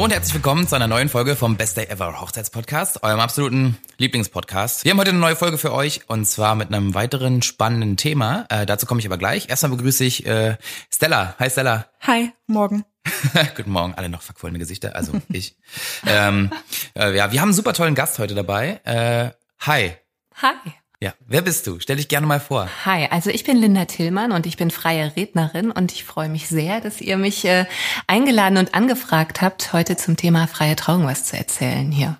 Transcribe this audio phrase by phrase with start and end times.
[0.00, 3.76] Hallo und herzlich willkommen zu einer neuen Folge vom Best Day Ever Hochzeitspodcast, eurem absoluten
[3.98, 4.82] Lieblingspodcast.
[4.86, 8.46] Wir haben heute eine neue Folge für euch und zwar mit einem weiteren spannenden Thema.
[8.48, 9.50] Äh, dazu komme ich aber gleich.
[9.50, 10.56] Erstmal begrüße ich äh,
[10.90, 11.34] Stella.
[11.38, 11.84] Hi Stella.
[12.00, 12.86] Hi, morgen.
[13.56, 15.58] Guten Morgen, alle noch verquollene Gesichter, also ich.
[16.06, 16.50] ähm,
[16.96, 18.80] äh, ja, wir haben einen super tollen Gast heute dabei.
[18.84, 19.32] Äh,
[19.66, 19.96] hi.
[20.40, 20.79] Hi.
[21.02, 21.80] Ja, wer bist du?
[21.80, 22.68] Stell dich gerne mal vor.
[22.84, 26.48] Hi, also ich bin Linda Tillmann und ich bin freie Rednerin und ich freue mich
[26.48, 27.64] sehr, dass ihr mich äh,
[28.06, 32.18] eingeladen und angefragt habt, heute zum Thema freie Trauung was zu erzählen hier.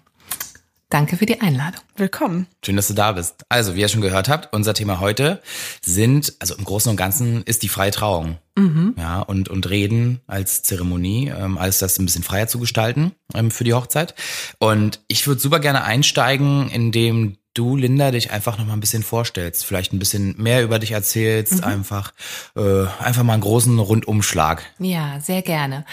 [0.88, 1.82] Danke für die Einladung.
[1.96, 2.46] Willkommen.
[2.64, 3.44] Schön, dass du da bist.
[3.48, 5.42] Also, wie ihr schon gehört habt, unser Thema heute
[5.82, 8.38] sind, also im Großen und Ganzen ist die freie Trauung.
[8.56, 8.94] Mhm.
[8.98, 13.52] Ja, und, und Reden als Zeremonie, ähm, alles das ein bisschen freier zu gestalten ähm,
[13.52, 14.14] für die Hochzeit.
[14.58, 19.02] Und ich würde super gerne einsteigen, indem du, Linda, dich einfach noch mal ein bisschen
[19.02, 21.64] vorstellst, vielleicht ein bisschen mehr über dich erzählst, mhm.
[21.64, 22.12] einfach,
[22.56, 24.62] äh, einfach mal einen großen Rundumschlag.
[24.78, 25.84] Ja, sehr gerne.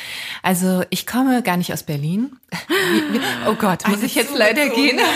[0.44, 2.38] Also ich komme gar nicht aus Berlin.
[3.48, 5.00] oh Gott, muss ich jetzt leider gehen?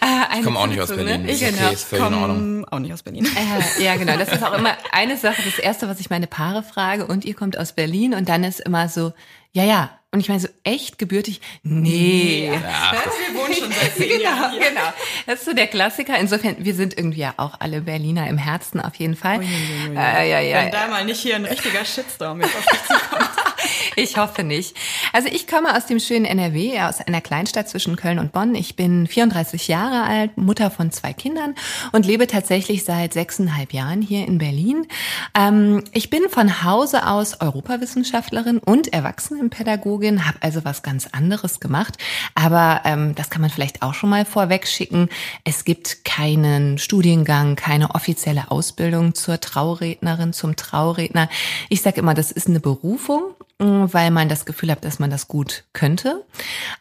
[0.00, 1.28] Äh, ich komme auch nicht aus Berlin.
[1.28, 1.70] Ich okay, genau.
[1.70, 3.26] ist komme auch nicht aus Berlin.
[3.26, 4.16] Äh, ja, genau.
[4.16, 5.42] Das ist auch immer eine Sache.
[5.44, 8.60] Das erste, was ich meine Paare frage, und ihr kommt aus Berlin, und dann ist
[8.60, 9.12] immer so,
[9.52, 11.40] ja, ja, und ich meine so echt gebürtig?
[11.62, 12.46] Nee.
[12.46, 12.92] Ja,
[13.32, 14.70] wir wohnen schon seit zehn genau, Jahren hier.
[14.70, 14.92] Genau,
[15.26, 16.18] das ist so der Klassiker.
[16.18, 19.40] Insofern, wir sind irgendwie ja auch alle Berliner im Herzen auf jeden Fall.
[19.40, 19.96] Ui, ui, ui.
[19.96, 20.64] Äh, ja, ja.
[20.64, 23.30] Wenn da mal nicht hier ein richtiger Shitstorm jetzt auf dich zukommt.
[23.96, 24.76] ich hoffe nicht.
[25.12, 28.54] Also ich komme aus dem schönen NRW, aus einer Kleinstadt zwischen Köln und Bonn.
[28.54, 31.54] Ich bin 34 Jahre alt, Mutter von zwei Kindern
[31.92, 34.86] und lebe tatsächlich seit sechseinhalb Jahren hier in Berlin.
[35.34, 41.98] Ähm, ich bin von Hause aus Europawissenschaftlerin und Erwachsenenpädagogin, habe also was ganz anderes gemacht.
[42.34, 45.08] Aber ähm, das kann man vielleicht auch schon mal vorweg schicken.
[45.44, 51.28] Es gibt keinen Studiengang, keine offizielle Ausbildung zur Traurednerin, zum Trauredner.
[51.68, 55.26] Ich sage immer, das ist eine Berufung weil man das Gefühl hat, dass man das
[55.26, 56.24] gut könnte.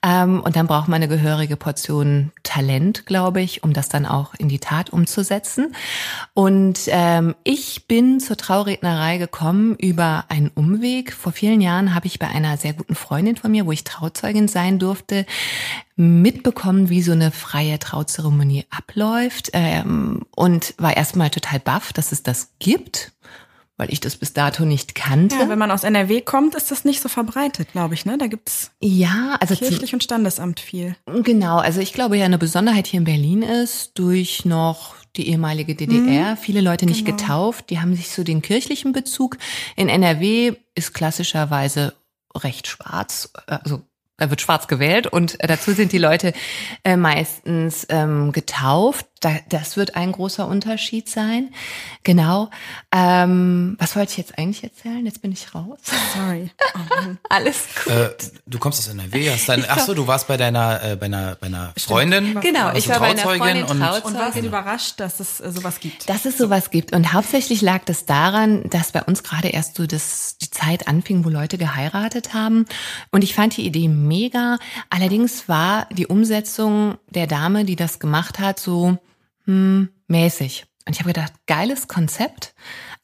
[0.04, 4.36] Ähm, und dann braucht man eine gehörige Portion Talent, glaube ich, um das dann auch
[4.36, 5.76] in die Tat umzusetzen.
[6.36, 11.14] Und ähm, ich bin zur Traurednerei gekommen über einen Umweg.
[11.14, 14.48] Vor vielen Jahren habe ich bei einer sehr guten Freundin von mir, wo ich Trauzeugin
[14.48, 15.26] sein durfte,
[15.96, 22.22] mitbekommen, wie so eine freie Trauzeremonie abläuft ähm, und war erstmal total baff, dass es
[22.22, 23.14] das gibt
[23.78, 25.36] weil ich das bis dato nicht kannte.
[25.36, 28.18] Ja, wenn man aus NRW kommt, ist das nicht so verbreitet, glaube ich, ne?
[28.18, 30.96] Da gibt's ja, also kirchlich und Standesamt viel.
[31.06, 35.76] Genau, also ich glaube ja eine Besonderheit hier in Berlin ist durch noch die ehemalige
[35.76, 37.18] DDR, mhm, viele Leute nicht genau.
[37.18, 39.38] getauft, die haben sich so den kirchlichen Bezug.
[39.76, 41.94] In NRW ist klassischerweise
[42.36, 43.82] recht schwarz, also
[44.18, 46.34] da wird schwarz gewählt und dazu sind die Leute
[46.84, 49.06] äh, meistens ähm, getauft.
[49.22, 51.54] Da, das wird ein großer Unterschied sein.
[52.04, 52.50] Genau.
[52.92, 55.06] Ähm, was wollte ich jetzt eigentlich erzählen?
[55.06, 55.80] Jetzt bin ich raus.
[56.14, 56.52] Sorry.
[56.78, 57.94] Oh Alles gut.
[57.94, 58.10] Äh,
[58.46, 61.36] du kommst aus NRW, hast dein, ach so, du warst bei deiner, äh, bei einer,
[61.36, 62.40] bei einer Freundin.
[62.40, 66.08] Genau, ich war bei einer Freundin und, und warst überrascht, dass es äh, sowas gibt.
[66.08, 66.94] Dass es sowas gibt.
[66.94, 71.26] Und hauptsächlich lag das daran, dass bei uns gerade erst so das, die Zeit anfing,
[71.26, 72.66] wo Leute geheiratet haben.
[73.12, 74.60] Und ich fand die Idee mega.
[74.90, 78.98] Allerdings war die Umsetzung der Dame, die das gemacht hat, so
[79.48, 80.66] hm, mäßig.
[80.86, 82.54] Und ich habe gedacht, geiles Konzept,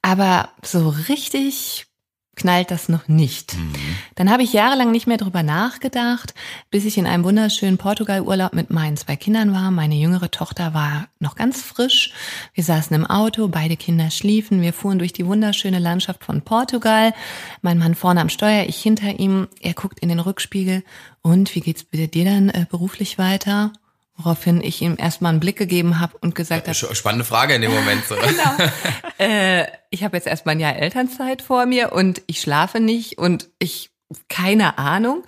[0.02, 1.88] aber so richtig
[2.36, 3.56] knallt das noch nicht.
[3.56, 3.74] Mhm.
[4.16, 6.34] Dann habe ich jahrelang nicht mehr drüber nachgedacht,
[6.72, 9.70] bis ich in einem wunderschönen Portugal-Urlaub mit meinen zwei Kindern war.
[9.70, 12.12] Meine jüngere Tochter war noch ganz frisch.
[12.54, 14.62] Wir saßen im Auto, beide Kinder schliefen.
[14.62, 17.14] Wir fuhren durch die wunderschöne Landschaft von Portugal.
[17.62, 19.48] Mein Mann vorne am Steuer, ich hinter ihm.
[19.62, 20.84] Er guckt in den Rückspiegel.
[21.22, 23.74] Und wie geht's bitte dir dann äh, beruflich weiter?
[24.16, 26.96] Woraufhin ich ihm erstmal einen Blick gegeben habe und gesagt habe.
[26.96, 28.06] Spannende Frage in dem Moment.
[28.06, 28.16] So.
[28.16, 28.70] genau.
[29.18, 33.50] äh, ich habe jetzt erstmal ein Jahr Elternzeit vor mir und ich schlafe nicht und
[33.58, 33.93] ich
[34.30, 35.24] keine Ahnung.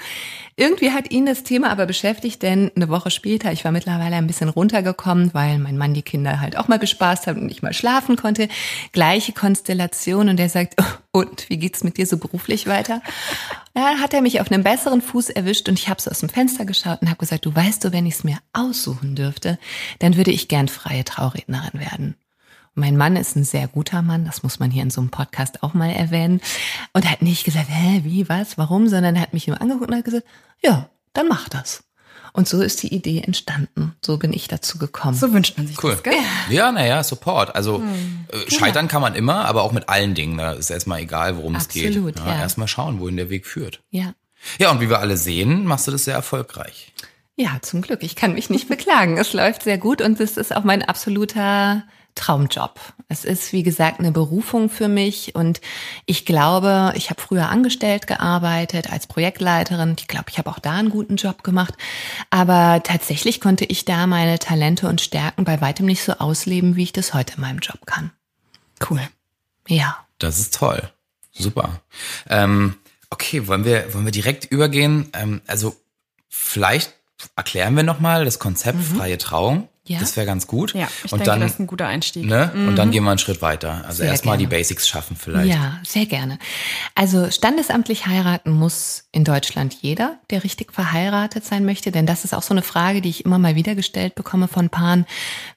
[0.57, 4.27] Irgendwie hat ihn das Thema aber beschäftigt, denn eine Woche später, ich war mittlerweile ein
[4.27, 7.74] bisschen runtergekommen, weil mein Mann die Kinder halt auch mal bespaßt hat und ich mal
[7.74, 8.48] schlafen konnte.
[8.94, 13.01] Gleiche Konstellation und er sagt, oh, und wie geht's mit dir so beruflich weiter?
[13.74, 16.30] Da hat er mich auf einem besseren Fuß erwischt und ich habe so aus dem
[16.30, 19.60] Fenster geschaut und habe gesagt, du weißt du, wenn ich es mir aussuchen dürfte,
[20.00, 22.16] dann würde ich gern freie Traurednerin werden.
[22.75, 25.63] Mein Mann ist ein sehr guter Mann, das muss man hier in so einem Podcast
[25.63, 26.42] auch mal erwähnen.
[26.92, 29.89] Und er hat nicht gesagt, hä, wie, was, warum, sondern er hat mich nur angeguckt
[29.89, 30.25] und hat gesagt,
[30.62, 31.86] ja, dann mach das.
[32.33, 33.95] Und so ist die Idee entstanden.
[34.06, 35.16] So bin ich dazu gekommen.
[35.16, 35.92] So wünscht man sich cool.
[35.92, 36.16] das, gell?
[36.50, 37.56] Ja, naja, Support.
[37.56, 38.25] Also hm.
[38.27, 40.38] äh, scheitern kann man immer, aber auch mit allen Dingen.
[40.38, 42.25] Da ist erstmal egal, worum Absolut, es geht.
[42.25, 42.42] Ja, ja.
[42.42, 43.81] Erstmal schauen, wohin der Weg führt.
[43.89, 44.13] Ja.
[44.60, 46.92] Ja, und wie wir alle sehen, machst du das sehr erfolgreich.
[47.38, 48.04] Ja, zum Glück.
[48.04, 49.18] Ich kann mich nicht beklagen.
[49.18, 51.83] Es läuft sehr gut und es ist auch mein absoluter
[52.15, 52.79] Traumjob.
[53.07, 55.62] Es ist, wie gesagt, eine Berufung für mich und
[56.06, 59.95] ich glaube, ich habe früher angestellt gearbeitet als Projektleiterin.
[60.00, 61.75] Ich glaube, ich habe auch da einen guten Job gemacht.
[62.29, 66.83] Aber tatsächlich konnte ich da meine Talente und Stärken bei weitem nicht so ausleben, wie
[66.83, 68.12] ich das heute in meinem Job kann.
[68.89, 69.01] Cool.
[69.67, 69.97] Ja.
[70.17, 70.89] Das ist toll.
[71.31, 71.81] Super.
[72.29, 72.75] Ähm,
[73.09, 75.09] okay, wollen wir, wollen wir direkt übergehen?
[75.13, 75.75] Ähm, also
[76.29, 76.94] vielleicht
[77.35, 78.97] erklären wir nochmal das Konzept mhm.
[78.97, 79.69] freie Trauung.
[79.88, 80.00] Ja.
[80.00, 80.74] Das wäre ganz gut.
[80.74, 82.26] Ja, ich und denke, dann, das ist ein guter Einstieg.
[82.26, 82.52] Ne?
[82.54, 82.70] Mhm.
[82.70, 83.84] Und dann gehen wir einen Schritt weiter.
[83.88, 85.48] Also erstmal die Basics schaffen vielleicht.
[85.48, 86.40] Ja, sehr gerne.
[86.96, 91.92] Also standesamtlich heiraten muss in Deutschland jeder, der richtig verheiratet sein möchte.
[91.92, 94.70] Denn das ist auch so eine Frage, die ich immer mal wieder gestellt bekomme von
[94.70, 95.06] Paaren.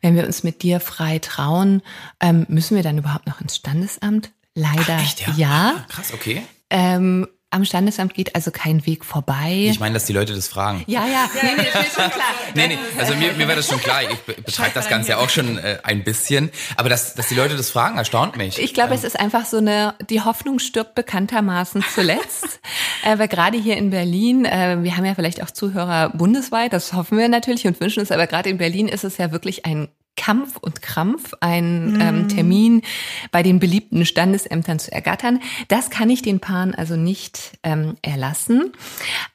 [0.03, 1.81] Wenn wir uns mit dir frei trauen,
[2.21, 4.31] ähm, müssen wir dann überhaupt noch ins Standesamt?
[4.55, 5.35] Leider Ach, echt, ja.
[5.37, 5.87] ja.
[5.89, 6.43] Krass, okay.
[6.69, 9.69] Ähm, am Standesamt geht also kein Weg vorbei.
[9.71, 10.85] Ich meine, dass die Leute das fragen.
[10.87, 12.27] Ja, ja, nee, nee, das ist schon klar.
[12.55, 14.03] nee, nee, also mir, mir war das schon klar.
[14.03, 16.51] Ich betreibe das Ganze ja auch schon äh, ein bisschen.
[16.77, 18.59] Aber dass, dass die Leute das fragen, erstaunt mich.
[18.59, 18.97] Ich glaube, ähm.
[18.97, 22.61] es ist einfach so eine, die Hoffnung stirbt bekanntermaßen zuletzt.
[23.05, 26.93] äh, weil gerade hier in Berlin, äh, wir haben ja vielleicht auch Zuhörer bundesweit, das
[26.93, 29.89] hoffen wir natürlich und wünschen es, aber gerade in Berlin ist es ja wirklich ein
[30.19, 32.01] Kampf und Krampf einen mhm.
[32.01, 32.83] ähm, Termin
[33.31, 35.41] bei den beliebten Standesämtern zu ergattern.
[35.69, 38.73] Das kann ich den Paaren also nicht ähm, erlassen.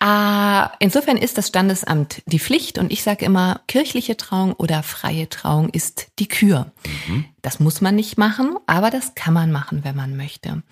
[0.04, 5.30] Äh, insofern ist das Standesamt die Pflicht und ich sage immer, kirchliche Trauung oder freie
[5.30, 6.72] Trauung ist die Kür.
[7.08, 7.26] Mhm.
[7.42, 10.64] Das muss man nicht machen, aber das kann man machen, wenn man möchte.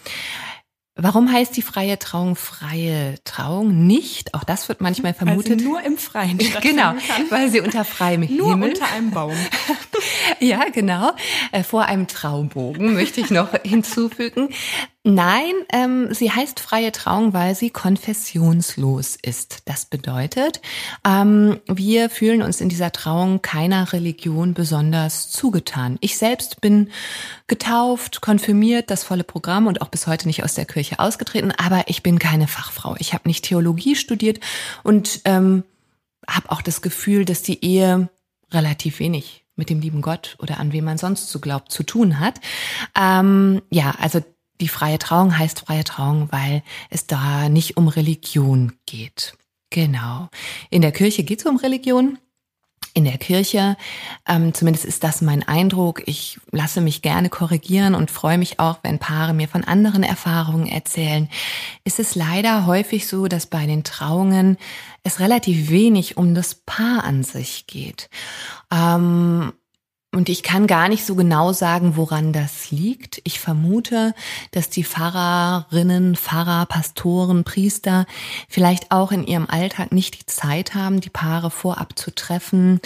[1.03, 4.35] Warum heißt die freie Trauung freie Trauung nicht?
[4.35, 5.53] Auch das wird manchmal vermutet.
[5.53, 6.93] Weil sie nur im Freien Genau,
[7.29, 8.37] weil sie unter freiem Himmel.
[8.37, 9.35] Nur unter einem Baum.
[10.39, 11.11] ja, genau.
[11.51, 14.49] Äh, vor einem Traumbogen möchte ich noch hinzufügen.
[15.03, 19.63] Nein, ähm, sie heißt freie Trauung, weil sie konfessionslos ist.
[19.65, 20.61] Das bedeutet,
[21.03, 25.97] ähm, wir fühlen uns in dieser Trauung keiner Religion besonders zugetan.
[26.01, 26.91] Ich selbst bin
[27.47, 31.85] getauft, konfirmiert, das volle Programm und auch bis heute nicht aus der Kirche ausgetreten, aber
[31.87, 32.95] ich bin keine Fachfrau.
[32.99, 34.39] Ich habe nicht Theologie studiert
[34.83, 35.63] und ähm,
[36.27, 38.07] habe auch das Gefühl, dass die Ehe
[38.51, 42.19] relativ wenig mit dem lieben Gott oder an wem man sonst so glaubt zu tun
[42.19, 42.39] hat.
[42.95, 44.21] Ähm, ja, also
[44.61, 49.33] die freie Trauung heißt freie Trauung, weil es da nicht um Religion geht.
[49.71, 50.29] Genau.
[50.69, 52.19] In der Kirche geht es um Religion.
[52.93, 53.77] In der Kirche,
[54.27, 56.03] ähm, zumindest ist das mein Eindruck.
[56.07, 60.67] Ich lasse mich gerne korrigieren und freue mich auch, wenn Paare mir von anderen Erfahrungen
[60.67, 61.29] erzählen.
[61.85, 64.57] Ist es leider häufig so, dass bei den Trauungen
[65.03, 68.09] es relativ wenig um das Paar an sich geht.
[68.73, 69.53] Ähm,
[70.13, 73.21] und ich kann gar nicht so genau sagen, woran das liegt.
[73.23, 74.13] Ich vermute,
[74.51, 78.05] dass die Pfarrerinnen, Pfarrer, Pastoren, Priester
[78.49, 82.81] vielleicht auch in ihrem Alltag nicht die Zeit haben, die Paare vorab zu treffen,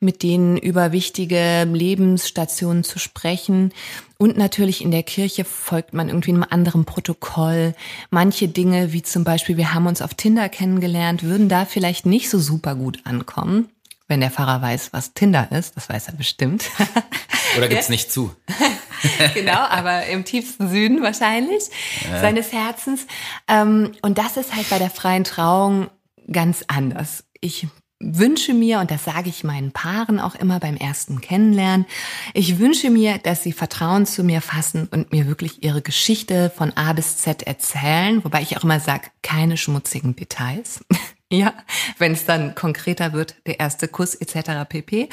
[0.00, 3.74] mit denen über wichtige Lebensstationen zu sprechen.
[4.16, 7.74] Und natürlich in der Kirche folgt man irgendwie einem anderen Protokoll.
[8.08, 12.30] Manche Dinge, wie zum Beispiel, wir haben uns auf Tinder kennengelernt, würden da vielleicht nicht
[12.30, 13.68] so super gut ankommen
[14.10, 16.64] wenn der Pfarrer weiß, was Tinder ist, das weiß er bestimmt.
[17.56, 17.92] Oder gibt's ja.
[17.92, 18.34] nicht zu?
[19.34, 21.62] genau, aber im tiefsten Süden wahrscheinlich
[22.10, 22.20] ja.
[22.20, 23.06] seines Herzens.
[23.48, 25.88] Ähm, und das ist halt bei der freien Trauung
[26.30, 27.24] ganz anders.
[27.40, 27.68] Ich
[28.00, 31.86] wünsche mir, und das sage ich meinen Paaren auch immer beim ersten Kennenlernen,
[32.34, 36.72] ich wünsche mir, dass sie Vertrauen zu mir fassen und mir wirklich ihre Geschichte von
[36.76, 40.84] A bis Z erzählen, wobei ich auch immer sage, keine schmutzigen Details.
[41.32, 41.54] Ja,
[41.98, 44.68] wenn es dann konkreter wird, der erste Kuss etc.
[44.68, 45.08] pp.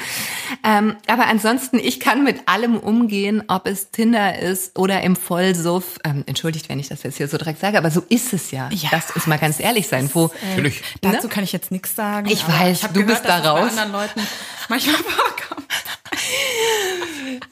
[0.64, 6.00] Ähm, aber ansonsten, ich kann mit allem umgehen, ob es Tinder ist oder im Vollsuff.
[6.02, 8.68] Ähm, entschuldigt, wenn ich das jetzt hier so direkt sage, aber so ist es ja.
[8.72, 10.10] ja das ist mal ganz ehrlich sein.
[10.12, 10.80] Wo, Natürlich.
[11.02, 11.12] Ne?
[11.12, 12.26] Dazu kann ich jetzt nichts sagen.
[12.28, 13.72] Ich weiß, ich du gehört, bist da raus.
[13.76, 14.26] Bei anderen Leuten
[14.68, 15.68] manchmal vorkommt.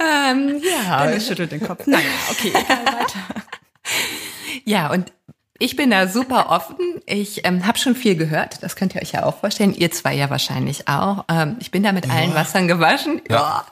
[0.01, 1.07] ähm, ja.
[1.07, 1.87] Dennis schüttelt den Kopf.
[1.87, 3.21] Naja, okay, weiter.
[4.65, 5.13] Ja, und
[5.59, 6.77] ich bin da super offen.
[7.09, 8.65] Ich ähm, habe schon viel gehört.
[8.65, 9.73] Das könnt ihr euch ja auch vorstellen.
[9.73, 11.25] Ihr zwei ja wahrscheinlich auch.
[11.29, 13.23] Ähm, ich bin da mit allen Wassern gewaschen.
[13.31, 13.37] Ja.
[13.37, 13.67] ja.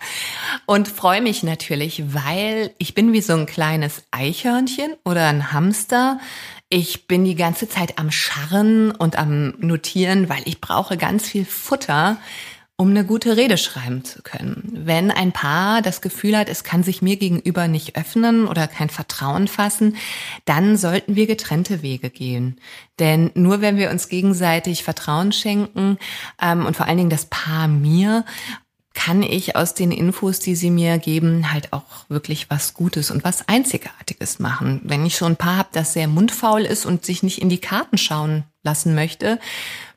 [0.66, 6.20] Und freue mich natürlich, weil ich bin wie so ein kleines Eichhörnchen oder ein Hamster.
[6.68, 11.44] Ich bin die ganze Zeit am Scharren und am Notieren, weil ich brauche ganz viel
[11.44, 12.18] Futter,
[12.76, 14.72] um eine gute Rede schreiben zu können.
[14.84, 18.90] Wenn ein Paar das Gefühl hat, es kann sich mir gegenüber nicht öffnen oder kein
[18.90, 19.96] Vertrauen fassen,
[20.44, 22.60] dann sollten wir getrennte Wege gehen.
[22.98, 25.98] Denn nur wenn wir uns gegenseitig Vertrauen schenken
[26.42, 28.24] ähm, und vor allen Dingen das Paar mir,
[28.94, 33.24] kann ich aus den Infos, die sie mir geben, halt auch wirklich was Gutes und
[33.24, 34.80] was Einzigartiges machen.
[34.84, 37.60] Wenn ich so ein Paar habe, das sehr mundfaul ist und sich nicht in die
[37.60, 39.38] Karten schauen lassen möchte,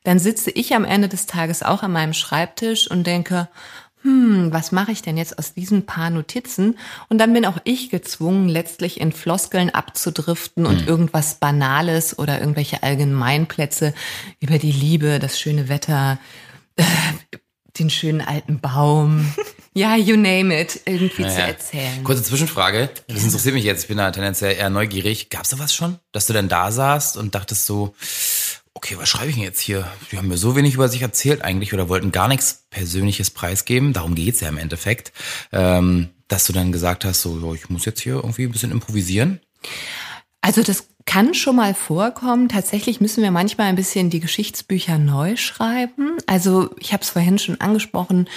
[0.08, 3.50] dann sitze ich am Ende des Tages auch an meinem Schreibtisch und denke,
[4.04, 6.80] hm, was mache ich denn jetzt aus diesen paar Notizen?
[7.10, 10.88] Und dann bin auch ich gezwungen, letztlich in Floskeln abzudriften und mhm.
[10.88, 13.94] irgendwas Banales oder irgendwelche Allgemeinplätze
[14.40, 16.20] über die Liebe, das schöne Wetter,
[16.78, 16.86] äh,
[17.78, 19.34] den schönen alten Baum.
[19.74, 21.36] Ja, you name it, irgendwie naja.
[21.36, 22.04] zu erzählen.
[22.04, 22.90] Kurze Zwischenfrage.
[23.08, 23.84] Das interessiert mich jetzt.
[23.84, 25.30] Ich bin da tendenziell eher neugierig.
[25.30, 26.00] Gab's da was schon?
[26.12, 27.94] Dass du dann da saßt und dachtest so,
[28.78, 29.92] okay, was schreibe ich denn jetzt hier?
[30.12, 33.92] Die haben mir so wenig über sich erzählt eigentlich oder wollten gar nichts Persönliches preisgeben.
[33.92, 35.12] Darum geht's ja im Endeffekt.
[35.52, 39.40] Ähm, dass du dann gesagt hast, so, ich muss jetzt hier irgendwie ein bisschen improvisieren.
[40.42, 42.50] Also das kann schon mal vorkommen.
[42.50, 46.18] Tatsächlich müssen wir manchmal ein bisschen die Geschichtsbücher neu schreiben.
[46.28, 48.30] Also ich habe es vorhin schon angesprochen,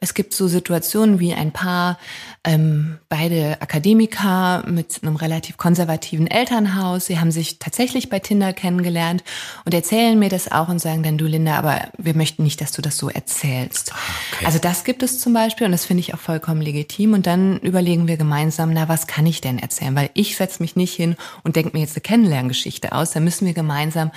[0.00, 1.98] es gibt so Situationen wie ein Paar,
[2.44, 7.06] ähm, beide Akademiker mit einem relativ konservativen Elternhaus.
[7.06, 9.24] Sie haben sich tatsächlich bei Tinder kennengelernt
[9.64, 12.72] und erzählen mir das auch und sagen dann, du Linda, aber wir möchten nicht, dass
[12.72, 13.92] du das so erzählst.
[13.94, 13.96] Ah,
[14.32, 14.46] okay.
[14.46, 17.14] Also das gibt es zum Beispiel und das finde ich auch vollkommen legitim.
[17.14, 19.94] Und dann überlegen wir gemeinsam, na, was kann ich denn erzählen?
[19.94, 23.12] Weil ich setze mich nicht hin und denke mir jetzt eine Kennenlerngeschichte aus.
[23.12, 24.10] Da müssen wir gemeinsam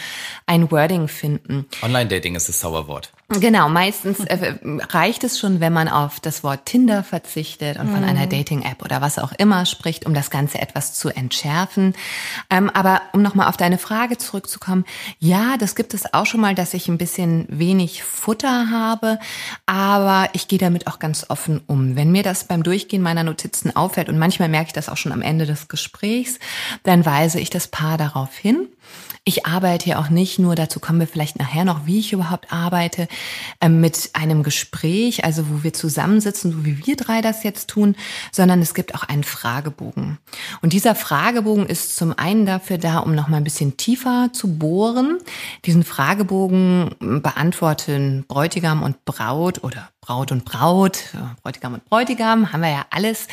[0.45, 1.65] ein Wording finden.
[1.81, 3.11] Online-Dating ist das Zauberwort.
[3.29, 4.55] Genau, meistens äh,
[4.89, 8.09] reicht es schon, wenn man auf das Wort Tinder verzichtet und von mhm.
[8.09, 11.93] einer Dating-App oder was auch immer spricht, um das Ganze etwas zu entschärfen.
[12.49, 14.85] Ähm, aber um nochmal auf deine Frage zurückzukommen,
[15.19, 19.19] ja, das gibt es auch schon mal, dass ich ein bisschen wenig Futter habe,
[19.65, 21.95] aber ich gehe damit auch ganz offen um.
[21.95, 25.11] Wenn mir das beim Durchgehen meiner Notizen auffällt und manchmal merke ich das auch schon
[25.11, 26.39] am Ende des Gesprächs,
[26.83, 28.67] dann weise ich das Paar darauf hin
[29.27, 32.53] ich arbeite ja auch nicht nur, dazu kommen wir vielleicht nachher noch, wie ich überhaupt
[32.53, 33.09] arbeite,
[33.59, 37.95] ähm, mit einem Gespräch, also wo wir zusammensitzen, so wie wir drei das jetzt tun,
[38.31, 40.17] sondern es gibt auch einen Fragebogen.
[40.61, 44.57] Und dieser Fragebogen ist zum einen dafür da, um noch mal ein bisschen tiefer zu
[44.57, 45.17] bohren.
[45.65, 51.03] Diesen Fragebogen beantworten Bräutigam und Braut oder Braut und Braut,
[51.43, 53.27] Bräutigam und Bräutigam, haben wir ja alles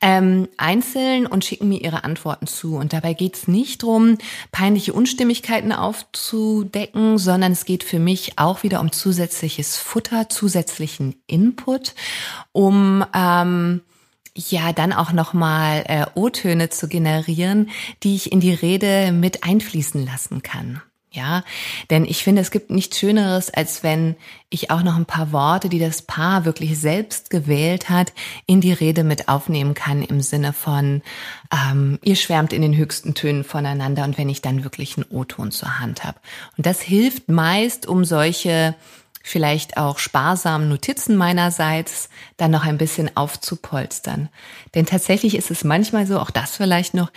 [0.00, 2.76] ähm, einzeln und schicken mir ihre Antworten zu.
[2.76, 4.16] Und dabei geht es nicht drum,
[4.52, 11.96] peinliche Unstimmigkeiten aufzudecken, sondern es geht für mich auch wieder um zusätzliches Futter, zusätzlichen Input,
[12.52, 13.80] um ähm,
[14.36, 17.70] ja dann auch nochmal äh, O-Töne zu generieren,
[18.04, 20.80] die ich in die Rede mit einfließen lassen kann.
[21.12, 21.42] Ja,
[21.90, 24.14] denn ich finde, es gibt nichts Schöneres, als wenn
[24.48, 28.12] ich auch noch ein paar Worte, die das Paar wirklich selbst gewählt hat,
[28.46, 31.02] in die Rede mit aufnehmen kann im Sinne von,
[31.52, 35.50] ähm, ihr schwärmt in den höchsten Tönen voneinander und wenn ich dann wirklich einen O-Ton
[35.50, 36.20] zur Hand habe.
[36.56, 38.76] Und das hilft meist, um solche
[39.20, 44.28] vielleicht auch sparsamen Notizen meinerseits dann noch ein bisschen aufzupolstern.
[44.76, 47.10] Denn tatsächlich ist es manchmal so, auch das vielleicht noch,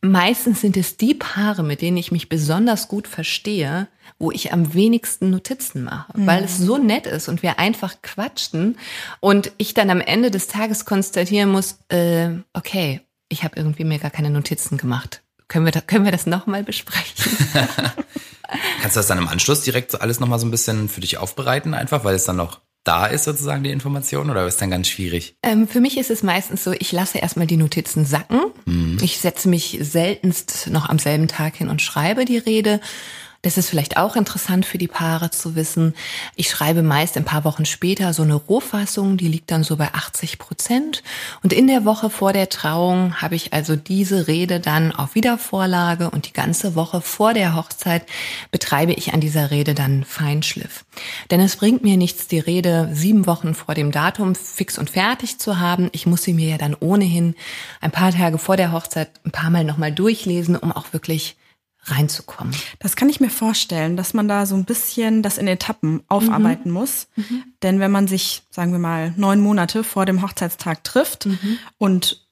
[0.00, 3.88] meistens sind es die Paare, mit denen ich mich besonders gut verstehe,
[4.18, 6.26] wo ich am wenigsten Notizen mache, mhm.
[6.26, 8.78] weil es so nett ist und wir einfach quatschen
[9.20, 13.98] und ich dann am Ende des Tages konstatieren muss, äh, okay, ich habe irgendwie mir
[13.98, 15.22] gar keine Notizen gemacht.
[15.48, 17.32] Können wir, da, können wir das nochmal besprechen?
[18.80, 21.74] Kannst du das dann im Anschluss direkt alles nochmal so ein bisschen für dich aufbereiten,
[21.74, 25.36] einfach, weil es dann noch da ist sozusagen die Information oder ist dann ganz schwierig?
[25.42, 28.40] Ähm, für mich ist es meistens so, ich lasse erstmal die Notizen sacken.
[28.64, 28.98] Mhm.
[29.02, 32.80] Ich setze mich seltenst noch am selben Tag hin und schreibe die Rede
[33.42, 35.94] das ist vielleicht auch interessant für die Paare zu wissen.
[36.34, 39.94] Ich schreibe meist ein paar Wochen später so eine Rohfassung, die liegt dann so bei
[39.94, 41.04] 80 Prozent.
[41.44, 46.10] Und in der Woche vor der Trauung habe ich also diese Rede dann auf Wiedervorlage
[46.10, 48.06] und die ganze Woche vor der Hochzeit
[48.50, 50.84] betreibe ich an dieser Rede dann Feinschliff.
[51.30, 55.38] Denn es bringt mir nichts, die Rede sieben Wochen vor dem Datum fix und fertig
[55.38, 55.90] zu haben.
[55.92, 57.36] Ich muss sie mir ja dann ohnehin
[57.80, 61.36] ein paar Tage vor der Hochzeit ein paar Mal nochmal durchlesen, um auch wirklich
[61.84, 62.54] reinzukommen.
[62.78, 66.70] Das kann ich mir vorstellen, dass man da so ein bisschen das in Etappen aufarbeiten
[66.70, 66.74] mhm.
[66.74, 67.08] muss.
[67.16, 67.44] Mhm.
[67.62, 71.58] Denn wenn man sich, sagen wir mal, neun Monate vor dem Hochzeitstag trifft mhm.
[71.78, 72.28] und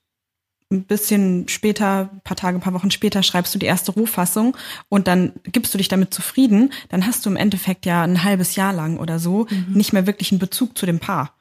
[0.70, 4.56] ein bisschen später, ein paar Tage, ein paar Wochen später schreibst du die erste Rohfassung
[4.88, 8.56] und dann gibst du dich damit zufrieden, dann hast du im Endeffekt ja ein halbes
[8.56, 9.74] Jahr lang oder so mhm.
[9.74, 11.35] nicht mehr wirklich einen Bezug zu dem Paar.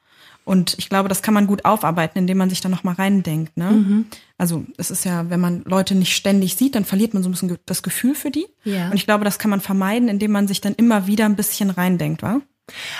[0.46, 3.56] Und ich glaube, das kann man gut aufarbeiten, indem man sich da nochmal reindenkt.
[3.56, 3.72] Ne?
[3.72, 4.06] Mhm.
[4.38, 7.32] Also es ist ja, wenn man Leute nicht ständig sieht, dann verliert man so ein
[7.32, 8.46] bisschen das Gefühl für die.
[8.62, 8.86] Ja.
[8.90, 11.70] Und ich glaube, das kann man vermeiden, indem man sich dann immer wieder ein bisschen
[11.70, 12.40] reindenkt, wa?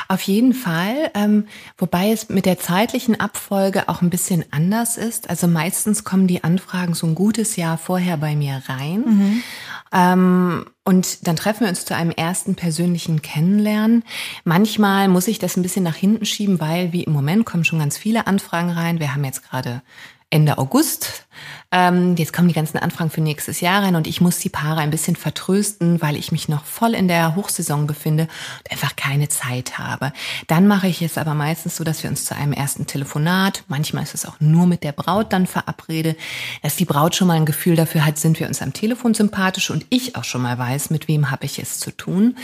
[0.09, 5.29] Auf jeden Fall, ähm, wobei es mit der zeitlichen Abfolge auch ein bisschen anders ist.
[5.29, 9.01] Also meistens kommen die Anfragen so ein gutes Jahr vorher bei mir rein.
[9.01, 9.43] Mhm.
[9.97, 14.05] Ähm, und dann treffen wir uns zu einem ersten persönlichen Kennenlernen.
[14.45, 17.79] Manchmal muss ich das ein bisschen nach hinten schieben, weil wie im Moment kommen schon
[17.79, 19.01] ganz viele Anfragen rein.
[19.01, 19.83] Wir haben jetzt gerade
[20.31, 21.27] Ende August.
[21.71, 24.81] Ähm, jetzt kommen die ganzen Anfragen für nächstes Jahr rein und ich muss die Paare
[24.81, 29.29] ein bisschen vertrösten, weil ich mich noch voll in der Hochsaison befinde und einfach keine
[29.29, 30.13] Zeit habe.
[30.49, 34.03] Dann mache ich es aber meistens so, dass wir uns zu einem ersten Telefonat, manchmal
[34.03, 36.17] ist es auch nur mit der Braut dann verabrede,
[36.63, 39.71] dass die Braut schon mal ein Gefühl dafür hat, sind wir uns am Telefon sympathisch
[39.71, 42.37] und ich auch schon mal weiß, mit wem habe ich es zu tun.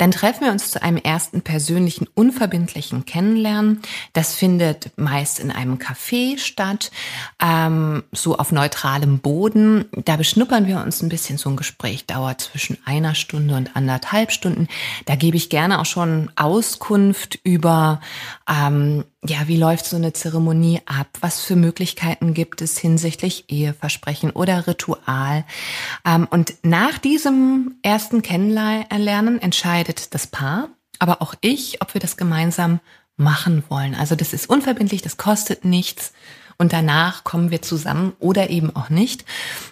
[0.00, 3.82] Dann treffen wir uns zu einem ersten persönlichen, unverbindlichen Kennenlernen.
[4.14, 6.90] Das findet meist in einem Café statt,
[7.38, 9.84] ähm, so auf neutralem Boden.
[9.92, 11.36] Da beschnuppern wir uns ein bisschen.
[11.36, 14.68] So ein Gespräch dauert zwischen einer Stunde und anderthalb Stunden.
[15.04, 18.00] Da gebe ich gerne auch schon Auskunft über
[18.48, 21.06] ähm, ja, wie läuft so eine Zeremonie ab?
[21.20, 25.44] Was für Möglichkeiten gibt es hinsichtlich Eheversprechen oder Ritual?
[26.06, 30.68] Ähm, und nach diesem ersten Kennenlernen entscheidet das Paar,
[30.98, 32.80] aber auch ich, ob wir das gemeinsam
[33.16, 33.94] machen wollen.
[33.94, 36.12] Also das ist unverbindlich, das kostet nichts
[36.60, 39.24] und danach kommen wir zusammen oder eben auch nicht.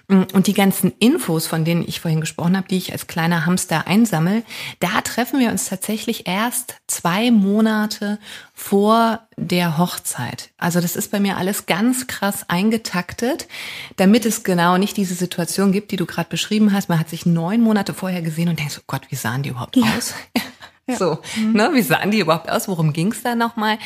[0.08, 3.86] Und die ganzen Infos, von denen ich vorhin gesprochen habe, die ich als kleiner Hamster
[3.86, 4.42] einsammle,
[4.80, 8.18] da treffen wir uns tatsächlich erst zwei Monate
[8.54, 10.48] vor der Hochzeit.
[10.56, 13.48] Also das ist bei mir alles ganz krass eingetaktet,
[13.96, 16.88] damit es genau nicht diese Situation gibt, die du gerade beschrieben hast.
[16.88, 19.76] Man hat sich neun Monate vorher gesehen und denkt, oh Gott, wie sahen die überhaupt
[19.76, 19.84] ja.
[19.94, 20.14] aus?
[20.88, 20.96] Ja.
[20.96, 21.52] So, mhm.
[21.52, 22.66] ne, wie sahen die überhaupt aus?
[22.66, 23.78] Worum ging's da nochmal?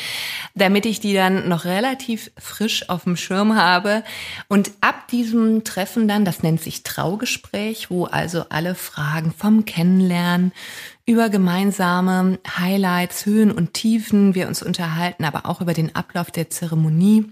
[0.55, 4.03] Damit ich die dann noch relativ frisch auf dem Schirm habe.
[4.47, 10.53] Und ab diesem Treffen dann, das nennt sich Traugespräch, wo also alle Fragen vom Kennenlernen
[11.05, 16.49] über gemeinsame Highlights, Höhen und Tiefen wir uns unterhalten, aber auch über den Ablauf der
[16.49, 17.25] Zeremonie.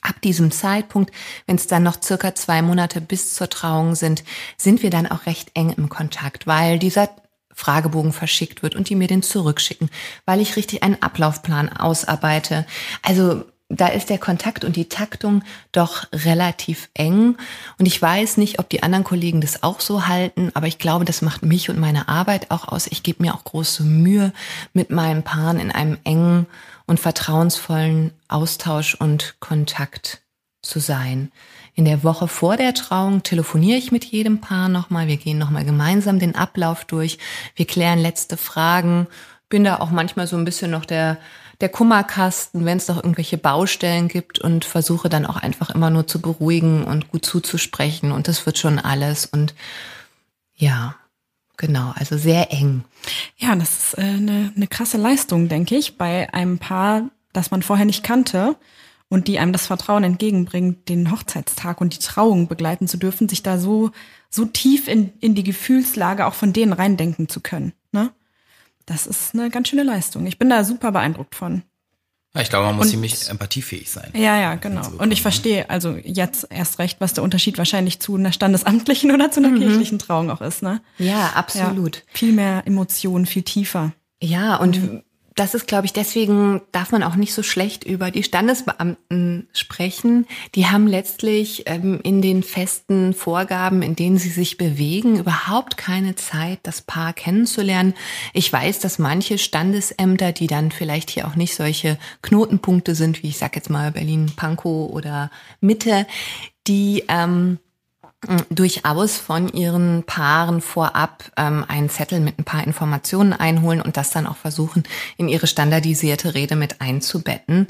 [0.00, 1.12] Ab diesem Zeitpunkt,
[1.46, 4.24] wenn es dann noch circa zwei Monate bis zur Trauung sind,
[4.56, 7.08] sind wir dann auch recht eng im Kontakt, weil dieser
[7.56, 9.90] Fragebogen verschickt wird und die mir den zurückschicken,
[10.26, 12.66] weil ich richtig einen Ablaufplan ausarbeite.
[13.02, 17.36] Also da ist der Kontakt und die Taktung doch relativ eng.
[17.78, 21.06] Und ich weiß nicht, ob die anderen Kollegen das auch so halten, aber ich glaube,
[21.06, 22.86] das macht mich und meine Arbeit auch aus.
[22.86, 24.32] Ich gebe mir auch große Mühe,
[24.74, 26.46] mit meinem Paaren in einem engen
[26.86, 30.20] und vertrauensvollen Austausch und Kontakt
[30.62, 31.32] zu sein.
[31.76, 35.08] In der Woche vor der Trauung telefoniere ich mit jedem Paar nochmal.
[35.08, 37.18] Wir gehen nochmal gemeinsam den Ablauf durch.
[37.54, 39.06] Wir klären letzte Fragen.
[39.50, 41.18] Bin da auch manchmal so ein bisschen noch der,
[41.60, 46.06] der Kummerkasten, wenn es noch irgendwelche Baustellen gibt und versuche dann auch einfach immer nur
[46.06, 48.10] zu beruhigen und gut zuzusprechen.
[48.10, 49.26] Und das wird schon alles.
[49.26, 49.54] Und
[50.56, 50.96] ja,
[51.58, 52.84] Genau, also sehr eng.
[53.38, 57.62] Ja, das ist äh, eine, eine krasse Leistung, denke ich, bei einem Paar, das man
[57.62, 58.56] vorher nicht kannte
[59.08, 63.42] und die einem das Vertrauen entgegenbringt, den Hochzeitstag und die Trauung begleiten zu dürfen, sich
[63.42, 63.90] da so,
[64.30, 67.72] so tief in, in die Gefühlslage auch von denen reindenken zu können.
[67.92, 68.10] Ne?
[68.84, 70.26] Das ist eine ganz schöne Leistung.
[70.26, 71.62] Ich bin da super beeindruckt von.
[72.34, 74.10] Ja, ich glaube, man muss und, ziemlich empathiefähig sein.
[74.14, 74.86] Ja, ja, genau.
[74.98, 79.30] Und ich verstehe also jetzt erst recht, was der Unterschied wahrscheinlich zu einer standesamtlichen oder
[79.30, 79.60] zu einer mhm.
[79.60, 80.82] kirchlichen Trauung auch ist, ne?
[80.98, 81.96] Ja, absolut.
[81.96, 83.92] Ja, viel mehr Emotionen, viel tiefer.
[84.20, 85.02] Ja, und mhm
[85.36, 90.26] das ist, glaube ich, deswegen darf man auch nicht so schlecht über die Standesbeamten sprechen.
[90.54, 96.14] Die haben letztlich ähm, in den festen Vorgaben, in denen sie sich bewegen, überhaupt keine
[96.14, 97.92] Zeit, das Paar kennenzulernen.
[98.32, 103.28] Ich weiß, dass manche Standesämter, die dann vielleicht hier auch nicht solche Knotenpunkte sind, wie
[103.28, 106.06] ich sag jetzt mal Berlin-Pankow oder Mitte,
[106.66, 107.58] die ähm,
[108.50, 114.10] durchaus von ihren Paaren vorab ähm, einen Zettel mit ein paar Informationen einholen und das
[114.10, 114.84] dann auch versuchen,
[115.16, 117.66] in ihre standardisierte Rede mit einzubetten.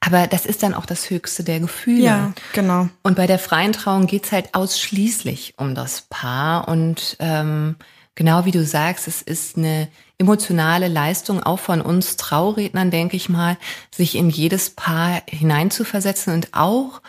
[0.00, 2.04] Aber das ist dann auch das höchste der Gefühle.
[2.04, 2.88] Ja, genau.
[3.02, 7.76] Und bei der freien Trauung geht's halt ausschließlich um das Paar und ähm,
[8.14, 13.28] genau wie du sagst, es ist eine emotionale Leistung auch von uns Traurednern, denke ich
[13.28, 13.56] mal,
[13.90, 17.00] sich in jedes Paar hineinzuversetzen und auch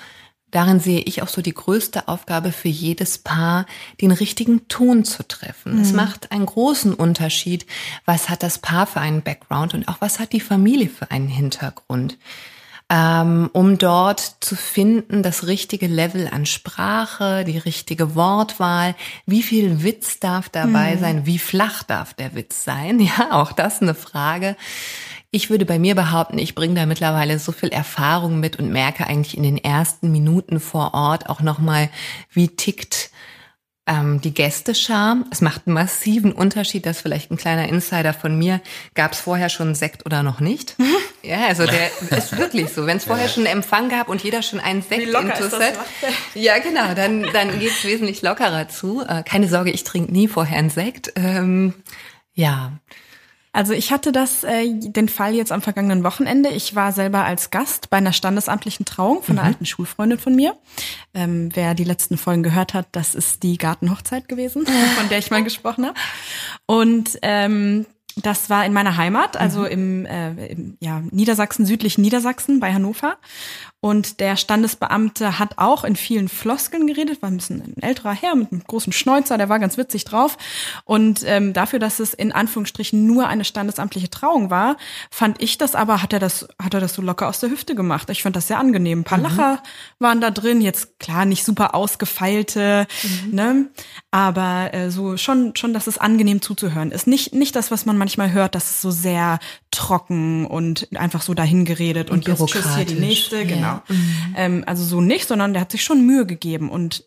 [0.51, 3.65] Darin sehe ich auch so die größte Aufgabe für jedes Paar,
[4.01, 5.75] den richtigen Ton zu treffen.
[5.75, 5.81] Mhm.
[5.81, 7.65] Es macht einen großen Unterschied,
[8.05, 11.27] was hat das Paar für einen Background und auch was hat die Familie für einen
[11.27, 12.17] Hintergrund.
[12.91, 18.95] Ähm, um dort zu finden, das richtige Level an Sprache, die richtige Wortwahl,
[19.27, 20.99] wie viel Witz darf dabei mhm.
[20.99, 24.55] sein, wie flach darf der Witz sein, ja, auch das eine Frage.
[25.31, 29.05] Ich würde bei mir behaupten, ich bringe da mittlerweile so viel Erfahrung mit und merke
[29.05, 31.89] eigentlich in den ersten Minuten vor Ort auch nochmal,
[32.31, 33.11] wie tickt
[33.85, 35.17] ähm, die Gästeschar.
[35.29, 38.59] Es macht einen massiven Unterschied, das ist vielleicht ein kleiner Insider von mir.
[38.95, 40.75] Gab es vorher schon Sekt oder noch nicht?
[41.21, 42.87] ja, also der ist wirklich so.
[42.87, 45.73] Wenn es vorher schon einen Empfang gab und jeder schon einen Sekt intus hat,
[46.33, 49.05] ja genau, dann, dann geht es wesentlich lockerer zu.
[49.07, 51.13] Äh, keine Sorge, ich trinke nie vorher einen Sekt.
[51.15, 51.75] Ähm,
[52.33, 52.71] ja,
[53.51, 56.49] Also ich hatte das, äh, den Fall jetzt am vergangenen Wochenende.
[56.49, 59.53] Ich war selber als Gast bei einer standesamtlichen Trauung von einer mhm.
[59.53, 60.55] alten Schulfreundin von mir.
[61.13, 64.65] Ähm, wer die letzten Folgen gehört hat, das ist die Gartenhochzeit gewesen,
[64.97, 65.95] von der ich mal gesprochen habe.
[66.67, 67.85] Und ähm,
[68.15, 69.67] das war in meiner Heimat, also mhm.
[69.67, 73.17] im, äh, im ja, Niedersachsen, südlichen Niedersachsen bei Hannover.
[73.81, 78.35] Und der Standesbeamte hat auch in vielen Floskeln geredet, war ein bisschen ein älterer Herr
[78.35, 80.37] mit einem großen Schnäuzer, der war ganz witzig drauf.
[80.83, 84.75] Und ähm, dafür, dass es in Anführungsstrichen nur eine standesamtliche Trauung war,
[85.09, 87.73] fand ich das aber, hat er das, hat er das so locker aus der Hüfte
[87.73, 88.09] gemacht.
[88.09, 88.99] Ich fand das sehr angenehm.
[88.99, 89.23] Ein paar mhm.
[89.23, 89.63] Lacher
[89.97, 93.35] waren da drin, jetzt klar, nicht super ausgefeilte, mhm.
[93.35, 93.69] ne?
[94.11, 97.07] Aber äh, so schon, schon, dass es angenehm zuzuhören ist.
[97.07, 99.39] Nicht, nicht das, was man manchmal hört, dass es so sehr
[99.71, 103.81] trocken und einfach so dahingeredet und, und jetzt tschüss hier die nächste, genau.
[103.87, 104.35] Mhm.
[104.35, 107.03] Ähm, also so nicht, sondern der hat sich schon Mühe gegeben und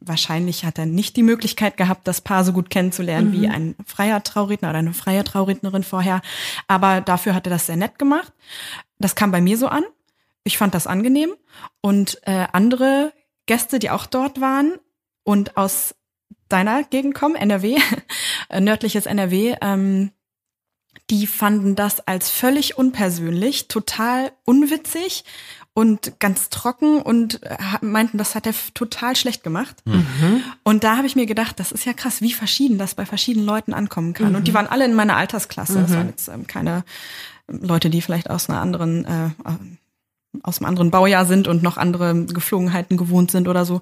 [0.00, 3.32] wahrscheinlich hat er nicht die Möglichkeit gehabt, das Paar so gut kennenzulernen mhm.
[3.32, 6.22] wie ein freier Trauredner oder eine freie Traurednerin vorher.
[6.68, 8.32] Aber dafür hat er das sehr nett gemacht.
[8.98, 9.84] Das kam bei mir so an.
[10.42, 11.32] Ich fand das angenehm.
[11.82, 13.12] Und äh, andere
[13.46, 14.78] Gäste, die auch dort waren
[15.22, 15.94] und aus
[16.48, 17.76] deiner Gegend kommen, NRW,
[18.58, 20.10] nördliches NRW, ähm,
[21.10, 25.24] die fanden das als völlig unpersönlich, total unwitzig
[25.72, 29.76] und ganz trocken und äh, meinten, das hat er total schlecht gemacht.
[29.84, 30.42] Mhm.
[30.64, 33.46] Und da habe ich mir gedacht, das ist ja krass, wie verschieden das bei verschiedenen
[33.46, 34.30] Leuten ankommen kann.
[34.30, 34.36] Mhm.
[34.36, 34.56] Und die mhm.
[34.56, 35.78] waren alle in meiner Altersklasse.
[35.78, 35.82] Mhm.
[35.82, 36.84] Das waren jetzt ähm, keine
[37.48, 39.30] Leute, die vielleicht aus einer anderen äh,
[40.42, 43.80] aus einem anderen Baujahr sind und noch andere Geflogenheiten gewohnt sind oder so.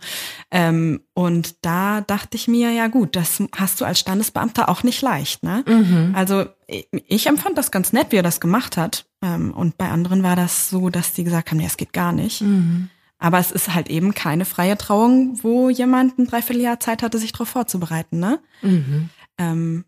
[0.50, 5.02] Ähm, und da dachte ich mir, ja gut, das hast du als Standesbeamter auch nicht
[5.02, 5.42] leicht.
[5.42, 5.64] Ne?
[5.66, 6.14] Mhm.
[6.14, 9.06] Also ich empfand das ganz nett, wie er das gemacht hat.
[9.22, 12.12] Ähm, und bei anderen war das so, dass die gesagt haben, ja, es geht gar
[12.12, 12.40] nicht.
[12.40, 12.88] Mhm.
[13.18, 17.32] Aber es ist halt eben keine freie Trauung, wo jemand ein Dreivierteljahr Zeit hatte, sich
[17.32, 18.20] darauf vorzubereiten.
[18.20, 18.38] Ne?
[18.62, 19.10] Mhm.
[19.38, 19.84] Ähm,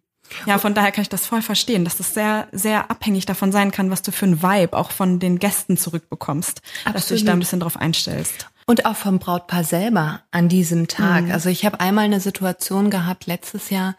[0.46, 3.70] ja, von daher kann ich das voll verstehen, dass das sehr, sehr abhängig davon sein
[3.70, 6.94] kann, was du für ein Vibe auch von den Gästen zurückbekommst, Absolut.
[6.96, 8.48] dass du dich da ein bisschen drauf einstellst.
[8.66, 11.24] Und auch vom Brautpaar selber an diesem Tag.
[11.24, 11.32] Mhm.
[11.32, 13.96] Also ich habe einmal eine Situation gehabt letztes Jahr,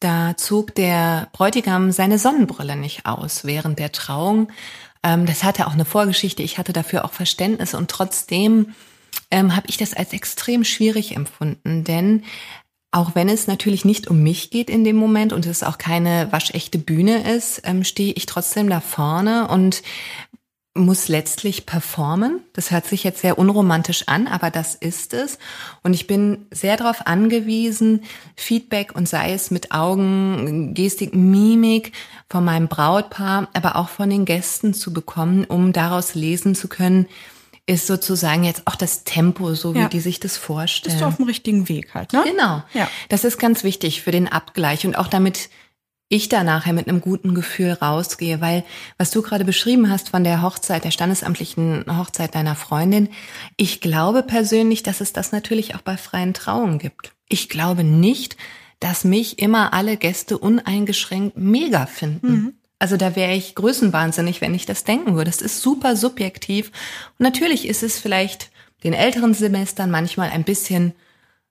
[0.00, 4.48] da zog der Bräutigam seine Sonnenbrille nicht aus während der Trauung.
[5.02, 6.42] Ähm, das hatte auch eine Vorgeschichte.
[6.42, 8.74] Ich hatte dafür auch Verständnis und trotzdem
[9.30, 12.24] ähm, habe ich das als extrem schwierig empfunden, denn
[12.90, 16.32] auch wenn es natürlich nicht um mich geht in dem Moment und es auch keine
[16.32, 19.82] waschechte Bühne ist, ähm, stehe ich trotzdem da vorne und
[20.74, 22.40] muss letztlich performen.
[22.52, 25.38] Das hört sich jetzt sehr unromantisch an, aber das ist es.
[25.82, 28.04] Und ich bin sehr darauf angewiesen,
[28.36, 31.92] Feedback und sei es mit Augen, Gestik, Mimik
[32.30, 37.06] von meinem Brautpaar, aber auch von den Gästen zu bekommen, um daraus lesen zu können,
[37.68, 39.88] ist sozusagen jetzt auch das Tempo, so wie ja.
[39.88, 40.94] die sich das vorstellen.
[40.94, 42.24] Bist du auf dem richtigen Weg halt, ne?
[42.24, 42.62] Genau.
[42.72, 42.88] Ja.
[43.10, 45.50] Das ist ganz wichtig für den Abgleich und auch damit
[46.08, 48.64] ich da nachher mit einem guten Gefühl rausgehe, weil
[48.96, 53.10] was du gerade beschrieben hast von der Hochzeit, der standesamtlichen Hochzeit deiner Freundin,
[53.58, 57.12] ich glaube persönlich, dass es das natürlich auch bei freien Trauungen gibt.
[57.28, 58.38] Ich glaube nicht,
[58.80, 62.30] dass mich immer alle Gäste uneingeschränkt mega finden.
[62.30, 62.54] Mhm.
[62.78, 65.30] Also da wäre ich größenwahnsinnig, wenn ich das denken würde.
[65.30, 66.68] Das ist super subjektiv.
[67.18, 68.50] Und natürlich ist es vielleicht
[68.84, 70.92] den älteren Semestern manchmal ein bisschen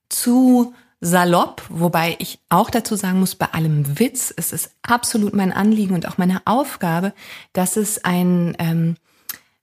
[0.08, 5.52] zu salopp, wobei ich auch dazu sagen muss, bei allem Witz ist es absolut mein
[5.52, 7.12] Anliegen und auch meine Aufgabe,
[7.52, 8.96] dass es ein ähm,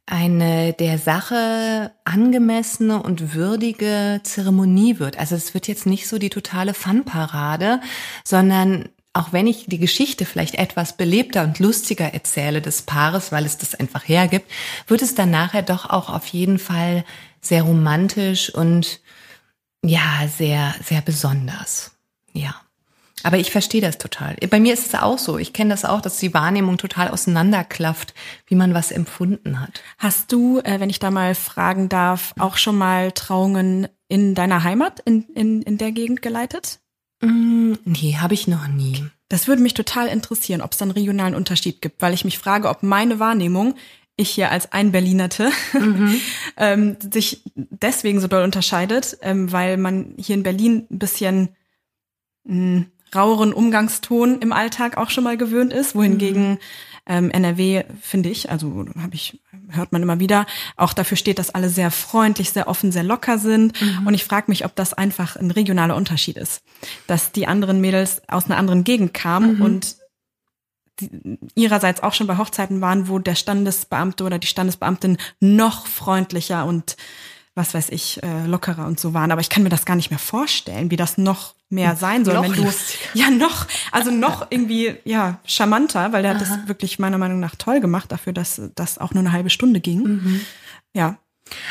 [0.07, 5.17] eine der Sache angemessene und würdige Zeremonie wird.
[5.17, 7.81] Also es wird jetzt nicht so die totale Funparade,
[8.23, 13.45] sondern auch wenn ich die Geschichte vielleicht etwas belebter und lustiger erzähle des Paares, weil
[13.45, 14.51] es das einfach hergibt,
[14.87, 17.05] wird es dann nachher doch auch auf jeden Fall
[17.41, 18.99] sehr romantisch und
[19.83, 21.91] ja, sehr, sehr besonders.
[22.33, 22.55] Ja.
[23.23, 24.35] Aber ich verstehe das total.
[24.49, 25.39] Bei mir ist es auch so.
[25.39, 28.13] Ich kenne das auch, dass die Wahrnehmung total auseinanderklafft,
[28.45, 29.81] wie man was empfunden hat.
[29.97, 34.63] Hast du, äh, wenn ich da mal fragen darf, auch schon mal Trauungen in deiner
[34.63, 36.79] Heimat, in, in, in der Gegend geleitet?
[37.25, 39.05] Mm, nee, habe ich noch nie.
[39.29, 42.37] Das würde mich total interessieren, ob es da einen regionalen Unterschied gibt, weil ich mich
[42.37, 43.75] frage, ob meine Wahrnehmung,
[44.17, 46.19] ich hier als ein Berlinerte, mhm.
[46.57, 51.49] ähm, sich deswegen so doll unterscheidet, ähm, weil man hier in Berlin ein bisschen
[52.43, 52.85] mh, mm,
[53.15, 56.57] raueren Umgangston im Alltag auch schon mal gewöhnt ist, wohingegen mhm.
[57.07, 59.39] Ähm, NRW, finde ich, also habe ich
[59.69, 63.37] hört man immer wieder, auch dafür steht, dass alle sehr freundlich, sehr offen, sehr locker
[63.37, 63.79] sind.
[63.81, 64.07] Mhm.
[64.07, 66.61] Und ich frage mich, ob das einfach ein regionaler Unterschied ist,
[67.07, 69.61] dass die anderen Mädels aus einer anderen Gegend kamen mhm.
[69.61, 69.95] und
[70.99, 71.09] die
[71.55, 76.95] ihrerseits auch schon bei Hochzeiten waren, wo der Standesbeamte oder die Standesbeamtin noch freundlicher und
[77.55, 79.31] was weiß ich, äh, lockerer und so waren.
[79.31, 82.35] Aber ich kann mir das gar nicht mehr vorstellen, wie das noch mehr sein soll,
[82.35, 83.09] noch wenn du lustiger.
[83.13, 87.55] ja noch, also noch irgendwie ja charmanter, weil der hat das wirklich meiner Meinung nach
[87.55, 90.41] toll gemacht dafür, dass das auch nur eine halbe Stunde ging.
[90.93, 91.17] Ja,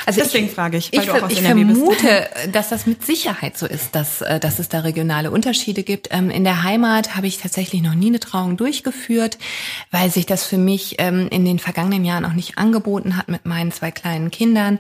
[0.07, 1.77] Also Deswegen ich, frage ich, weil ich, du auch aus ich NRW bist.
[1.81, 6.09] vermute, dass das mit Sicherheit so ist, dass, äh, dass es da regionale Unterschiede gibt.
[6.13, 9.37] Ähm, In der Heimat habe ich tatsächlich noch nie eine Trauung durchgeführt,
[9.91, 13.47] weil sich das für mich ähm, in den vergangenen Jahren auch nicht angeboten hat mit
[13.47, 14.79] meinen zwei kleinen Kindern.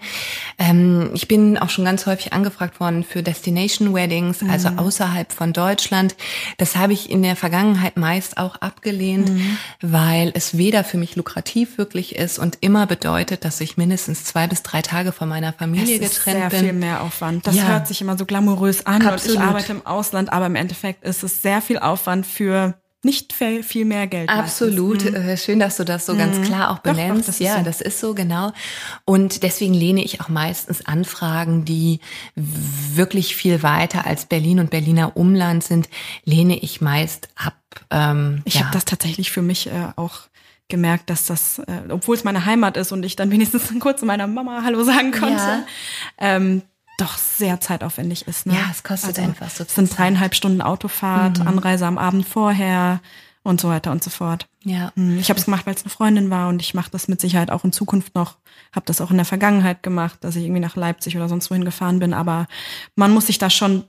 [0.58, 5.52] Ähm, Ich bin auch schon ganz häufig angefragt worden für Destination Weddings, also außerhalb von
[5.52, 6.14] Deutschland.
[6.58, 9.30] Das habe ich in der Vergangenheit meist auch abgelehnt,
[9.80, 14.46] weil es weder für mich lukrativ wirklich ist und immer bedeutet, dass ich mindestens zwei
[14.46, 16.60] bis drei Tage von meiner Familie es ist getrennt sehr bin.
[16.60, 17.46] viel mehr Aufwand.
[17.46, 17.64] Das Ja.
[17.66, 19.36] hört sich immer so glamourös an Absolut.
[19.38, 22.74] und ich arbeite im Ausland, aber im Endeffekt ist es sehr viel Aufwand für
[23.06, 24.30] nicht viel, mehr Geld.
[24.30, 25.04] Absolut.
[25.04, 26.80] Äh, Schön, dass du das so ganz klar auch Mhm.
[26.84, 27.28] Doch, doch, benennst.
[27.28, 27.62] das ist ja, so.
[27.64, 28.50] das ist so genau.
[29.04, 32.00] Und deswegen lehne ich auch meistens Anfragen, die
[32.34, 35.90] wirklich viel weiter als Berlin und Berliner Umland sind,
[36.24, 37.54] lehne ich meist ab.
[37.90, 38.60] Ähm, Ich ja.
[38.62, 40.20] habe das tatsächlich für mich äh, auch
[40.68, 44.06] gemerkt, dass das, äh, obwohl es meine Heimat ist und ich dann wenigstens kurz zu
[44.06, 45.64] meiner Mama Hallo sagen konnte, Ja.
[46.18, 46.62] ähm,
[46.98, 48.46] doch sehr zeitaufwendig ist.
[48.46, 48.54] Ne?
[48.54, 53.00] Ja, es kostet einfach so Es viel sind dreieinhalb Stunden Autofahrt, Anreise am Abend vorher
[53.42, 54.46] und so weiter und so fort.
[54.62, 54.92] ja.
[54.94, 57.20] Hm, Ich habe es gemacht, weil es eine Freundin war und ich mache das mit
[57.20, 58.36] Sicherheit auch in Zukunft noch.
[58.72, 61.64] Habe das auch in der Vergangenheit gemacht, dass ich irgendwie nach Leipzig oder sonst wohin
[61.64, 62.14] gefahren bin.
[62.14, 62.46] Aber
[62.94, 63.84] man muss sich da schon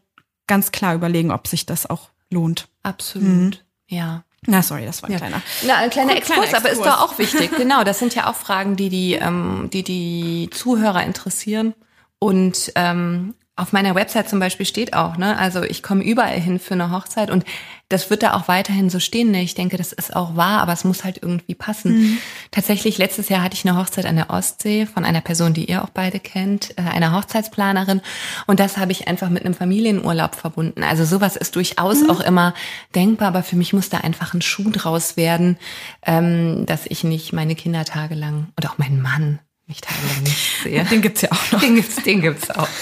[0.48, 2.68] ganz klar überlegen, ob sich das auch lohnt.
[2.84, 3.64] Absolut.
[3.88, 4.24] Ja.
[4.48, 5.18] Na, sorry, das war ein Ja.
[5.20, 5.42] kleiner.
[5.66, 7.52] Na, ein kleiner Cool, Exkurs, kleiner aber ist doch auch wichtig.
[7.58, 11.74] Genau, das sind ja auch Fragen, die die, ähm, die, die Zuhörer interessieren.
[12.20, 16.60] Und ähm, auf meiner Website zum Beispiel steht auch, ne, also ich komme überall hin
[16.60, 17.46] für eine Hochzeit und
[17.90, 19.32] das wird da auch weiterhin so stehen.
[19.32, 19.42] Ne?
[19.44, 22.20] Ich denke, das ist auch wahr, aber es muss halt irgendwie passen.
[22.52, 25.84] Tatsächlich, letztes Jahr hatte ich eine Hochzeit an der Ostsee von einer Person, die ihr
[25.84, 28.02] auch beide kennt, äh, einer Hochzeitsplanerin.
[28.48, 30.84] Und das habe ich einfach mit einem Familienurlaub verbunden.
[30.84, 32.56] Also sowas ist durchaus auch immer
[32.96, 35.58] denkbar, aber für mich muss da einfach ein Schuh draus werden,
[36.06, 40.84] ähm, dass ich nicht meine Kinder tagelang und auch meinen Mann nicht tagelang nicht sehe.
[40.86, 41.60] Den gibt's ja auch noch.
[41.60, 42.68] Den gibt's, den gibt's auch.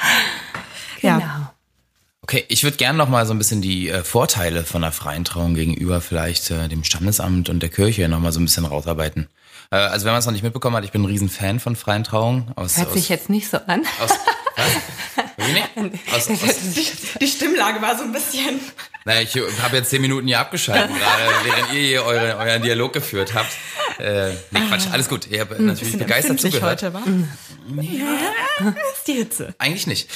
[1.02, 1.49] Ja.
[2.30, 5.24] Okay, ich würde gerne noch mal so ein bisschen die äh, Vorteile von der freien
[5.24, 9.26] Trauung gegenüber vielleicht äh, dem Standesamt und der Kirche noch mal so ein bisschen rausarbeiten.
[9.72, 11.74] Äh, also wenn man es noch nicht mitbekommen hat, ich bin ein riesen Fan von
[11.74, 12.52] freien Trauungen.
[12.54, 13.80] Aus, Hört aus, sich jetzt nicht so an.
[14.00, 14.10] aus,
[14.54, 14.68] was?
[16.14, 16.56] Aus, aus,
[17.20, 18.60] Die Stimmlage war so ein bisschen.
[19.04, 22.92] Naja, ich habe jetzt zehn Minuten hier abgeschaltet, gerade während ihr hier eure, euren Dialog
[22.92, 23.50] geführt habt.
[23.98, 25.26] Äh, nee, Quatsch, alles gut.
[25.30, 26.82] Ich habe natürlich Bisschen begeistert zugehört.
[26.82, 27.02] heute, wa?
[27.80, 29.54] Ja, ist die Hitze.
[29.58, 30.08] Eigentlich nicht.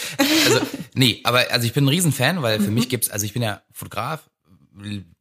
[0.47, 0.61] Also,
[0.95, 3.63] nee, aber also ich bin ein Riesenfan, weil für mich gibt's, also ich bin ja
[3.73, 4.21] Fotograf.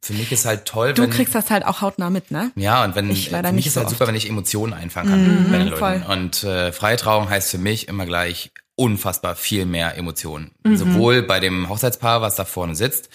[0.02, 1.10] Für mich ist halt toll, Du wenn.
[1.10, 2.50] kriegst das halt auch hautnah mit, ne?
[2.56, 3.96] ja, und wenn Ich für mich ist so halt oft.
[3.98, 5.78] super, wenn ich Emotionen einfangen kann bei den Leuten.
[5.78, 6.04] voll.
[6.12, 10.50] Und äh, Freitrauung heißt für mich immer gleich unfassbar viel mehr Emotionen.
[10.64, 10.76] Mhm.
[10.76, 13.10] Sowohl bei dem Hochzeitspaar, was da vorne sitzt,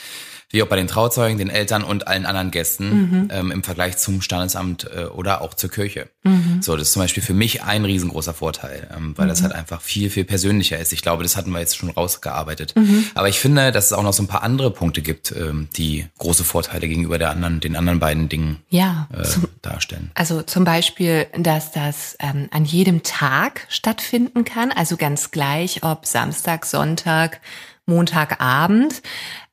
[0.52, 3.28] wie auch bei den Trauzeugen, den Eltern und allen anderen Gästen Mhm.
[3.32, 6.10] ähm, im Vergleich zum Standesamt äh, oder auch zur Kirche.
[6.24, 6.62] Mhm.
[6.62, 9.82] So, das ist zum Beispiel für mich ein riesengroßer Vorteil, ähm, weil das halt einfach
[9.82, 10.92] viel, viel persönlicher ist.
[10.92, 12.76] Ich glaube, das hatten wir jetzt schon rausgearbeitet.
[12.76, 13.06] Mhm.
[13.14, 16.08] Aber ich finde, dass es auch noch so ein paar andere Punkte gibt, ähm, die
[16.18, 20.10] große Vorteile gegenüber der anderen, den anderen beiden Dingen Ja, äh, zum, darstellen.
[20.16, 26.06] Also zum Beispiel, dass das ähm, an jedem Tag stattfinden kann, also ganz gleich, ob
[26.08, 27.40] Samstag, Sonntag,
[27.86, 29.02] Montagabend,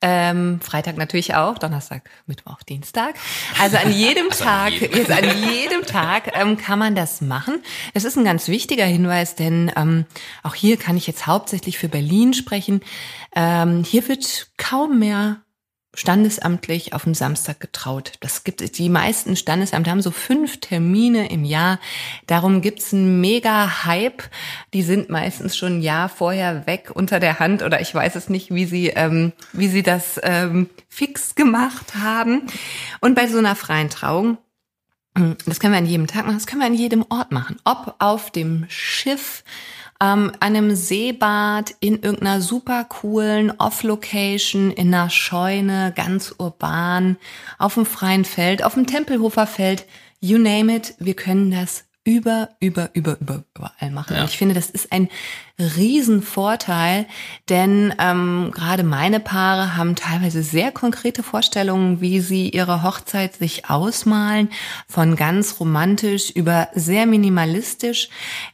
[0.02, 3.14] ähm, Freitag natürlich auch, Donnerstag, Mittwoch, Dienstag.
[3.61, 4.96] Also an jedem Also an Tag, jedem.
[4.98, 7.62] jetzt an jedem Tag ähm, kann man das machen.
[7.94, 10.04] Das ist ein ganz wichtiger Hinweis, denn ähm,
[10.42, 12.80] auch hier kann ich jetzt hauptsächlich für Berlin sprechen.
[13.35, 15.40] Ähm, hier wird kaum mehr
[15.96, 18.12] standesamtlich auf den Samstag getraut.
[18.20, 18.78] Das gibt.
[18.78, 21.80] Die meisten Standesämter haben so fünf Termine im Jahr.
[22.26, 24.22] Darum gibt's einen mega Hype.
[24.72, 28.28] Die sind meistens schon ein Jahr vorher weg unter der Hand oder ich weiß es
[28.28, 32.42] nicht, wie sie, ähm, wie sie das ähm, fix gemacht haben.
[33.00, 34.38] Und bei so einer freien Trauung
[35.46, 37.56] das können wir an jedem Tag machen, das können wir an jedem Ort machen.
[37.64, 39.44] Ob auf dem Schiff,
[40.02, 47.16] ähm, einem Seebad, in irgendeiner super coolen Off-Location, in einer Scheune, ganz urban,
[47.59, 49.87] auf dem freien Feld, auf dem Tempelhofer Feld,
[50.20, 54.16] you name it, wir können das über, über, über, über, überall machen.
[54.16, 54.24] Ja.
[54.24, 55.08] Ich finde, das ist ein
[55.58, 57.06] Riesenvorteil,
[57.48, 63.68] denn ähm, gerade meine Paare haben teilweise sehr konkrete Vorstellungen, wie sie ihre Hochzeit sich
[63.68, 64.50] ausmalen,
[64.86, 68.08] von ganz romantisch über sehr minimalistisch.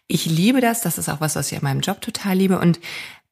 [0.06, 2.80] Ich liebe das, das ist auch was, was ich an meinem Job total liebe und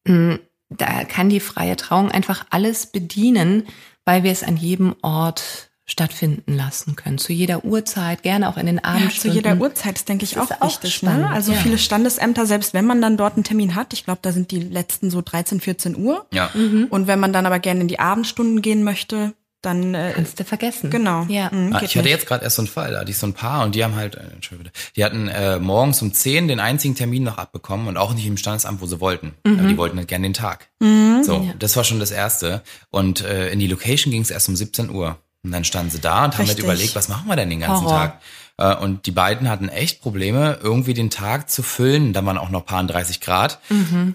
[0.05, 3.67] mh, da kann die freie Trauung einfach alles bedienen,
[4.05, 7.19] weil wir es an jedem Ort stattfinden lassen können.
[7.19, 9.37] Zu jeder Uhrzeit, gerne auch in den Abendstunden.
[9.39, 10.95] Ja, zu jeder Uhrzeit ist, denke ich, Das auch auch wichtig.
[10.95, 11.31] spannend, ne?
[11.31, 11.59] Also ja.
[11.59, 14.61] viele Standesämter, selbst wenn man dann dort einen Termin hat, ich glaube, da sind die
[14.61, 16.27] letzten so 13, 14 Uhr.
[16.33, 16.51] Ja.
[16.91, 20.45] Und wenn man dann aber gerne in die Abendstunden gehen möchte, dann äh, Kannst du
[20.45, 20.89] vergessen.
[20.89, 21.27] genau.
[21.29, 21.51] Ja.
[21.53, 22.13] Mhm, Ah, ich hatte nicht.
[22.13, 23.95] jetzt gerade erst so einen Fall, da hatte ich so ein Paar und die haben
[23.95, 27.99] halt, äh, Entschuldigung, die hatten äh, morgens um 10 den einzigen Termin noch abbekommen und
[27.99, 29.35] auch nicht im Standesamt, wo sie wollten.
[29.45, 30.71] Aber die wollten halt gerne den Tag.
[30.81, 32.63] So, das war schon das Erste.
[32.89, 35.19] Und äh, in die Location ging es erst um 17 Uhr.
[35.43, 36.65] Und dann standen sie da und haben halt Richtig.
[36.65, 37.99] überlegt, was machen wir denn den ganzen Horror.
[37.99, 38.21] Tag?
[38.59, 42.13] Äh, und die beiden hatten echt Probleme, irgendwie den Tag zu füllen.
[42.13, 43.59] Da waren auch noch paar 30 Grad.
[43.71, 44.13] Äh,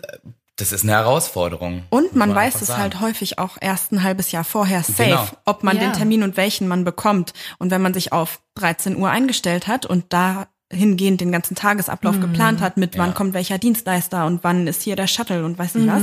[0.57, 1.83] Das ist eine Herausforderung.
[1.89, 2.81] Und man muss weiß es sagen.
[2.81, 5.27] halt häufig auch erst ein halbes Jahr vorher safe, Genau.
[5.45, 5.83] ob man Ja.
[5.83, 7.33] den Termin und welchen man bekommt.
[7.57, 12.19] Und wenn man sich auf 13 Uhr eingestellt hat und da hingehend den ganzen Tagesablauf
[12.19, 13.13] geplant hat, mit wann Ja.
[13.13, 16.01] kommt welcher Dienstleister und wann ist hier der Shuttle und weiß nicht was.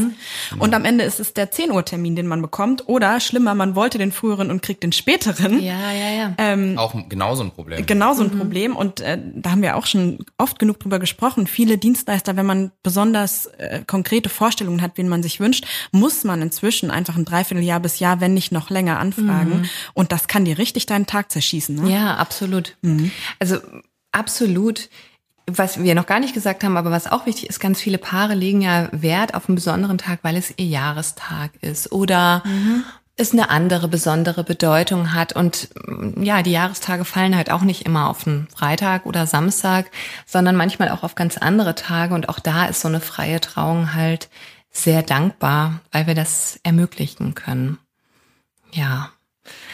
[0.58, 2.88] Und am Ende ist es der 10 Uhr Termin, den man bekommt.
[2.88, 5.60] Oder schlimmer, man wollte den früheren und kriegt den späteren.
[5.60, 6.34] Ja, ja, ja.
[6.38, 7.84] Ähm, Auch genauso ein Problem.
[7.86, 11.48] Genauso ein Problem und äh, da haben wir auch schon oft genug drüber gesprochen.
[11.48, 16.40] Viele Dienstleister, wenn man besonders äh, konkrete Vorstellungen hat, wen man sich wünscht, muss man
[16.40, 19.68] inzwischen einfach ein Dreivierteljahr bis Jahr, wenn nicht noch länger anfragen.
[19.94, 21.74] Und das kann dir richtig deinen Tag zerschießen.
[21.74, 21.90] Ne?
[21.92, 22.76] Ja, absolut.
[22.82, 23.10] Mhm.
[23.40, 23.56] Also
[24.12, 24.88] absolut.
[25.48, 28.34] Was wir noch gar nicht gesagt haben, aber was auch wichtig ist, ganz viele Paare
[28.34, 32.84] legen ja Wert auf einen besonderen Tag, weil es ihr Jahrestag ist oder Mhm.
[33.16, 35.32] es eine andere besondere Bedeutung hat.
[35.34, 39.90] Und mm, ja, die Jahrestage fallen halt auch nicht immer auf einen Freitag oder Samstag,
[40.26, 42.14] sondern manchmal auch auf ganz andere Tage.
[42.14, 44.28] Und auch da ist so eine freie Trauung halt
[44.70, 47.78] sehr dankbar, weil wir das ermöglichen können.
[48.70, 49.10] Ja.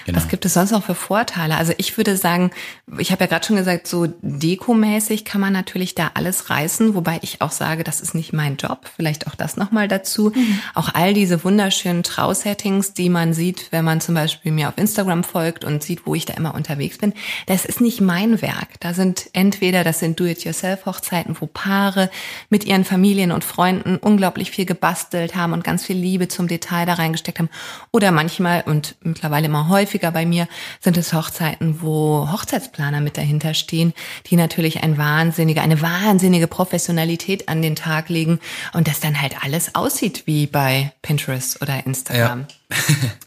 [0.08, 0.20] Genau.
[0.20, 1.58] Was gibt es sonst noch für Vorteile?
[1.58, 2.50] Also ich würde sagen,
[2.96, 7.18] ich habe ja gerade schon gesagt, so dekomäßig kann man natürlich da alles reißen, wobei
[7.20, 8.90] ich auch sage, das ist nicht mein Job.
[8.96, 10.32] Vielleicht auch das nochmal dazu.
[10.74, 15.24] Auch all diese wunderschönen Trausettings, die man sieht, wenn man zum Beispiel mir auf Instagram
[15.24, 17.12] folgt und sieht, wo ich da immer unterwegs bin,
[17.44, 18.80] das ist nicht mein Werk.
[18.80, 22.08] Da sind entweder, das sind Do-it-yourself-Hochzeiten, wo Paare
[22.48, 26.86] mit ihren Familien und Freunden unglaublich viel gebastelt haben und ganz viel Liebe zum Detail
[26.86, 27.50] da reingesteckt haben.
[27.92, 30.48] Oder manchmal und mittlerweile immer häufiger bei mir
[30.80, 33.92] sind es Hochzeiten, wo Hochzeitsplaner mit dahinter stehen,
[34.26, 38.38] die natürlich ein wahnsinnige, eine wahnsinnige Professionalität an den Tag legen
[38.72, 42.46] und das dann halt alles aussieht wie bei Pinterest oder Instagram.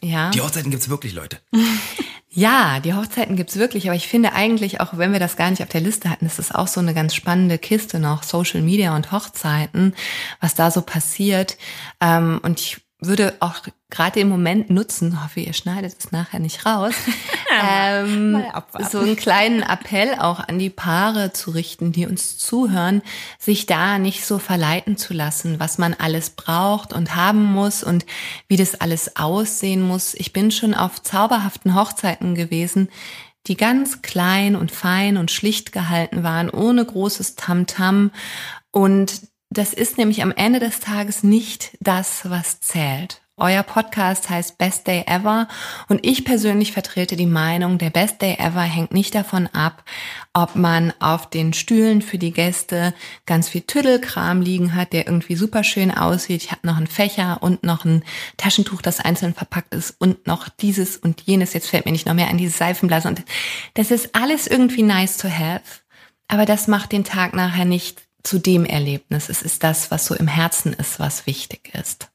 [0.02, 0.32] Ja.
[0.32, 1.40] Die Hochzeiten gibt's wirklich, Leute.
[2.34, 5.62] Ja, die Hochzeiten gibt's wirklich, aber ich finde eigentlich, auch wenn wir das gar nicht
[5.64, 8.96] auf der Liste hatten, ist es auch so eine ganz spannende Kiste noch, Social Media
[8.96, 9.94] und Hochzeiten,
[10.40, 11.58] was da so passiert.
[12.00, 16.68] Ähm, und ich würde auch gerade den Moment nutzen, hoffe, ihr schneidet es nachher nicht
[16.68, 16.94] raus,
[17.64, 18.44] ähm,
[18.92, 23.02] so einen kleinen Appell auch an die Paare zu richten, die uns zuhören,
[23.40, 28.06] sich da nicht so verleiten zu lassen, was man alles braucht und haben muss und
[28.48, 30.14] wie das alles aussehen muss.
[30.14, 32.88] Ich bin schon auf zauberhaften Hochzeiten gewesen,
[33.48, 38.12] die ganz klein und fein und schlicht gehalten waren, ohne großes Tamtam.
[38.70, 43.22] Und das ist nämlich am Ende des Tages nicht das, was zählt.
[43.36, 45.48] Euer Podcast heißt Best Day Ever
[45.90, 49.84] und ich persönlich vertrete die Meinung, der Best Day Ever hängt nicht davon ab,
[50.32, 52.94] ob man auf den Stühlen für die Gäste
[53.26, 56.44] ganz viel Tüddelkram liegen hat, der irgendwie super schön aussieht.
[56.44, 58.04] Ich habe noch einen Fächer und noch ein
[58.38, 61.54] Taschentuch, das einzeln verpackt ist und noch dieses und jenes.
[61.54, 63.24] Jetzt fällt mir nicht noch mehr an diese Seifenblase und
[63.74, 65.82] das ist alles irgendwie nice to have,
[66.28, 69.30] aber das macht den Tag nachher nicht zu dem Erlebnis.
[69.30, 72.10] Es ist das, was so im Herzen ist, was wichtig ist.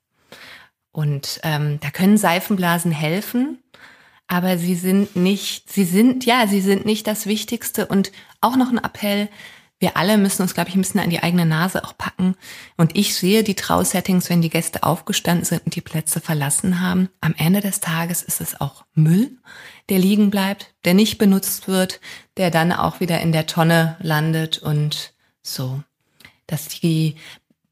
[0.93, 3.59] Und ähm, da können Seifenblasen helfen,
[4.29, 7.87] aber sie sind nicht, sie sind, ja, sie sind nicht das Wichtigste.
[7.87, 9.29] Und auch noch ein Appell,
[9.79, 12.35] wir alle müssen uns, glaube ich, ein bisschen an die eigene Nase auch packen.
[12.79, 17.11] Und ich sehe die Trausettings, wenn die Gäste aufgestanden sind und die Plätze verlassen haben.
[17.21, 19.37] Am Ende des Tages ist es auch Müll,
[19.91, 22.01] der liegen bleibt, der nicht benutzt wird,
[22.39, 25.83] der dann auch wieder in der Tonne landet und so.
[26.47, 27.17] Dass die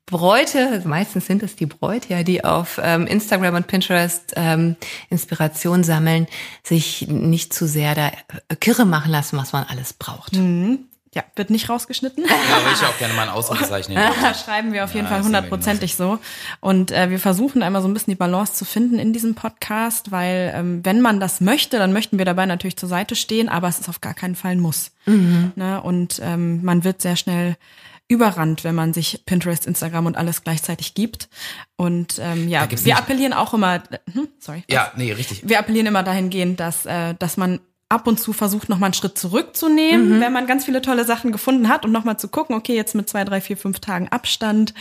[0.07, 4.77] Bräute, also meistens sind es die Bräute, ja, die auf ähm, Instagram und Pinterest ähm,
[5.09, 6.27] Inspiration sammeln,
[6.63, 8.09] sich nicht zu sehr da
[8.49, 10.37] äh, kirre machen lassen, was man alles braucht.
[11.15, 12.25] Ja, wird nicht rausgeschnitten.
[12.25, 14.13] Da würde ich auch gerne mal ein Ausrufezeichen hinter.
[14.21, 16.19] Da schreiben wir auf jeden Ja, Fall das hundertprozentig so.
[16.61, 20.11] Und äh, wir versuchen einmal so ein bisschen die Balance zu finden in diesem Podcast,
[20.11, 23.69] weil ähm, wenn man das möchte, dann möchten wir dabei natürlich zur Seite stehen, aber
[23.69, 24.91] es ist auf gar keinen Fall ein Muss.
[25.55, 25.81] Ne?
[25.83, 27.57] Und ähm, man wird sehr schnell
[28.09, 31.29] überrannt, wenn man sich Pinterest, Instagram und alles gleichzeitig gibt.
[31.77, 33.83] Und ähm, ja, wir nicht- appellieren auch immer,
[34.13, 35.43] hm, sorry, Ja, nee, richtig.
[35.49, 39.17] wir appellieren immer dahingehend, dass, äh, dass man ab und zu versucht, nochmal einen Schritt
[39.19, 42.95] zurückzunehmen, wenn man ganz viele tolle Sachen gefunden hat und nochmal zu gucken, okay, jetzt
[42.95, 44.75] mit zwei, drei, vier, fünf Tagen Abstand,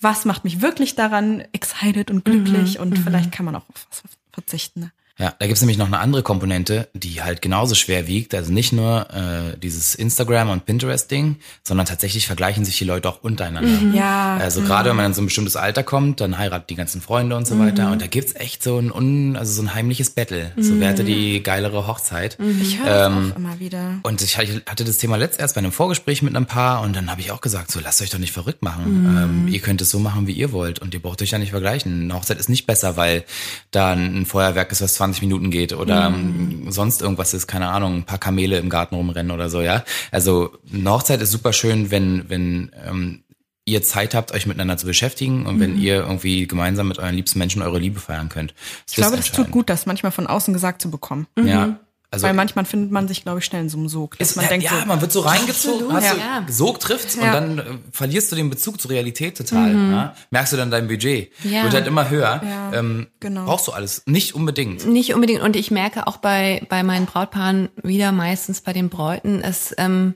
[0.00, 4.02] was macht mich wirklich daran excited und glücklich und vielleicht kann man auch auf was
[4.32, 4.80] verzichten.
[4.80, 4.92] Ne?
[5.18, 8.34] Ja, da gibt's nämlich noch eine andere Komponente, die halt genauso schwer wiegt.
[8.34, 13.22] Also nicht nur äh, dieses Instagram und Pinterest-Ding, sondern tatsächlich vergleichen sich die Leute auch
[13.22, 13.68] untereinander.
[13.68, 13.94] Mhm.
[13.94, 14.36] Ja.
[14.36, 17.36] Also gerade wenn man in so ein bestimmtes Alter kommt, dann heiraten die ganzen Freunde
[17.36, 17.66] und so Mhm.
[17.66, 17.90] weiter.
[17.90, 20.52] Und da gibt's echt so ein un, also so ein heimliches Battle.
[20.56, 22.38] So wer hatte die geilere Hochzeit.
[22.62, 23.98] Ich höre Ähm, auch immer wieder.
[24.04, 27.10] Und ich hatte das Thema letzt erst bei einem Vorgespräch mit einem Paar und dann
[27.10, 29.44] habe ich auch gesagt, so lasst euch doch nicht verrückt machen.
[29.46, 31.50] Ähm, ihr könnt es so machen, wie ihr wollt und ihr braucht euch ja nicht
[31.50, 32.02] vergleichen.
[32.02, 33.24] Eine Hochzeit ist nicht besser, weil
[33.72, 37.96] da ein Feuerwerk ist, was 20 Minuten geht oder ähm, sonst irgendwas ist, keine Ahnung,
[37.96, 39.84] ein paar Kamele im Garten rumrennen oder so, ja.
[40.10, 43.24] Also eine Hochzeit ist super schön, wenn, wenn ähm,
[43.64, 47.38] ihr Zeit habt, euch miteinander zu beschäftigen und wenn ihr irgendwie gemeinsam mit euren liebsten
[47.38, 48.54] Menschen eure Liebe feiern könnt.
[48.88, 51.26] Ich glaube, das tut gut, das manchmal von außen gesagt zu bekommen.
[51.38, 51.78] Ja.
[52.10, 54.16] Also Weil manchmal findet man sich, glaube ich, schnell in so einem Sog.
[54.16, 56.40] Dass Ist, man ja, denkt ja, so, man wird so reingezogen, hast ja.
[56.40, 57.32] du, Sog trifft's und Ja.
[57.32, 59.74] dann äh, verlierst du den Bezug zur Realität total.
[59.74, 60.14] Ja?
[60.30, 61.30] Merkst du dann dein Budget.
[61.44, 61.64] Ja.
[61.64, 62.40] Wird halt immer höher.
[62.72, 63.44] Ähm, genau.
[63.44, 64.02] Brauchst du alles.
[64.06, 64.86] Nicht unbedingt.
[64.86, 65.42] Nicht unbedingt.
[65.42, 70.14] Und ich merke auch bei, bei meinen Brautpaaren wieder meistens bei den Bräuten, es ähm,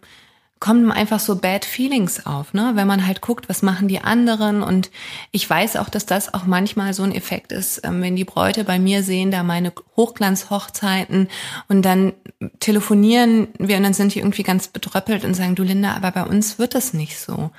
[0.63, 2.71] kommen einfach so Bad Feelings auf, ne?
[2.77, 4.63] Wenn man halt guckt, was machen die anderen.
[4.63, 4.93] Und
[5.33, 8.63] ich weiß auch, dass das auch manchmal so ein Effekt ist, ähm, wenn die Bräute
[8.63, 11.27] bei mir sehen, da meine Hochglanzhochzeiten
[11.67, 12.13] und dann
[12.61, 16.23] telefonieren wir und dann sind die irgendwie ganz bedröppelt und sagen, du Linda, aber bei
[16.23, 17.51] uns wird das nicht so.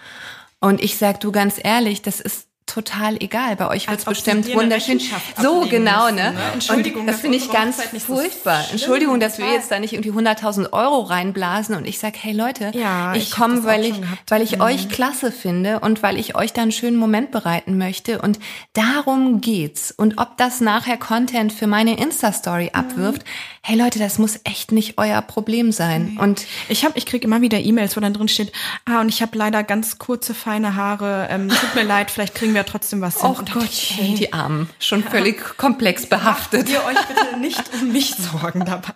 [0.61, 3.55] Und ich sag, du ganz ehrlich, das ist total egal.
[3.55, 4.99] Bei euch wird es bestimmt wunderschön.
[5.41, 6.31] So genau, müssen, ne?
[6.31, 6.39] ne?
[6.53, 8.65] Entschuldigung, Und das finde ich ganz furchtbar.
[8.71, 9.59] Entschuldigung, dass wir total.
[9.59, 13.31] jetzt da nicht irgendwie 100.000 Euro reinblasen und ich sag, hey Leute, Ja, ich ich
[13.31, 13.95] komme, weil ich,
[14.27, 14.61] weil ich Mhm.
[14.61, 18.39] euch klasse finde und weil ich euch da einen schönen Moment bereiten möchte und
[18.73, 19.91] darum geht's.
[19.91, 22.79] Und ob das nachher Content für meine Insta-Story Mhm.
[22.79, 23.21] abwirft,
[23.61, 26.17] hey Leute, das muss echt nicht euer Problem sein.
[26.19, 28.51] Und Ich habe, ich krieg immer wieder E-Mails, wo dann drin steht,
[28.85, 31.27] ah, und ich habe leider ganz kurze, feine Haare.
[31.29, 33.29] Ähm, tut mir leid, vielleicht kriegen wir trotzdem was hin.
[33.31, 36.61] oh Und Gott, ich, hey, die Armen, schon völlig komplex behaftet.
[36.63, 38.93] Macht ihr euch bitte nicht um mich sorgen dabei.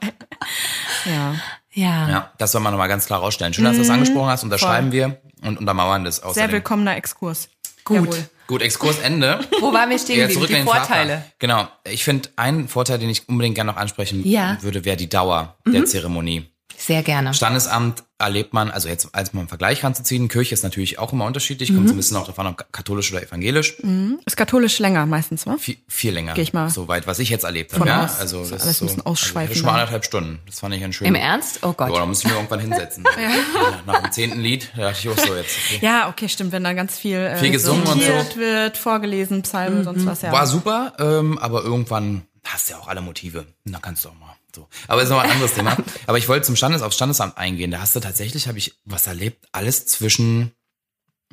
[1.05, 1.36] Ja.
[1.74, 2.09] Ja.
[2.09, 3.53] Ja, das soll man nochmal ganz klar rausstellen.
[3.53, 4.43] Schön, dass du das angesprochen hast.
[4.43, 6.51] Unterschreiben wir und untermauern das Sehr außerdem.
[6.51, 7.49] willkommener Exkurs.
[7.84, 7.97] Gut.
[7.97, 8.30] Jawohl.
[8.47, 9.41] Gut, Exkursende.
[9.59, 10.34] Wo waren wir stehen Ja, geblieben?
[10.47, 10.88] zurück in Die den Fahrplan.
[11.07, 11.24] Vorteile.
[11.38, 11.68] Genau.
[11.84, 14.53] Ich finde, ein Vorteil, den ich unbedingt gerne noch ansprechen Ja.
[14.53, 14.63] Mhm.
[14.63, 16.49] würde, wäre die Dauer der Zeremonie.
[16.80, 17.34] Sehr gerne.
[17.34, 21.26] Standesamt erlebt man, also jetzt als mal einen Vergleich ranzuziehen, Kirche ist natürlich auch immer
[21.26, 21.76] unterschiedlich, Mhm.
[21.78, 23.78] kommt so ein bisschen auch davon, ob katholisch oder evangelisch.
[24.26, 25.58] Ist katholisch länger meistens, wa?
[25.58, 26.34] Viel, viel länger.
[26.36, 27.88] Geh ich mal Soweit, was ich jetzt erlebt habe.
[27.88, 28.20] Ja, aus.
[28.20, 29.56] also Das das ist so, ein bisschen also hatte ausschweifender.
[29.56, 30.40] schon mal anderthalb Stunden.
[30.46, 31.08] Das fand ich ein schön.
[31.08, 31.60] Im Ernst?
[31.64, 31.90] Oh Gott.
[31.90, 33.04] Ja, da musste ich mir irgendwann hinsetzen.
[33.88, 35.56] Nach dem zehnten Lied, da dachte ich auch so jetzt.
[35.74, 35.80] Okay.
[35.86, 38.36] Ja, okay, stimmt, wenn da ganz viel, äh, Viel gesungen und so.
[38.38, 40.32] wird, vorgelesen, Psalmen, sonst was, ja.
[40.32, 43.46] War super, ähm, aber irgendwann hast du ja auch alle Motive.
[43.66, 44.68] Und dann kannst du auch mal so.
[44.88, 45.78] Aber ist noch ein anderes Thema.
[46.08, 47.72] Aber ich wollte zum Standes, aufs Standesamt eingehen.
[47.72, 50.51] Da hast du tatsächlich, habe ich was erlebt, alles zwischen,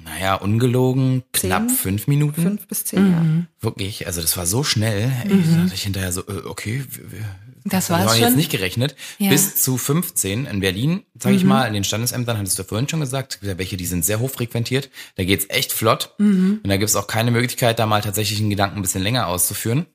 [0.02, 1.76] naja, ungelogen, knapp Zehn?
[1.76, 2.42] fünf Minuten.
[2.42, 3.46] Fünf bis zehn, ja.
[3.60, 5.10] Wirklich, also das war so schnell.
[5.24, 7.24] Ey, Da dachte ich hinterher so, äh, okay, wir, wir,
[7.64, 8.36] Das wir war's haben jetzt schon?
[8.36, 8.96] nicht gerechnet.
[9.18, 9.30] Ja.
[9.30, 13.00] Bis zu 15 in Berlin, sage ich mal, in den Standesämtern, hattest du vorhin schon
[13.00, 14.90] gesagt, welche, die sind sehr hochfrequentiert.
[15.16, 16.12] Da geht's echt flott.
[16.18, 19.86] Und da gibt's auch keine Möglichkeit, da mal tatsächlich einen Gedanken ein bisschen länger auszuführen.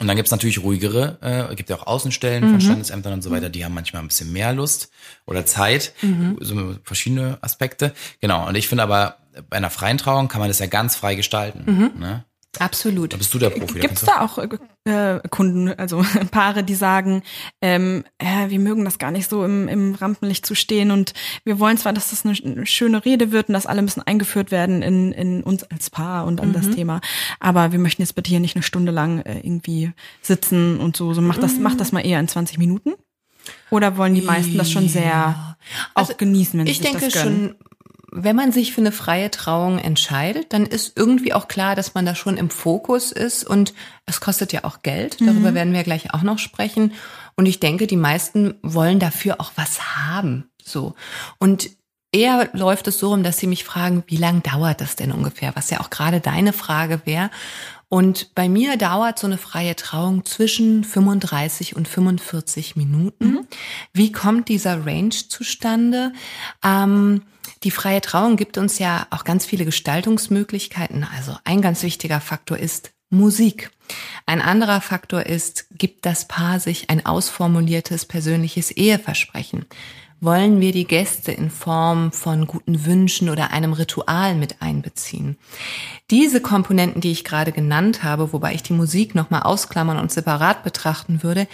[0.00, 1.18] Und dann gibt's natürlich ruhigere,
[1.50, 4.32] äh, gibt ja auch Außenstellen von Standesämtern und so weiter, die haben manchmal ein bisschen
[4.32, 4.90] mehr Lust
[5.26, 5.92] oder Zeit,
[6.40, 7.94] so verschiedene Aspekte.
[8.20, 9.16] Genau, und ich finde aber,
[9.48, 11.64] bei einer freien Trauung kann man das ja ganz frei gestalten.
[11.98, 12.24] Ne?
[12.58, 13.12] Absolut.
[13.12, 13.80] Da bist du der Profi.
[13.80, 14.38] kannst du- da auch
[14.84, 17.22] äh, Kunden, also Paare, die sagen,
[17.62, 21.12] ähm, äh, wir mögen das gar nicht so im, im Rampenlicht zu stehen und
[21.44, 24.50] wir wollen zwar, dass das eine, eine schöne Rede wird und dass alle bisschen eingeführt
[24.50, 27.00] werden in, in uns als Paar und an das Thema,
[27.40, 29.92] aber wir möchten jetzt bitte hier nicht eine Stunde lang äh, irgendwie
[30.22, 32.94] sitzen und so, so macht das, macht das mal eher in 20 Minuten?
[33.70, 35.56] Oder wollen die meisten das schon sehr
[35.94, 37.54] auch Also, genießen, wenn sie Ich sich denke das gönnen?
[37.58, 37.67] schon,
[38.10, 42.06] wenn man sich für eine freie Trauung entscheidet, dann ist irgendwie auch klar, dass man
[42.06, 43.74] da schon im Fokus ist und
[44.06, 45.20] es kostet ja auch Geld.
[45.20, 46.92] Darüber werden wir gleich auch noch sprechen.
[47.36, 50.50] Und ich denke, die meisten wollen dafür auch was haben.
[50.62, 50.94] So.
[51.38, 51.70] Und
[52.12, 55.54] eher läuft es so rum, dass sie mich fragen, wie lang dauert das denn ungefähr?
[55.54, 57.30] Was ja auch gerade deine Frage wäre.
[57.90, 63.46] Und bei mir dauert so eine freie Trauung zwischen 35 und 45 Minuten.
[63.92, 66.12] Wie kommt dieser Range zustande?
[66.62, 67.22] Ähm,
[67.64, 71.06] die freie Trauung gibt uns ja auch ganz viele Gestaltungsmöglichkeiten.
[71.16, 73.70] Also ein ganz wichtiger Faktor ist Musik.
[74.26, 79.64] Ein anderer Faktor ist, gibt das Paar sich ein ausformuliertes persönliches Eheversprechen?
[80.20, 85.38] Wollen wir die Gäste in Form von guten Wünschen oder einem Ritual mit einbeziehen?
[86.10, 90.64] Diese Komponenten, die ich gerade genannt habe, wobei ich die Musik nochmal ausklammern und separat
[90.64, 91.46] betrachten würde,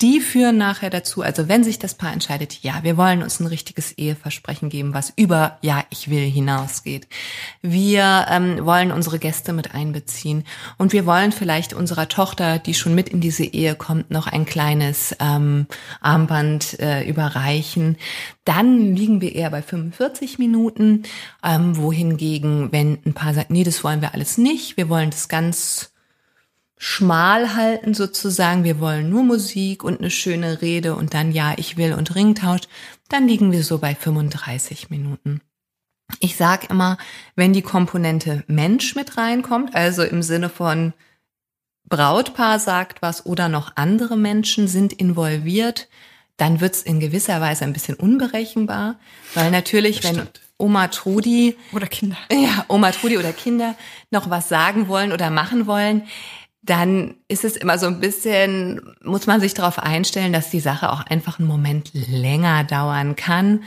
[0.00, 3.46] die führen nachher dazu, also wenn sich das Paar entscheidet, ja, wir wollen uns ein
[3.46, 7.06] richtiges Eheversprechen geben, was über ja, ich will hinausgeht.
[7.62, 10.44] Wir ähm, wollen unsere Gäste mit einbeziehen
[10.78, 14.46] und wir wollen vielleicht unserer Tochter, die schon mit in diese Ehe kommt, noch ein
[14.46, 15.66] kleines ähm,
[16.00, 17.96] Armband äh, überreichen.
[18.44, 21.04] Dann liegen wir eher bei 45 Minuten,
[21.44, 25.28] ähm, wohingegen, wenn ein Paar sagt, nee, das wollen wir alles nicht, wir wollen das
[25.28, 25.93] ganz
[26.86, 31.78] schmal halten sozusagen, wir wollen nur Musik und eine schöne Rede und dann ja, ich
[31.78, 32.60] will und Ringtausch,
[33.08, 35.40] dann liegen wir so bei 35 Minuten.
[36.20, 36.98] Ich sag immer,
[37.36, 40.92] wenn die Komponente Mensch mit reinkommt, also im Sinne von
[41.88, 45.88] Brautpaar sagt was oder noch andere Menschen sind involviert,
[46.36, 48.96] dann wird's in gewisser Weise ein bisschen unberechenbar,
[49.32, 50.28] weil natürlich, wenn
[50.58, 53.74] Oma Trudi oder Kinder, ja, Oma Trudi oder Kinder
[54.10, 56.02] noch was sagen wollen oder machen wollen,
[56.64, 60.90] dann ist es immer so ein bisschen, muss man sich darauf einstellen, dass die Sache
[60.90, 63.60] auch einfach einen Moment länger dauern kann.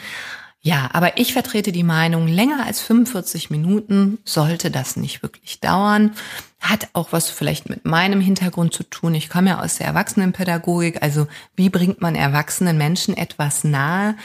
[0.61, 6.13] Ja, aber ich vertrete die Meinung, länger als 45 Minuten sollte das nicht wirklich dauern.
[6.59, 9.13] Hat auch was vielleicht mit meinem Hintergrund zu tun.
[9.13, 14.15] Ich komme ja aus der Erwachsenenpädagogik, also wie bringt man erwachsenen Menschen etwas nahe?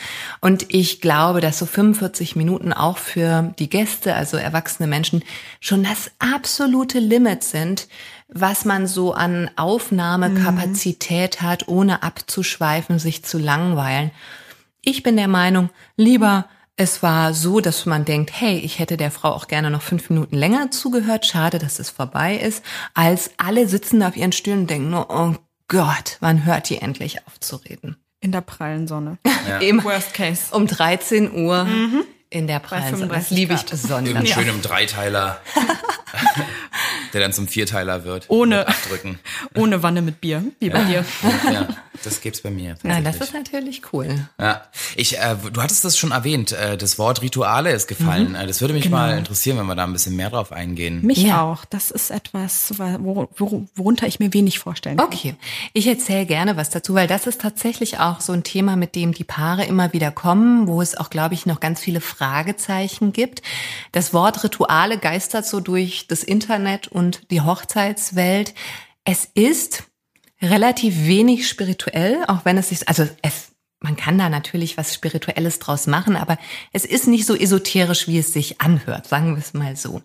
[0.41, 5.23] Und ich glaube, dass so 45 Minuten auch für die Gäste, also erwachsene Menschen,
[5.61, 7.87] schon das absolute Limit sind,
[8.35, 11.47] was man so an Aufnahmekapazität mhm.
[11.47, 14.11] hat, ohne abzuschweifen, sich zu langweilen.
[14.80, 19.11] Ich bin der Meinung, lieber es war so, dass man denkt, hey, ich hätte der
[19.11, 22.64] Frau auch gerne noch fünf Minuten länger zugehört, schade, dass es vorbei ist,
[22.95, 25.37] als alle sitzen auf ihren Stühlen und denken nur, oh
[25.68, 27.97] Gott, wann hört die endlich auf zu reden?
[28.20, 29.18] In der prallen Sonne.
[29.49, 29.59] Ja.
[29.59, 30.55] Im Worst Case.
[30.55, 31.64] Um 13 Uhr.
[31.64, 33.07] Mhm in der Preise.
[33.07, 34.14] Das liebe ich besonders.
[34.14, 35.41] In schönem Dreiteiler,
[37.12, 38.26] der dann zum Vierteiler wird.
[38.28, 39.18] Ohne, abdrücken.
[39.54, 41.04] ohne Wanne mit Bier, wie bei dir.
[41.52, 41.68] Ja,
[42.05, 42.76] das gibt's bei mir.
[42.82, 44.28] Ja, das ist natürlich cool.
[44.38, 44.62] Ja,
[44.97, 48.30] ich, äh, du hattest das schon erwähnt, äh, das Wort Rituale ist gefallen.
[48.30, 48.34] Mhm.
[48.34, 48.97] Äh, das würde mich genau.
[48.97, 51.05] mal interessieren, wenn wir da ein bisschen mehr drauf eingehen.
[51.05, 51.43] Mich ja.
[51.43, 51.64] auch.
[51.66, 53.28] Das ist etwas, wor
[53.76, 55.07] worunter ich mir wenig vorstellen kann.
[55.07, 55.34] Okay,
[55.74, 59.12] ich erzähle gerne was dazu, weil das ist tatsächlich auch so ein Thema, mit dem
[59.12, 63.43] die Paare immer wieder kommen, wo es auch, glaube ich, noch ganz viele Fragezeichen gibt.
[63.93, 68.55] Das Wort Rituale geistert so durch das Internet und die Hochzeitswelt.
[69.05, 69.84] Es ist
[70.43, 75.59] relativ wenig spirituell, auch wenn es sich, also es man kann da natürlich was Spirituelles
[75.59, 76.38] draus machen, aber
[76.72, 80.03] es ist nicht so esoterisch, wie es sich anhört, sagen wir es mal so.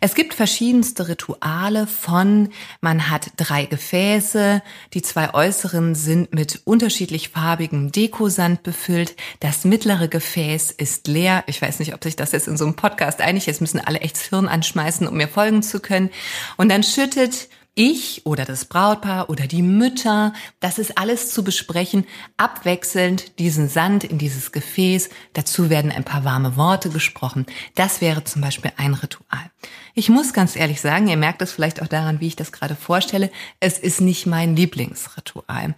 [0.00, 2.50] Es gibt verschiedenste Rituale von,
[2.80, 4.62] man hat drei Gefäße,
[4.94, 11.44] die zwei äußeren sind mit unterschiedlich farbigem Dekosand befüllt, das mittlere Gefäß ist leer.
[11.46, 14.00] Ich weiß nicht, ob sich das jetzt in so einem Podcast einig ist, müssen alle
[14.00, 16.10] echt das Hirn anschmeißen, um mir folgen zu können.
[16.56, 17.48] Und dann schüttet
[17.78, 22.04] ich oder das Brautpaar oder die Mütter, das ist alles zu besprechen,
[22.36, 25.10] abwechselnd diesen Sand in dieses Gefäß.
[25.32, 27.46] Dazu werden ein paar warme Worte gesprochen.
[27.76, 29.50] Das wäre zum Beispiel ein Ritual.
[29.94, 32.74] Ich muss ganz ehrlich sagen, ihr merkt es vielleicht auch daran, wie ich das gerade
[32.74, 35.76] vorstelle, es ist nicht mein Lieblingsritual.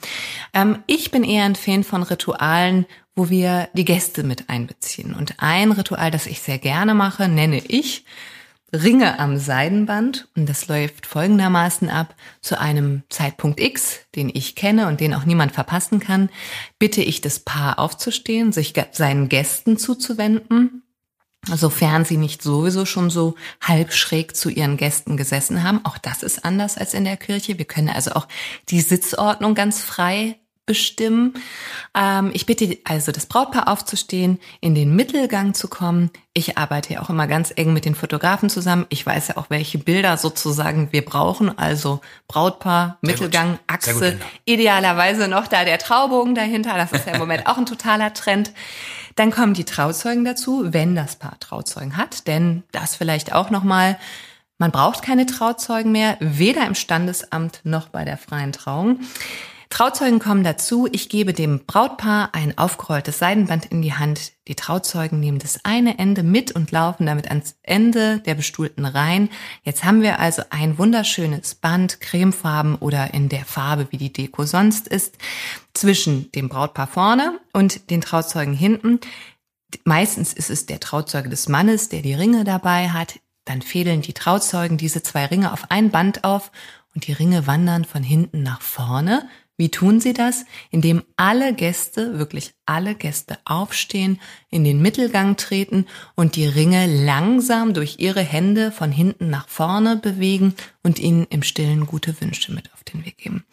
[0.54, 5.14] Ähm, ich bin eher ein Fan von Ritualen, wo wir die Gäste mit einbeziehen.
[5.14, 8.06] Und ein Ritual, das ich sehr gerne mache, nenne ich
[8.72, 12.14] Ringe am Seidenband und das läuft folgendermaßen ab.
[12.40, 16.30] Zu einem Zeitpunkt X, den ich kenne und den auch niemand verpassen kann,
[16.78, 20.82] bitte ich das Paar aufzustehen, sich seinen Gästen zuzuwenden,
[21.46, 25.84] sofern sie nicht sowieso schon so halb schräg zu ihren Gästen gesessen haben.
[25.84, 27.58] Auch das ist anders als in der Kirche.
[27.58, 28.28] Wir können also auch
[28.68, 30.38] die Sitzordnung ganz frei
[30.70, 31.34] bestimmen.
[31.96, 36.12] Ähm, ich bitte also das Brautpaar aufzustehen, in den Mittelgang zu kommen.
[36.32, 38.86] Ich arbeite ja auch immer ganz eng mit den Fotografen zusammen.
[38.88, 41.58] Ich weiß ja auch, welche Bilder sozusagen wir brauchen.
[41.58, 43.60] Also Brautpaar, Sehr Mittelgang, gut.
[43.66, 46.76] Achse, gut, idealerweise noch da der Traubogen dahinter.
[46.76, 48.52] Das ist ja im Moment auch ein totaler Trend.
[49.16, 53.64] Dann kommen die Trauzeugen dazu, wenn das Paar Trauzeugen hat, denn das vielleicht auch noch
[53.64, 53.98] mal.
[54.58, 59.00] Man braucht keine Trauzeugen mehr, weder im Standesamt noch bei der freien Trauung.
[59.70, 60.88] Trauzeugen kommen dazu.
[60.90, 64.32] Ich gebe dem Brautpaar ein aufgerolltes Seidenband in die Hand.
[64.48, 69.30] Die Trauzeugen nehmen das eine Ende mit und laufen damit ans Ende der bestuhlten Reihen.
[69.62, 74.44] Jetzt haben wir also ein wunderschönes Band, cremefarben oder in der Farbe, wie die Deko
[74.44, 75.16] sonst ist,
[75.72, 78.98] zwischen dem Brautpaar vorne und den Trauzeugen hinten.
[79.84, 83.20] Meistens ist es der Trauzeuge des Mannes, der die Ringe dabei hat.
[83.44, 86.50] Dann fädeln die Trauzeugen diese zwei Ringe auf ein Band auf
[86.92, 89.28] und die Ringe wandern von hinten nach vorne
[89.60, 90.46] wie tun sie das?
[90.70, 95.84] Indem alle Gäste, wirklich alle Gäste aufstehen, in den Mittelgang treten
[96.14, 101.42] und die Ringe langsam durch ihre Hände von hinten nach vorne bewegen und ihnen im
[101.42, 103.44] Stillen gute Wünsche mit auf den Weg geben.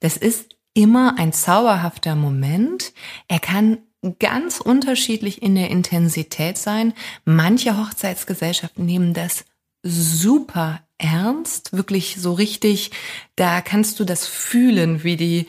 [0.00, 2.92] Das ist immer ein zauberhafter Moment.
[3.28, 3.78] Er kann
[4.18, 6.92] ganz unterschiedlich in der Intensität sein.
[7.24, 9.44] Manche Hochzeitsgesellschaften nehmen das
[9.82, 12.92] super ernst, wirklich so richtig,
[13.36, 15.46] da kannst du das fühlen, wie die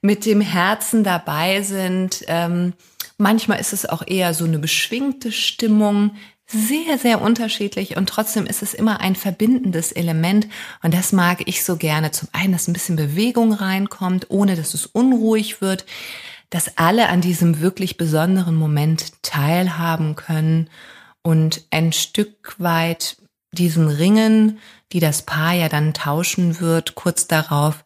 [0.00, 2.24] mit dem Herzen dabei sind.
[2.28, 2.72] Ähm,
[3.18, 6.12] manchmal ist es auch eher so eine beschwingte Stimmung,
[6.46, 7.96] sehr, sehr unterschiedlich.
[7.96, 10.46] Und trotzdem ist es immer ein verbindendes Element.
[10.82, 12.10] Und das mag ich so gerne.
[12.10, 15.86] Zum einen, dass ein bisschen Bewegung reinkommt, ohne dass es unruhig wird,
[16.50, 20.68] dass alle an diesem wirklich besonderen Moment teilhaben können
[21.22, 23.16] und ein Stück weit
[23.54, 24.58] diesen Ringen,
[24.92, 27.84] die das Paar ja dann tauschen wird, kurz darauf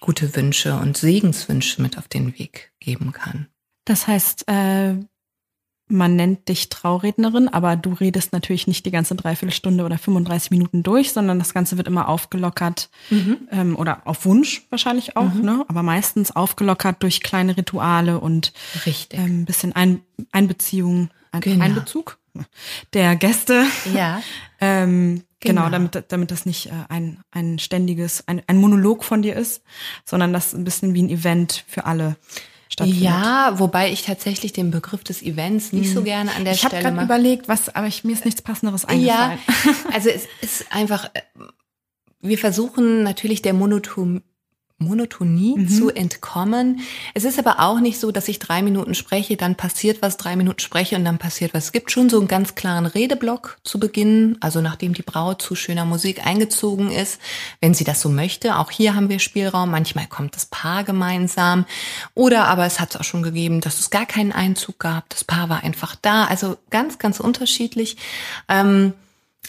[0.00, 3.48] gute Wünsche und Segenswünsche mit auf den Weg geben kann.
[3.84, 4.94] Das heißt, äh,
[5.90, 10.82] man nennt dich Traurednerin, aber du redest natürlich nicht die ganze Dreiviertelstunde oder 35 Minuten
[10.82, 13.48] durch, sondern das Ganze wird immer aufgelockert mhm.
[13.50, 15.42] ähm, oder auf Wunsch wahrscheinlich auch, mhm.
[15.42, 15.64] ne?
[15.68, 18.52] aber meistens aufgelockert durch kleine Rituale und
[18.86, 19.18] Richtig.
[19.18, 20.00] Ähm, bisschen Ein
[20.32, 21.64] Einbeziehung, ein genau.
[21.64, 22.18] Einbezug
[22.92, 23.64] der Gäste.
[23.92, 24.22] Ja.
[24.60, 25.62] ähm, genau.
[25.62, 29.62] genau, damit, damit das nicht äh, ein, ein ständiges, ein, ein Monolog von dir ist,
[30.04, 32.16] sondern das ein bisschen wie ein Event für alle
[32.68, 33.02] stattfindet.
[33.02, 36.04] Ja, wobei ich tatsächlich den Begriff des Events nicht so mhm.
[36.04, 36.78] gerne an der ich Stelle.
[36.78, 39.38] Ich habe gerade überlegt, was, aber ich, mir ist nichts Passenderes eingefallen.
[39.64, 41.22] Ja, also es ist einfach, äh,
[42.20, 44.22] wir versuchen natürlich der Monoton
[44.80, 45.68] Monotonie mhm.
[45.68, 46.80] zu entkommen.
[47.14, 50.36] Es ist aber auch nicht so, dass ich drei Minuten spreche, dann passiert was, drei
[50.36, 51.66] Minuten spreche und dann passiert was.
[51.66, 55.54] Es gibt schon so einen ganz klaren Redeblock zu Beginn, also nachdem die Braut zu
[55.54, 57.20] schöner Musik eingezogen ist,
[57.60, 58.56] wenn sie das so möchte.
[58.56, 59.70] Auch hier haben wir Spielraum.
[59.70, 61.66] Manchmal kommt das Paar gemeinsam
[62.14, 65.10] oder aber es hat es auch schon gegeben, dass es gar keinen Einzug gab.
[65.10, 66.24] Das Paar war einfach da.
[66.24, 67.98] Also ganz, ganz unterschiedlich.
[68.48, 68.94] Ähm,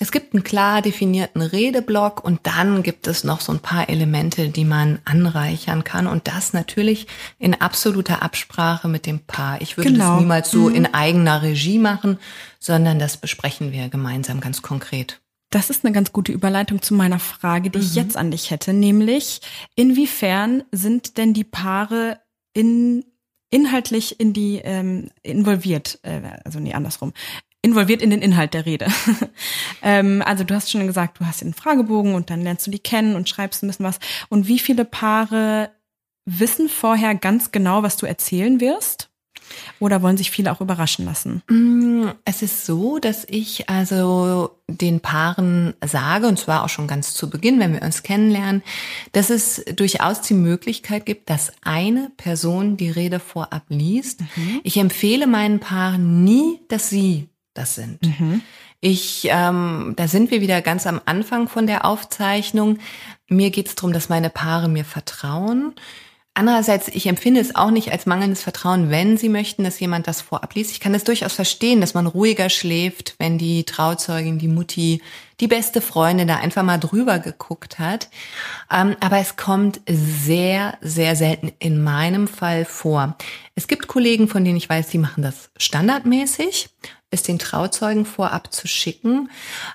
[0.02, 4.50] es gibt einen klar definierten Redeblock und dann gibt es noch so ein paar Elemente,
[4.50, 7.06] die man anreichern kann und das natürlich
[7.38, 9.62] in absoluter Absprache mit dem Paar.
[9.62, 10.14] Ich würde genau.
[10.14, 10.76] das niemals so mhm.
[10.76, 12.18] in eigener Regie machen,
[12.60, 15.22] sondern das besprechen wir gemeinsam ganz konkret.
[15.52, 17.86] Das ist eine ganz gute Überleitung zu meiner Frage, die mhm.
[17.86, 19.42] ich jetzt an dich hätte, nämlich
[19.76, 22.20] inwiefern sind denn die Paare
[22.54, 23.06] in
[23.52, 27.14] inhaltlich in die ähm, involviert, äh, also nee, andersrum
[27.62, 28.88] involviert in den Inhalt der Rede.
[29.82, 32.80] ähm, also du hast schon gesagt, du hast einen Fragebogen und dann lernst du die
[32.80, 34.00] kennen und schreibst ein bisschen was.
[34.30, 35.72] Und wie viele Paare
[36.26, 39.10] wissen vorher ganz genau, was du erzählen wirst?
[39.80, 41.42] Oder wollen sich viele auch überraschen lassen?
[41.50, 47.14] Mm, es ist so, dass ich also den Paaren sage, und zwar auch schon ganz
[47.14, 48.64] zu Beginn, wenn wir uns kennenlernen,
[49.12, 54.22] dass es durchaus die Möglichkeit gibt, dass eine Person die Rede vorab liest.
[54.22, 54.62] Mhm.
[54.64, 58.02] Ich empfehle meinen Paaren nie, dass sie das sind.
[58.02, 58.42] Mhm.
[58.80, 62.80] Ich, ähm, da sind wir wieder ganz am Anfang von der Aufzeichnung.
[63.28, 65.76] Mir geht es darum, dass meine Paare mir vertrauen.
[66.34, 70.22] Andererseits, ich empfinde es auch nicht als mangelndes Vertrauen, wenn sie möchten, dass jemand das
[70.22, 70.72] vorab liest.
[70.72, 75.02] Ich kann es durchaus verstehen, dass man ruhiger schläft, wenn die Trauzeugin, die Mutti,
[75.42, 78.10] die beste Freundin da einfach mal drüber geguckt hat.
[78.72, 83.18] Ähm, aber es kommt sehr, sehr selten in meinem Fall vor.
[83.56, 86.70] Es gibt Kollegen, von denen ich weiß, die machen das standardmäßig
[87.12, 89.30] es den Trauzeugen vorab zu schicken,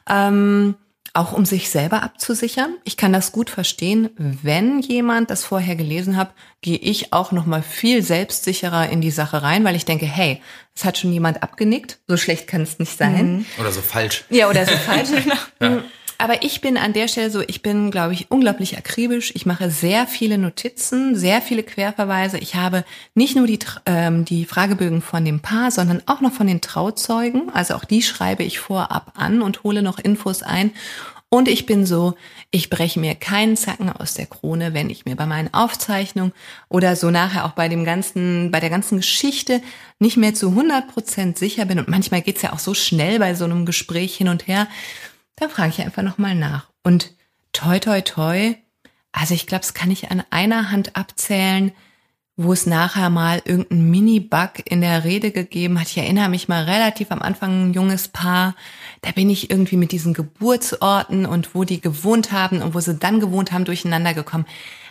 [0.08, 0.74] ähm,
[1.12, 2.74] auch um sich selber abzusichern.
[2.84, 4.10] Ich kann das gut verstehen.
[4.18, 9.10] Wenn jemand das vorher gelesen hat, gehe ich auch noch mal viel selbstsicherer in die
[9.10, 10.42] Sache rein, weil ich denke, hey,
[10.74, 12.00] es hat schon jemand abgenickt.
[12.06, 13.36] So schlecht kann es nicht sein.
[13.36, 13.46] Mhm.
[13.58, 14.24] Oder so falsch.
[14.28, 15.08] Ja, oder so falsch.
[15.60, 15.82] ja.
[16.18, 19.32] Aber ich bin an der Stelle so, ich bin, glaube ich, unglaublich akribisch.
[19.34, 22.38] Ich mache sehr viele Notizen, sehr viele Querverweise.
[22.38, 26.46] Ich habe nicht nur die, ähm, die Fragebögen von dem Paar, sondern auch noch von
[26.46, 27.50] den Trauzeugen.
[27.52, 30.72] Also auch die schreibe ich vorab an und hole noch Infos ein.
[31.28, 32.14] Und ich bin so,
[32.50, 36.32] ich breche mir keinen Zacken aus der Krone, wenn ich mir bei meinen Aufzeichnungen
[36.68, 39.60] oder so nachher auch bei dem ganzen, bei der ganzen Geschichte
[39.98, 41.80] nicht mehr zu 100 Prozent sicher bin.
[41.80, 44.68] Und manchmal geht's ja auch so schnell bei so einem Gespräch hin und her
[45.36, 46.70] da frage ich einfach nochmal nach.
[46.82, 47.12] Und
[47.52, 48.54] toi, toi, toi,
[49.12, 51.72] also ich glaube, es kann ich an einer Hand abzählen,
[52.36, 55.88] wo es nachher mal irgendeinen Mini-Bug in der Rede gegeben hat.
[55.88, 58.54] Ich erinnere mich mal relativ am Anfang ein junges Paar.
[59.00, 62.94] Da bin ich irgendwie mit diesen Geburtsorten und wo die gewohnt haben und wo sie
[62.94, 64.44] dann gewohnt haben, durcheinander gekommen.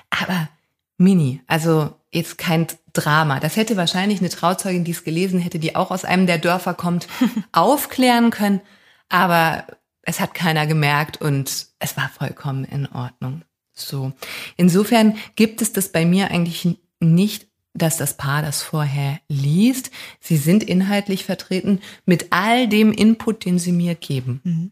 [0.10, 0.50] Aber
[0.98, 3.40] Mini, also jetzt kein Drama.
[3.40, 6.74] Das hätte wahrscheinlich eine Trauzeugin, die es gelesen hätte, die auch aus einem der Dörfer
[6.74, 7.08] kommt,
[7.52, 8.62] aufklären können.
[9.08, 9.68] Aber
[10.06, 13.44] es hat keiner gemerkt und es war vollkommen in Ordnung.
[13.74, 14.14] So.
[14.56, 19.92] Insofern gibt es das bei mir eigentlich nicht, dass das Paar das vorher liest.
[20.22, 24.40] Sie sind inhaltlich vertreten mit all dem Input, den sie mir geben.
[24.44, 24.72] Mhm.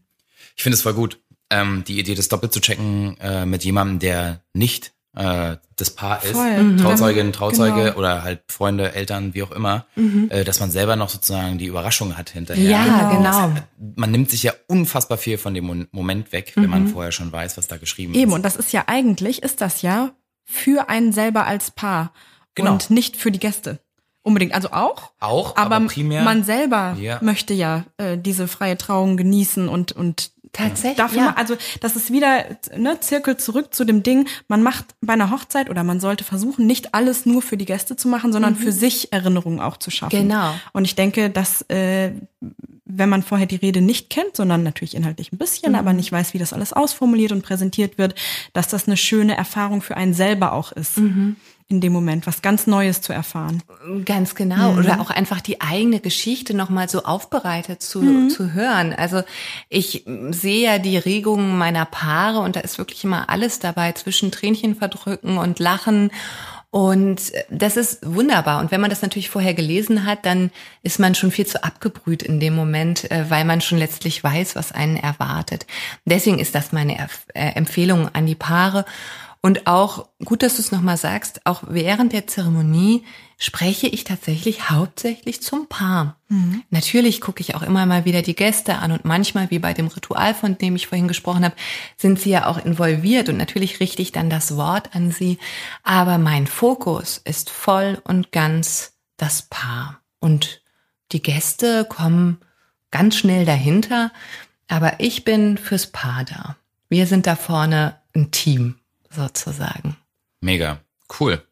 [0.56, 1.20] Ich finde es voll gut.
[1.50, 6.22] Ähm, die Idee, das doppelt zu checken äh, mit jemandem, der nicht äh, das Paar
[6.24, 6.62] ist, Voll.
[6.62, 6.76] Mhm.
[6.78, 7.96] Trauzeugin, Trauzeuge Genau.
[7.98, 10.28] oder halt Freunde, Eltern, wie auch immer, Mhm.
[10.30, 12.68] äh, dass man selber noch sozusagen die Überraschung hat hinterher.
[12.70, 13.52] Ja, genau.
[13.96, 17.56] Man nimmt sich ja unfassbar viel von dem Moment weg, wenn man vorher schon weiß,
[17.56, 18.34] was da geschrieben Eben, ist.
[18.36, 20.10] und das ist ja eigentlich, ist das ja
[20.44, 22.12] für einen selber als Paar
[22.54, 22.72] Genau.
[22.72, 23.80] und nicht für die Gäste.
[24.22, 25.10] Unbedingt, also auch.
[25.20, 27.18] Auch, aber, aber primär- man selber Ja.
[27.20, 31.34] möchte ja äh, diese freie Trauung genießen und und Tatsächlich, dafür, ja.
[31.36, 32.44] also das ist wieder
[32.76, 34.26] ne Zirkel zurück zu dem Ding.
[34.48, 37.96] Man macht bei einer Hochzeit oder man sollte versuchen, nicht alles nur für die Gäste
[37.96, 40.16] zu machen, sondern für sich Erinnerungen auch zu schaffen.
[40.24, 40.28] Mhm.
[40.28, 40.54] Genau.
[40.72, 42.12] Und ich denke, dass äh,
[42.86, 45.78] wenn man vorher die Rede nicht kennt, sondern natürlich inhaltlich ein bisschen, Mhm.
[45.78, 48.14] aber nicht weiß, wie das alles ausformuliert und präsentiert wird,
[48.52, 50.98] dass das eine schöne Erfahrung für einen selber auch ist.
[50.98, 51.36] Mhm.
[51.68, 53.62] In dem Moment, was ganz Neues zu erfahren.
[54.04, 54.74] Ganz genau.
[54.74, 58.92] Oder auch einfach die eigene Geschichte nochmal so aufbereitet zu, zu hören.
[58.92, 59.22] Also
[59.70, 63.92] ich mm, sehe ja die Regungen meiner Paare und da ist wirklich immer alles dabei
[63.92, 66.10] zwischen Tränchen verdrücken und Lachen.
[66.74, 68.60] Und äh, das ist wunderbar.
[68.60, 70.50] Und wenn man das natürlich vorher gelesen hat, dann
[70.82, 74.56] ist man schon viel zu abgebrüht in dem Moment, äh, weil man schon letztlich weiß,
[74.56, 75.66] was einen erwartet.
[76.04, 76.98] Deswegen ist das meine
[77.32, 78.84] äh, Empfehlung an die Paare.
[79.44, 83.04] Und auch gut, dass du es nochmal sagst, auch während der Zeremonie
[83.36, 86.16] spreche ich tatsächlich hauptsächlich zum Paar.
[86.70, 89.88] Natürlich gucke ich auch immer mal wieder die Gäste an und manchmal, wie bei dem
[89.88, 91.56] Ritual, von dem ich vorhin gesprochen habe,
[91.98, 95.36] sind sie ja auch involviert und natürlich richte ich dann das Wort an sie.
[95.82, 100.00] Aber mein Fokus ist voll und ganz das Paar.
[100.20, 100.62] Und
[101.12, 102.38] die Gäste kommen
[102.90, 104.10] ganz schnell dahinter,
[104.68, 106.56] aber ich bin fürs Paar da.
[106.88, 108.76] Wir sind da vorne ein Team
[109.14, 109.96] sozusagen.
[110.40, 110.78] Mega.
[111.20, 111.42] Cool.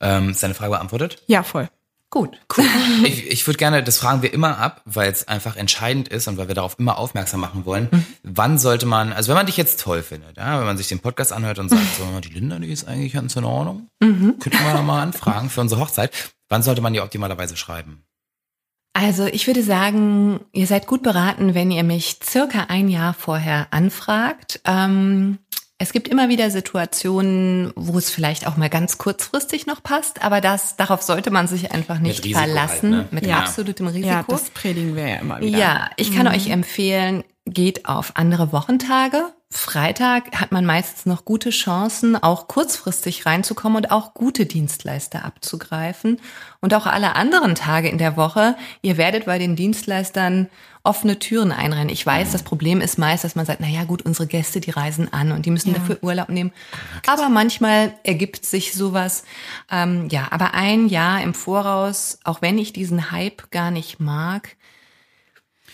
[0.00, 1.22] Ähm, ist deine Frage beantwortet?
[1.26, 1.68] Ja, voll.
[2.10, 2.38] Gut.
[3.04, 6.36] Ich, ich würde gerne, das fragen wir immer ab, weil es einfach entscheidend ist und
[6.36, 7.88] weil wir darauf immer aufmerksam machen wollen.
[7.90, 8.06] Mhm.
[8.22, 11.00] Wann sollte man, also wenn man dich jetzt toll findet, ja, wenn man sich den
[11.00, 14.38] Podcast anhört und sagt, so, die Linda, die ist eigentlich ganz in Ordnung, Mhm.
[14.38, 16.12] könnten wir mal anfragen für unsere Hochzeit.
[16.48, 18.04] Wann sollte man die optimalerweise schreiben?
[18.94, 23.68] Also ich würde sagen, ihr seid gut beraten, wenn ihr mich circa ein Jahr vorher
[23.70, 24.60] anfragt.
[24.64, 25.38] Ähm,
[25.82, 30.40] es gibt immer wieder Situationen, wo es vielleicht auch mal ganz kurzfristig noch passt, aber
[30.40, 33.08] das, darauf sollte man sich einfach nicht Risiko halt, verlassen, ne?
[33.10, 33.40] mit Ja.
[33.40, 34.08] absolutem Risiko.
[34.08, 35.58] Ja, das predigen wir ja immer wieder.
[35.58, 39.24] Ja, ich kann euch empfehlen, geht auf andere Wochentage.
[39.50, 46.20] Freitag hat man meistens noch gute Chancen, auch kurzfristig reinzukommen und auch gute Dienstleister abzugreifen.
[46.60, 50.48] Und auch alle anderen Tage in der Woche, ihr werdet bei den Dienstleistern
[50.84, 51.88] offene Türen einrennen.
[51.88, 54.70] Ich weiß, das Problem ist meist, dass man sagt, na ja, gut, unsere Gäste, die
[54.70, 56.52] reisen an und die müssen dafür Urlaub nehmen.
[57.06, 59.24] Aber manchmal ergibt sich sowas.
[59.70, 64.56] Ähm, ja, aber ein Jahr im Voraus, auch wenn ich diesen Hype gar nicht mag,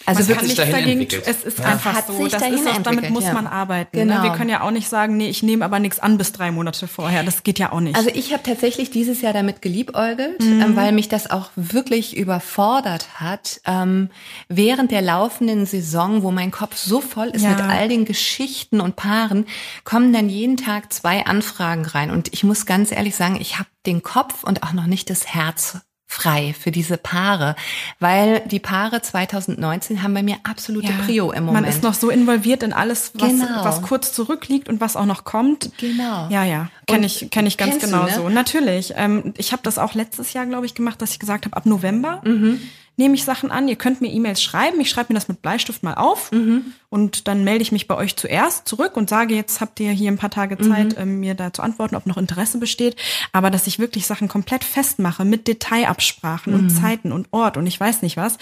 [0.08, 1.24] also man wird kann sich nichts dahin dagegen, entwickelt.
[1.26, 1.64] es ist Ja.
[1.66, 2.26] einfach Hat so.
[2.26, 3.32] Das ist auch, damit muss ja.
[3.34, 3.96] man arbeiten.
[3.96, 4.16] Genau.
[4.18, 4.22] Ne?
[4.24, 6.88] Wir können ja auch nicht sagen, nee, ich nehme aber nichts an bis drei Monate
[6.88, 7.22] vorher.
[7.22, 7.96] Das geht ja auch nicht.
[7.96, 13.06] Also ich habe tatsächlich dieses Jahr damit geliebäugelt, ähm, weil mich das auch wirklich überfordert
[13.20, 13.60] hat.
[13.66, 14.10] Ähm,
[14.48, 17.50] während der laufenden Saison, wo mein Kopf so voll ist Ja.
[17.50, 19.46] mit all den Geschichten und Paaren,
[19.84, 22.10] kommen dann jeden Tag zwei Anfragen rein.
[22.10, 25.26] Und ich muss ganz ehrlich sagen, ich habe den Kopf und auch noch nicht das
[25.34, 25.78] Herz
[26.10, 27.54] frei für diese Paare,
[28.00, 31.66] weil die Paare 2019 haben bei mir absolute Prio im Moment.
[31.66, 33.62] Man ist noch so involviert in alles, was, Genau.
[33.62, 35.70] was kurz zurückliegt und was auch noch kommt.
[35.78, 36.26] Genau.
[36.30, 38.12] Ja, ja, kenne ich, kenn ich ganz kennst du, genau ne?
[38.14, 38.28] so.
[38.30, 38.94] Natürlich.
[38.96, 41.66] Ähm, ich habe das auch letztes Jahr, glaube ich, gemacht, dass ich gesagt habe, ab
[41.66, 42.58] November Mhm.
[42.98, 43.66] Nehme ich Sachen an.
[43.68, 44.78] Ihr könnt mir E-Mails schreiben.
[44.80, 46.72] Ich schreibe mir das mit Bleistift mal auf Mhm.
[46.90, 50.10] und dann melde ich mich bei euch zuerst zurück und sage, jetzt habt ihr hier
[50.10, 50.68] ein paar Tage Mhm.
[50.70, 52.96] Zeit, ähm, mir da zu antworten, ob noch Interesse besteht.
[53.32, 56.58] Aber dass ich wirklich Sachen komplett festmache mit Detailabsprachen Mhm.
[56.58, 58.36] und Zeiten und Ort und ich weiß nicht was,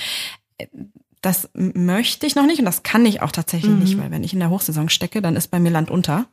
[1.23, 3.79] das m- möchte ich noch nicht und das kann ich auch tatsächlich Mhm.
[3.81, 6.27] nicht, weil wenn ich in der Hochsaison stecke, dann ist bei mir Land unter.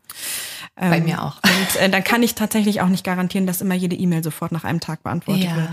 [0.76, 1.38] bei Ähm, mir auch.
[1.44, 4.64] Und äh, dann kann ich tatsächlich auch nicht garantieren, dass immer jede E-Mail sofort nach
[4.64, 5.56] einem Tag beantwortet Ja.
[5.56, 5.70] wird.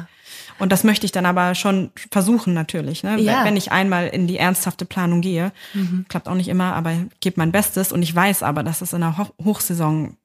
[0.61, 3.03] Und das möchte ich dann aber schon versuchen natürlich.
[3.03, 3.19] Ne?
[3.19, 3.41] Ja.
[3.41, 3.45] Mhm.
[3.47, 5.53] Wenn ich einmal in die ernsthafte Planung gehe,
[6.09, 9.01] klappt auch nicht immer, aber gebe mein Bestes und ich weiß aber, dass es in
[9.01, 10.17] der Hoch Hochsaison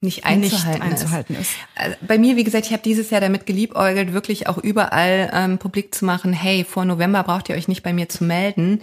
[0.00, 1.52] Nicht einzuhalten, nicht einzuhalten ist.
[1.74, 5.58] Also bei mir, wie gesagt, ich habe dieses Jahr damit geliebäugelt, wirklich auch überall ähm,
[5.58, 8.82] publik zu machen, hey, vor November braucht ihr euch nicht bei mir zu melden.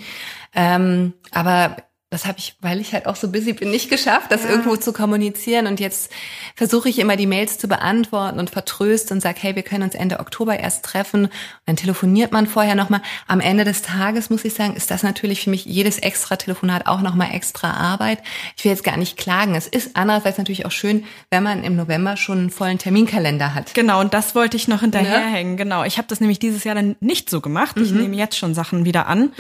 [0.55, 1.77] Ähm, aber
[2.13, 4.93] das habe ich, weil ich halt auch so busy bin, nicht geschafft, das irgendwo zu
[4.93, 5.67] kommunizieren.
[5.67, 6.11] Und jetzt
[6.55, 9.95] versuche ich immer die Mails zu beantworten und vertröst und sage, hey, wir können uns
[9.95, 11.25] Ende Oktober erst treffen.
[11.25, 11.31] Und
[11.65, 13.01] dann telefoniert man vorher nochmal.
[13.27, 16.87] Am Ende des Tages, muss ich sagen, ist das natürlich für mich jedes extra Telefonat
[16.87, 18.19] auch nochmal extra Arbeit.
[18.55, 19.55] Ich will jetzt gar nicht klagen.
[19.55, 23.73] Es ist andererseits natürlich auch schön, wenn man im November schon einen vollen Terminkalender hat.
[23.73, 24.91] Genau, und das wollte ich noch Ne?
[24.99, 25.57] hinterherhängen.
[25.57, 27.75] Genau, ich habe das nämlich dieses Jahr dann nicht so gemacht.
[27.77, 28.01] Ich Mhm.
[28.01, 29.31] nehme jetzt schon Sachen wieder an,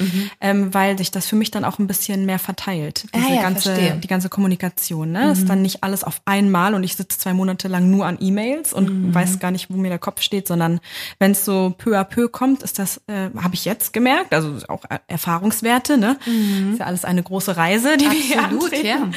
[0.41, 3.05] ähm, weil sich das für mich dann auch ein bisschen mehr verteilt verteilt.
[3.11, 3.95] Ah, Diese ja, ganze, verstehe.
[3.99, 5.31] die ganze Kommunikation, ne?
[5.31, 8.73] Ist dann nicht alles auf einmal und ich sitze zwei Monate lang nur an E-Mails
[8.73, 10.79] und weiß gar nicht, wo mir der Kopf steht, sondern
[11.19, 14.57] wenn es so peu à peu kommt, ist das, äh, habe ich jetzt gemerkt, also
[14.67, 16.17] auch Erfahrungswerte, ne?
[16.71, 18.85] Ist ja alles eine große Reise, die wir hier Absolut, antreten.
[18.85, 19.09] ja.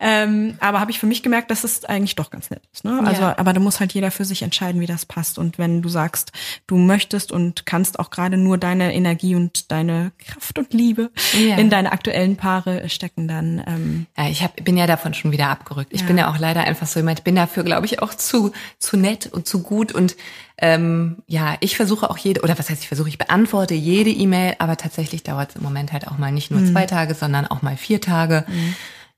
[0.00, 2.84] Ähm, aber habe ich für mich gemerkt, dass es eigentlich doch ganz nett ist.
[2.84, 3.00] Ne?
[3.04, 3.38] Also, Ja.
[3.38, 5.38] aber da muss halt jeder für sich entscheiden, wie das passt.
[5.38, 6.32] Und wenn du sagst,
[6.66, 11.56] du möchtest und kannst auch gerade nur deine Energie und deine Kraft und Liebe Ja.
[11.56, 15.48] in deine aktuellen Paare stecken, dann ähm, Ja, ich hab, bin ja davon schon wieder
[15.48, 15.92] abgerückt.
[15.92, 18.52] Ich bin ja auch leider einfach so jemand, ich bin dafür, glaube ich, auch zu,
[18.78, 19.92] zu nett und zu gut.
[19.92, 20.16] Und
[20.58, 24.56] ähm, ja, ich versuche auch jede, oder was heißt ich versuche, ich beantworte jede E-Mail,
[24.58, 27.62] aber tatsächlich dauert es im Moment halt auch mal nicht nur zwei Tage, sondern auch
[27.62, 28.44] mal vier Tage.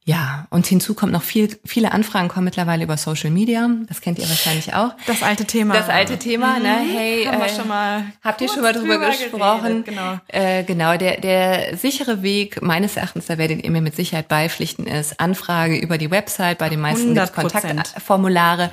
[0.06, 3.68] Ja, und hinzu kommt noch viel, viele Anfragen kommen mittlerweile über Social Media.
[3.86, 4.94] Das kennt ihr wahrscheinlich auch.
[5.06, 5.74] das alte Thema.
[5.74, 6.78] Das alte Thema, ne?
[6.78, 9.84] Hey, Haben wir äh, schon mal Habt ihr schon mal drüber, drüber gesprochen?
[9.84, 10.18] geredet, genau.
[10.28, 14.86] Äh, genau, der, der sichere Weg meines Erachtens, da werdet ihr mir mit Sicherheit beipflichten,
[14.86, 16.56] ist Anfrage über die Website.
[16.58, 17.42] Bei den meisten gibt 100%.
[17.42, 18.70] Kontaktformulare.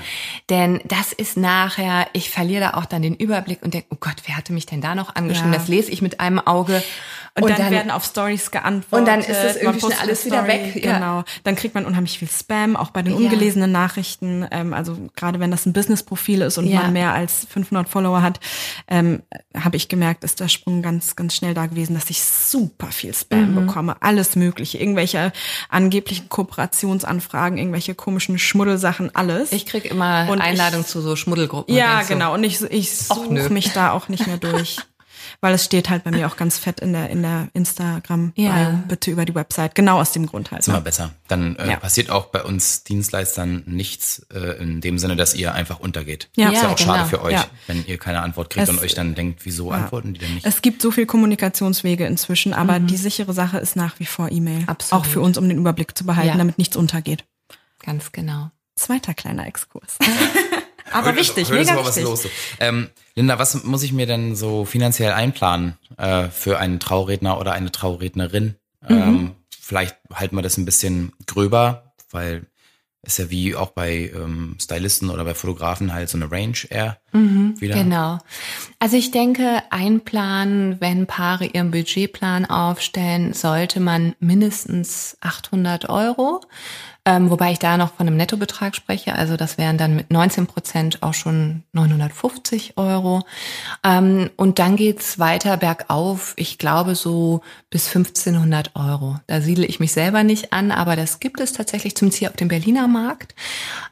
[0.50, 4.16] Denn das ist nachher, ich verliere da auch dann den Überblick und denke, oh Gott,
[4.26, 5.52] wer hatte mich denn da noch angeschrieben?
[5.52, 5.60] Ja.
[5.60, 6.82] Das lese ich mit einem Auge.
[7.40, 9.00] Und, dann, werden auf Stories geantwortet.
[9.00, 11.17] Und dann ist das irgendwie postet alles wieder weg, ja.
[11.24, 11.40] Genau.
[11.44, 13.18] Dann kriegt man unheimlich viel Spam, auch bei den Ja.
[13.20, 14.46] ungelesenen Nachrichten.
[14.52, 16.82] Ähm, also gerade wenn das ein Business-Profil ist und Ja.
[16.82, 18.40] man mehr als 500 Follower hat,
[18.88, 19.22] ähm,
[19.58, 23.14] habe ich gemerkt, ist der Sprung ganz, ganz schnell da gewesen, dass ich super viel
[23.14, 23.56] Spam Mhm.
[23.68, 23.96] bekomme.
[24.02, 24.78] Alles Mögliche.
[24.78, 25.32] Irgendwelche
[25.70, 29.52] angeblichen Kooperationsanfragen, irgendwelche komischen Schmuddelsachen, alles.
[29.52, 31.74] Ich krieg immer Und ich- Einladungen zu so Schmuddelgruppen.
[31.74, 32.34] Ja, so, genau.
[32.34, 34.78] Und ich, ich suche mich da auch nicht mehr durch.
[35.42, 38.84] Weil es steht halt bei mir auch ganz fett in der, in der Instagram-Bio, Ja.
[38.88, 39.76] bitte über die Website.
[39.76, 40.62] Genau aus dem Grund halt.
[40.62, 40.84] Ist immer Ne?
[40.84, 41.12] besser.
[41.28, 41.76] Dann äh, Ja.
[41.78, 46.30] passiert auch bei uns Dienstleistern nichts äh, in dem Sinne, dass ihr einfach untergeht.
[46.36, 46.50] Ja.
[46.50, 46.94] ist ja Ja, auch genau.
[46.96, 47.46] schade für euch, Ja.
[47.68, 50.46] wenn ihr keine Antwort kriegt Es- und euch dann denkt, wieso antworten die denn nicht?
[50.46, 54.60] Es gibt so viel Kommunikationswege inzwischen, aber die sichere Sache ist nach wie vor E-Mail.
[54.62, 54.70] Mhm.
[54.70, 55.06] Absolut.
[55.06, 56.38] Auch für uns, um den Überblick zu behalten, Ja.
[56.38, 57.26] damit nichts untergeht.
[57.84, 58.52] Ganz genau.
[58.76, 59.98] Zweiter kleiner Exkurs.
[60.92, 62.04] aber Heute- wichtig, heute ist mega was wichtig.
[62.04, 62.24] los.
[62.24, 62.30] so.
[62.60, 67.54] Ähm, Linda, was muss ich mir denn so finanziell einplanen äh, für einen Trauredner oder
[67.54, 68.56] eine Traurednerin?
[68.88, 68.98] Mhm.
[68.98, 72.46] Ähm, vielleicht halten wir das ein bisschen gröber, weil
[73.04, 76.98] ist ja wie auch bei ähm, Stylisten oder bei Fotografen halt so eine Range eher
[77.14, 77.76] wieder.
[77.76, 78.18] Genau.
[78.80, 86.42] Also ich denke, einplanen, wenn Paare ihren Budgetplan aufstellen, sollte man mindestens 800 Euro.
[87.08, 89.16] Ähm, wobei ich da noch von einem Nettobetrag spreche.
[89.16, 93.24] Also das wären dann mit 19 Prozent auch schon 950 Euro.
[93.82, 96.34] Ähm, und dann geht's weiter bergauf.
[96.36, 97.40] Ich glaube so
[97.70, 99.16] bis 1500 Euro.
[99.26, 102.36] Da siedle ich mich selber nicht an, aber das gibt es tatsächlich zum Ziel auf
[102.36, 103.36] dem Berliner Markt.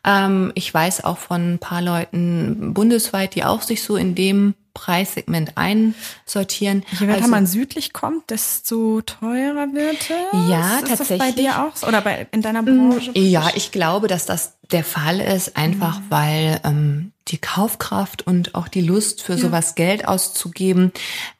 [0.06, 4.56] Ähm, ich weiß auch von ein paar Leuten bundesweit, die auch sich so in dem
[4.76, 6.84] Preissegment einsortieren.
[7.00, 10.50] Je weiter Also- man südlich kommt, desto teurer wird es.
[10.50, 11.36] Ja, ist Das bei tatsächlich.
[11.36, 11.88] dir auch so?
[11.88, 13.12] Oder bei, in deiner Branche?
[13.16, 18.68] Ja, ich glaube, dass das der Fall ist, einfach weil ähm, die Kaufkraft und auch
[18.68, 20.92] die Lust für sowas Geld auszugeben,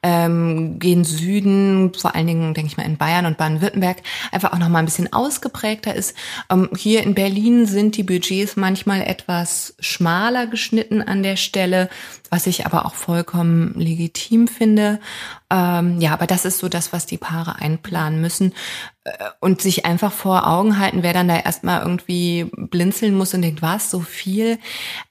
[0.02, 3.98] ähm, gen Süden, vor allen Dingen, denke ich mal, in Bayern und Baden-Württemberg,
[4.32, 6.16] einfach auch noch mal ein bisschen ausgeprägter ist.
[6.50, 11.88] Ähm, hier in Berlin sind die Budgets manchmal etwas schmaler geschnitten an der Stelle,
[12.30, 14.98] was ich aber auch vollkommen legitim finde.
[15.48, 18.52] Ähm, ja, aber das ist so das, was die Paare einplanen müssen
[19.04, 23.42] äh, und sich einfach vor Augen halten, wer dann da erstmal irgendwie blinzeln muss und
[23.42, 24.58] denkt, was, so viel,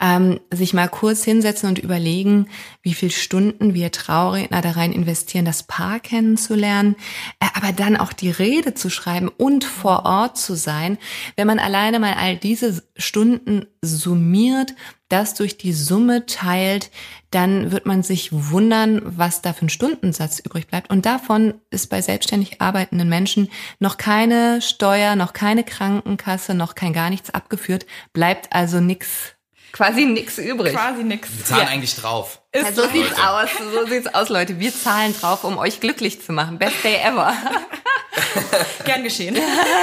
[0.02, 2.48] ähm, sich mal kurz hinsetzen und überlegen,
[2.82, 6.96] wie viel Stunden wir Trauredner da rein investieren, das Paar kennenzulernen,
[7.40, 10.98] äh, aber dann auch die Rede zu schreiben und vor Ort zu sein.
[11.36, 14.74] Wenn man alleine mal all diese Stunden summiert,
[15.10, 16.90] das durch die Summe teilt,
[17.30, 20.90] dann wird man sich wundern, was da für ein Stundensatz übrig bleibt.
[20.90, 23.50] Und davon ist bei selbstständig arbeitenden Menschen
[23.80, 29.35] noch keine Steuer, noch keine Krankenkasse, noch kein gar nichts abgeführt, bleibt also nix,
[29.76, 30.74] quasi nix übrig.
[30.74, 31.28] Quasi nix.
[31.36, 31.68] Wir zahlen Ja.
[31.74, 32.40] eigentlich drauf.
[32.56, 34.58] Ja, so sieht's aus, so sieht's aus, Leute.
[34.60, 36.58] Wir zahlen drauf, um euch glücklich zu machen.
[36.58, 37.34] Best day ever.
[38.86, 39.36] Gern geschehen.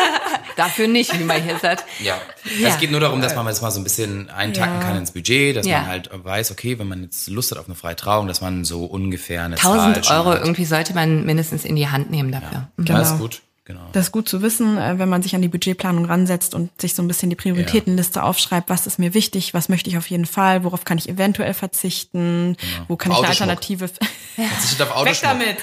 [0.57, 1.85] Dafür nicht, wie man hier sagt.
[2.01, 2.17] Ja.
[2.59, 2.69] Ja.
[2.69, 4.87] Es geht nur darum, dass man das mal so ein bisschen eintacken Ja.
[4.87, 5.81] kann ins Budget, dass Ja.
[5.81, 8.65] man halt weiß, okay, wenn man jetzt Lust hat auf eine freie Trauung, dass man
[8.65, 12.51] so ungefähr eine 1000 Zahl Euro irgendwie sollte man mindestens in die Hand nehmen dafür.
[12.53, 13.01] Ja, Genau.
[13.03, 13.43] ist gut.
[13.65, 13.81] Genau.
[13.93, 16.95] Das ist gut zu wissen, äh, wenn man sich an die Budgetplanung ransetzt und sich
[16.95, 20.27] so ein bisschen die Prioritätenliste aufschreibt, was ist mir wichtig, was möchte ich auf jeden
[20.27, 22.57] Fall, worauf kann ich eventuell verzichten,
[22.89, 23.29] wo kann ich eine.
[23.29, 23.85] Alternative.
[23.85, 25.59] Auf Weg damit!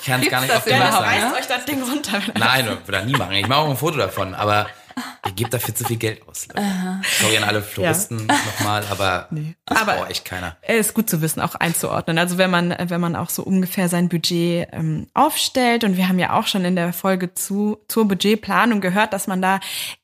[0.00, 0.76] Ich kann es gar nicht das auf den.
[0.76, 0.98] Ja.
[0.98, 2.20] Reißt euch das Ding runter.
[2.34, 3.32] Nein, würde ich nie machen.
[3.32, 4.66] Ich mache auch ein Foto davon, aber
[5.26, 6.48] Ihr gebt dafür zu viel Geld aus.
[7.20, 8.34] Sorry an alle Floristen ja.
[8.34, 9.54] nochmal, aber nee.
[9.66, 10.56] das aber braucht echt keiner.
[10.66, 12.18] Ist gut zu wissen, auch einzuordnen.
[12.18, 16.18] Also wenn man, wenn man auch so ungefähr sein Budget ähm, aufstellt und wir haben
[16.18, 19.60] ja auch schon in der Folge zu, zur Budgetplanung gehört, dass man da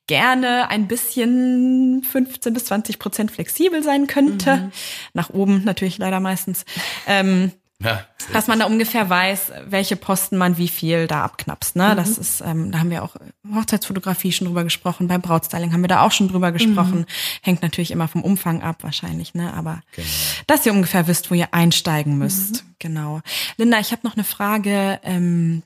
[0.06, 4.56] gerne ein bisschen 15 bis 20 Prozent flexibel sein könnte.
[4.56, 4.72] Mhm.
[5.14, 6.64] Nach oben natürlich leider meistens.
[7.06, 11.76] Ähm, ja, dass man da ungefähr weiß, welche Posten man wie viel da abknapst.
[11.76, 11.90] Ne?
[11.90, 11.96] Mhm.
[11.96, 13.14] Das ist, ähm, da haben wir auch
[13.54, 17.00] Hochzeitsfotografie schon drüber gesprochen, beim Brautstyling haben wir da auch schon drüber gesprochen.
[17.00, 17.06] Mhm.
[17.42, 19.54] Hängt natürlich immer vom Umfang ab wahrscheinlich, ne?
[19.54, 20.08] Aber genau.
[20.48, 22.64] dass ihr ungefähr wisst, wo ihr einsteigen müsst.
[22.64, 22.74] Mhm.
[22.80, 23.20] Genau.
[23.56, 24.98] Linda, ich habe noch eine Frage.
[25.04, 25.62] Ähm,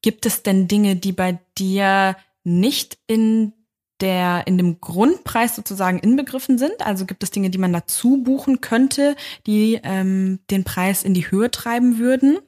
[0.00, 3.52] gibt es denn Dinge, die bei dir nicht in
[4.00, 6.74] der in dem Grundpreis sozusagen inbegriffen sind?
[6.80, 9.16] Also gibt es Dinge, die man dazu buchen könnte,
[9.46, 12.38] die ähm, den Preis in die Höhe treiben würden?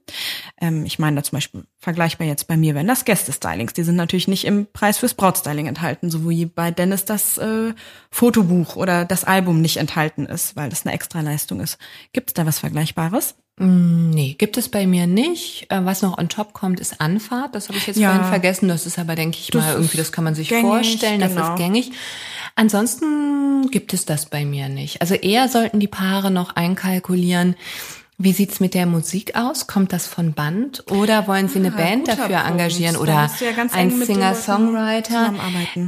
[0.60, 3.96] Ähm, ich meine da zum Beispiel vergleichbar jetzt bei mir, wenn das Gäste-Stylings, die sind
[3.96, 7.74] natürlich nicht im Preis fürs Brautstyling enthalten, so wie bei Dennis das äh,
[8.10, 11.78] Fotobuch oder das Album nicht enthalten ist, weil das eine Extraleistung ist.
[12.12, 13.36] Gibt es da was Vergleichbares?
[13.58, 15.66] Mm, nee, gibt es bei mir nicht.
[15.70, 17.54] Äh, was noch on top kommt, ist Anfahrt.
[17.54, 18.10] Das habe ich jetzt ja.
[18.12, 18.68] vorhin vergessen.
[18.68, 21.20] Das ist aber, denke ich das mal, irgendwie, das kann man sich gängig, vorstellen.
[21.20, 21.54] Das genau.
[21.54, 21.92] ist gängig.
[22.54, 25.00] Ansonsten gibt es das bei mir nicht.
[25.00, 27.56] Also eher sollten die Paare noch einkalkulieren,
[28.18, 29.66] wie sieht's mit der Musik aus?
[29.66, 32.50] Kommt das von Band oder wollen Sie eine ah, Band dafür Punkt.
[32.50, 33.30] engagieren oder ja
[33.72, 35.34] ein Singer-Songwriter?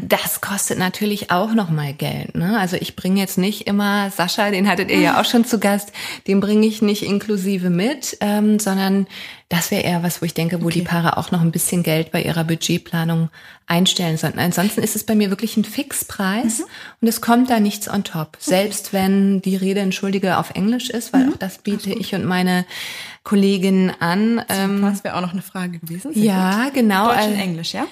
[0.03, 2.35] Das kostet natürlich auch noch mal Geld.
[2.35, 2.59] Ne?
[2.59, 5.93] Also ich bringe jetzt nicht immer Sascha, den hattet ihr ja auch schon zu Gast,
[6.27, 9.07] den bringe ich nicht inklusive mit, ähm, sondern
[9.49, 10.81] das wäre eher was, wo ich denke, wo okay.
[10.81, 13.31] die Paare auch noch ein bisschen Geld bei ihrer Budgetplanung
[13.67, 14.39] einstellen sollten.
[14.39, 16.65] Ansonsten ist es bei mir wirklich ein Fixpreis mhm.
[17.01, 18.37] und es kommt da nichts on top.
[18.37, 18.51] Okay.
[18.51, 21.33] Selbst wenn die Rede, entschuldige, auf Englisch ist, weil mhm.
[21.33, 22.67] auch das biete ich und meine
[23.25, 24.43] Kolleginnen an.
[24.51, 26.13] Ähm, das wäre auch noch eine Frage gewesen.
[26.13, 26.75] Sehr ja, gut.
[26.75, 27.09] genau.
[27.09, 27.87] Deutsch und Englisch, ja?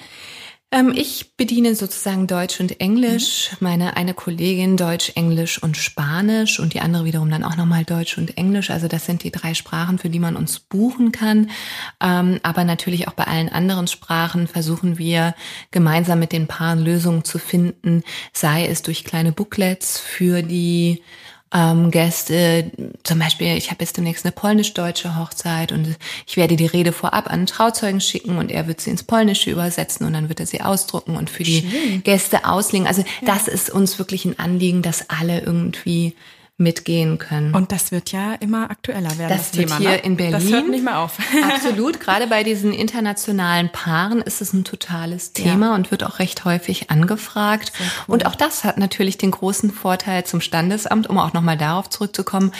[0.69, 3.51] Ähm, ich bediene sozusagen Deutsch und Englisch.
[3.51, 3.57] Mhm.
[3.61, 8.17] Meine eine Kollegin Deutsch, Englisch und Spanisch und die andere wiederum dann auch nochmal Deutsch
[8.17, 8.69] und Englisch.
[8.69, 11.49] Also das sind die drei Sprachen, für die man uns buchen kann.
[12.03, 15.35] Ähm, aber natürlich auch bei allen anderen Sprachen versuchen wir
[15.71, 18.03] gemeinsam mit den Paaren Lösungen zu finden,
[18.33, 21.01] sei es durch kleine Booklets für die
[21.53, 22.71] ähm, Gäste.
[23.03, 25.95] Zum Beispiel, ich habe jetzt demnächst eine polnisch-deutsche Hochzeit und
[26.25, 29.51] ich werde die Rede vorab an einen Trauzeugen schicken und er wird sie ins Polnische
[29.51, 32.03] übersetzen und dann wird er sie ausdrucken und für die Schön.
[32.03, 32.87] Gäste auslegen.
[32.87, 33.33] Also ja.
[33.33, 36.15] das ist uns wirklich ein Anliegen, dass alle irgendwie
[36.59, 37.53] mitgehen können.
[37.53, 39.29] Und das wird ja immer aktueller werden.
[39.29, 39.97] Das, das wird Thema, hier ne?
[39.97, 40.33] in Berlin.
[40.33, 41.19] Das hört nicht mehr auf.
[41.43, 41.99] absolut.
[41.99, 45.75] Gerade bei diesen internationalen Paaren ist es ein totales Thema ja.
[45.75, 47.71] und wird auch recht häufig angefragt.
[47.77, 48.15] Cool.
[48.15, 52.51] Und auch das hat natürlich den großen Vorteil zum Standesamt, um auch nochmal darauf zurückzukommen.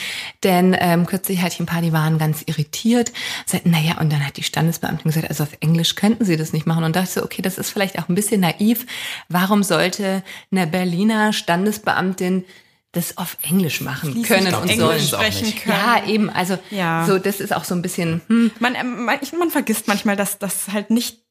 [0.44, 3.12] Denn ähm, kürzlich hatte ich ein paar, die waren ganz irritiert.
[3.48, 6.68] Sagten, naja, und dann hat die Standesbeamtin gesagt, also auf Englisch könnten sie das nicht
[6.68, 6.84] machen.
[6.84, 8.86] Und dachte so, okay, das ist vielleicht auch ein bisschen naiv.
[9.28, 10.22] Warum sollte
[10.52, 12.46] eine Berliner Standesbeamtin
[12.94, 15.32] das auf Englisch machen können und Englisch sollen.
[15.32, 15.78] Sprechen können.
[15.78, 16.30] Ja, eben.
[16.30, 17.06] Also ja.
[17.06, 18.22] so, das ist auch so ein bisschen.
[18.28, 18.52] Hm.
[18.60, 21.27] Man, äh, man, man vergisst manchmal, dass das halt nicht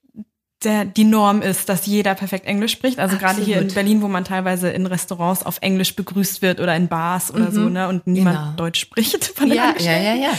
[0.65, 2.99] der, die Norm ist, dass jeder perfekt Englisch spricht.
[2.99, 3.37] Also Absolut.
[3.37, 6.89] gerade hier in Berlin, wo man teilweise in Restaurants auf Englisch begrüßt wird oder in
[6.89, 7.55] Bars oder mhm.
[7.55, 8.53] so, ne, und niemand genau.
[8.57, 10.31] Deutsch spricht von den ja, ja, ja, ja.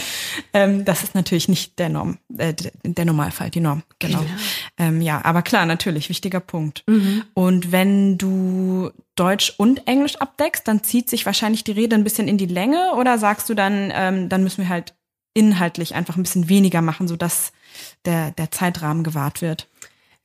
[0.52, 2.52] Ähm, das ist natürlich nicht der Norm, äh,
[2.82, 3.84] der Normalfall, die Norm.
[4.00, 4.18] Genau.
[4.18, 4.30] genau.
[4.76, 6.82] Ähm, ja, aber klar, natürlich, wichtiger Punkt.
[6.86, 7.22] Mhm.
[7.34, 12.26] Und wenn du Deutsch und Englisch abdeckst, dann zieht sich wahrscheinlich die Rede ein bisschen
[12.26, 14.94] in die Länge oder sagst du dann, ähm, dann müssen wir halt
[15.32, 17.52] inhaltlich einfach ein bisschen weniger machen, sodass
[18.04, 19.68] der, der Zeitrahmen gewahrt wird?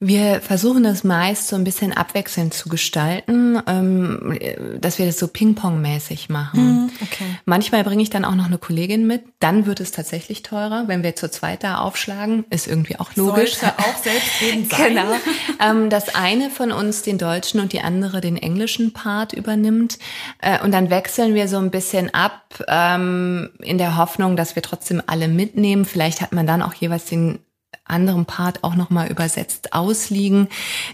[0.05, 4.37] Wir versuchen das meist so ein bisschen abwechselnd zu gestalten, ähm,
[4.81, 6.59] dass wir das so Ping-Pong-mäßig machen.
[6.59, 7.23] Hm, okay.
[7.45, 11.03] Manchmal bringe ich dann auch noch eine Kollegin mit, dann wird es tatsächlich teurer, wenn
[11.03, 13.55] wir zu zweit da aufschlagen, ist irgendwie auch logisch.
[13.55, 14.87] Sollte auch selbstredend sein.
[14.89, 15.15] genau.
[15.61, 19.99] Ähm, dass eine von uns den deutschen und die andere den englischen Part übernimmt
[20.41, 24.63] äh, und dann wechseln wir so ein bisschen ab ähm, in der Hoffnung, dass wir
[24.63, 25.85] trotzdem alle mitnehmen.
[25.85, 27.39] Vielleicht hat man dann auch jeweils den
[27.85, 30.47] anderem Part auch nochmal übersetzt ausliegen.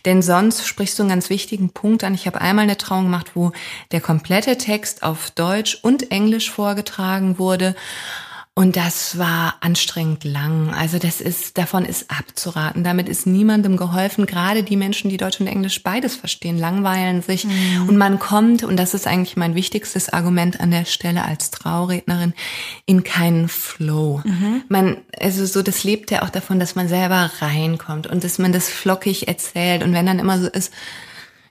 [0.06, 2.14] Denn sonst sprichst du einen ganz wichtigen Punkt an.
[2.14, 3.52] Ich habe einmal eine Trauung gemacht, wo
[3.92, 7.76] der komplette Text auf Deutsch und Englisch vorgetragen wurde.
[8.60, 10.74] Und das war anstrengend lang.
[10.74, 12.84] Also das ist, davon ist abzuraten.
[12.84, 14.26] Damit ist niemandem geholfen.
[14.26, 17.46] Gerade die Menschen, die Deutsch und Englisch beides verstehen, langweilen sich.
[17.46, 17.88] Mhm.
[17.88, 22.34] Und man kommt, und das ist eigentlich mein wichtigstes Argument an der Stelle als Traurednerin,
[22.86, 24.20] in keinen Flow.
[24.26, 24.64] Mhm.
[24.68, 28.52] Man, also so, das lebt ja auch davon, dass man selber reinkommt und dass man
[28.52, 29.84] das flockig erzählt.
[29.84, 30.74] Und wenn dann immer so ist,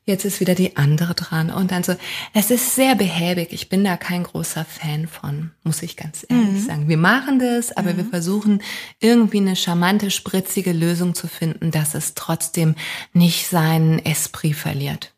[0.09, 1.95] jetzt ist wieder die andere dran und dann so.
[2.35, 3.53] Es ist sehr behäbig.
[3.53, 6.67] Ich bin da kein großer Fan von, muss ich ganz ehrlich mhm.
[6.67, 6.89] sagen.
[6.89, 7.99] Wir machen das, aber mhm.
[7.99, 8.63] wir versuchen
[8.99, 12.75] irgendwie eine charmante, spritzige Lösung zu finden, dass es trotzdem
[13.13, 15.15] nicht seinen Esprit verliert.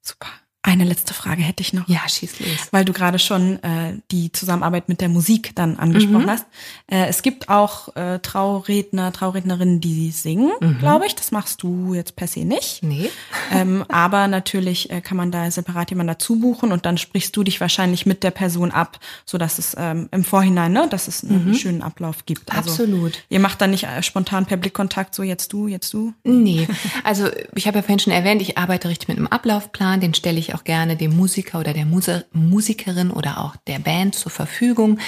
[0.00, 0.39] Super.
[0.62, 1.88] Eine letzte Frage hätte ich noch.
[1.88, 2.48] Ja, schieß los.
[2.70, 6.30] Weil du gerade schon äh, die Zusammenarbeit mit der Musik dann angesprochen Mhm.
[6.30, 6.44] hast.
[6.86, 10.78] Äh, es gibt auch äh, Trauredner, Traurednerinnen, die singen, Mhm.
[10.78, 11.14] glaube ich.
[11.14, 12.82] Das machst du jetzt per se nicht.
[12.82, 13.08] Nee.
[13.52, 17.42] ähm, aber natürlich äh, kann man da separat jemanden dazu buchen und dann sprichst du
[17.42, 21.24] dich wahrscheinlich mit der Person ab, so dass es ähm, im Vorhinein, ne, dass es
[21.24, 22.52] einen schönen Ablauf gibt.
[22.52, 23.14] Also, Absolut.
[23.30, 26.12] Ihr macht dann nicht äh, spontan per Blickkontakt so jetzt du, jetzt du.
[26.22, 26.68] Nee,
[27.02, 30.38] also ich habe ja vorhin schon erwähnt, ich arbeite richtig mit einem Ablaufplan, den stelle
[30.38, 34.98] ich auch gerne dem Musiker oder der Muse Musikerin oder auch der Band zur Verfügung.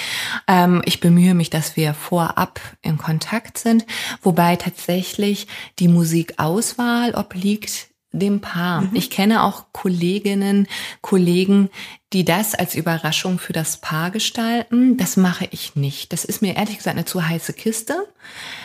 [0.49, 3.87] Ähm, ich bemühe mich, dass wir vorab in Kontakt sind,
[4.23, 5.47] wobei tatsächlich
[5.79, 8.89] die Musikauswahl obliegt dem Paar.
[8.93, 10.69] Ich kenne auch Kolleginnen,
[11.01, 11.71] Kollegen,
[12.13, 14.99] die das als Überraschung für das Paar gestalten.
[14.99, 16.13] Das mache ich nicht.
[16.13, 18.07] Das ist mir ehrlich gesagt eine zu heiße Kiste.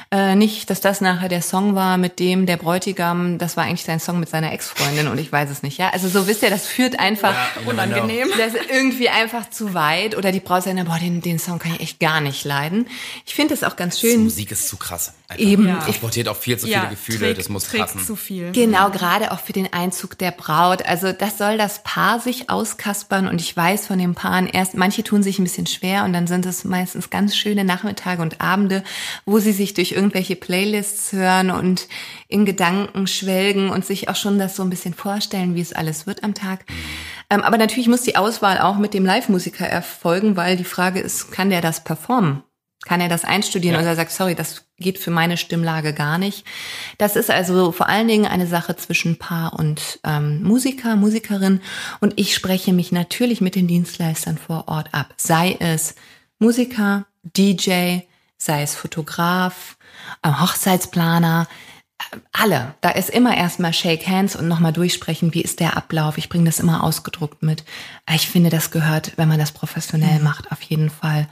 [0.10, 3.84] Äh, nicht, dass das nachher der Song war, mit dem der Bräutigam, das war eigentlich
[3.84, 5.78] sein Song mit seiner Ex-Freundin und ich weiß es nicht.
[5.78, 8.30] Ja, also so wisst ihr, das führt einfach Ja, Unangenehm.
[8.38, 11.74] das ist irgendwie einfach zu weit oder die Braut sagt, boah, den, den Song kann
[11.76, 12.88] ich echt gar nicht leiden.
[13.26, 14.24] Ich finde es auch ganz Die schön.
[14.24, 15.14] Musik ist zu krass.
[15.30, 15.44] Einfach.
[15.44, 15.68] Eben.
[15.68, 15.80] Ja.
[15.80, 18.00] Transportiert auch viel zu viele Gefühle, trägt, das muss passen.
[18.00, 18.54] zu viel.
[18.54, 20.86] Genau, gerade auch für den Einzug der Braut.
[20.86, 25.04] Also das soll das Paar sich auskaspern und ich weiß von den Paaren erst, manche
[25.04, 28.84] tun sich ein bisschen schwer und dann sind es meistens ganz schöne Nachmittage und Abende,
[29.26, 31.88] wo sie sich durch irgendwelche Playlists hören und
[32.30, 36.08] in Gedanken schwelgen und sich auch schon das so ein bisschen vorstellen, wie es alles
[36.08, 36.66] wird am Tag.
[37.30, 41.32] Ähm, aber natürlich muss die Auswahl auch mit dem Live-Musiker erfolgen, weil die Frage ist,
[41.32, 42.44] kann der das performen?
[42.86, 43.82] Kann er das einstudieren Ja.
[43.82, 46.46] oder sagt, sorry, das geht für meine Stimmlage gar nicht.
[46.98, 51.60] Das ist also vor allen Dingen eine Sache zwischen Paar und ähm, Musiker, Musikerin.
[52.00, 55.14] Und ich spreche mich natürlich mit den Dienstleistern vor Ort ab.
[55.18, 55.96] Sei es
[56.40, 58.02] Musiker, DJ,
[58.38, 59.77] sei es Fotograf,
[60.26, 61.48] Hochzeitsplaner,
[62.00, 62.76] äh, alle.
[62.82, 66.18] Da ist immer erstmal Shake Hands und nochmal durchsprechen, wie ist der Ablauf.
[66.18, 67.64] Ich bringe das immer ausgedruckt mit.
[68.14, 71.28] Ich finde, das gehört, wenn man das professionell macht, auf jeden Fall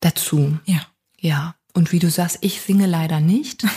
[0.00, 0.58] dazu.
[0.64, 0.80] Ja.
[1.20, 3.64] Ja, und wie du sagst, ich singe leider nicht.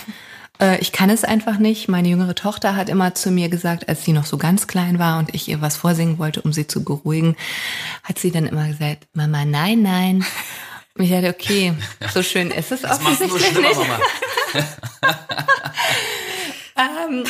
[0.60, 1.88] Äh, Ich kann es einfach nicht.
[1.90, 5.18] Meine jüngere Tochter hat immer zu mir gesagt, als sie noch so ganz klein war
[5.18, 7.36] und ich ihr was vorsingen wollte, um sie zu beruhigen,
[8.04, 10.24] hat sie dann immer gesagt, Mama, nein, nein.
[10.98, 11.74] Ich dachte, okay,
[12.14, 13.80] so schön ist es Das offensichtlich nicht.
[16.82, 17.24] Ähm,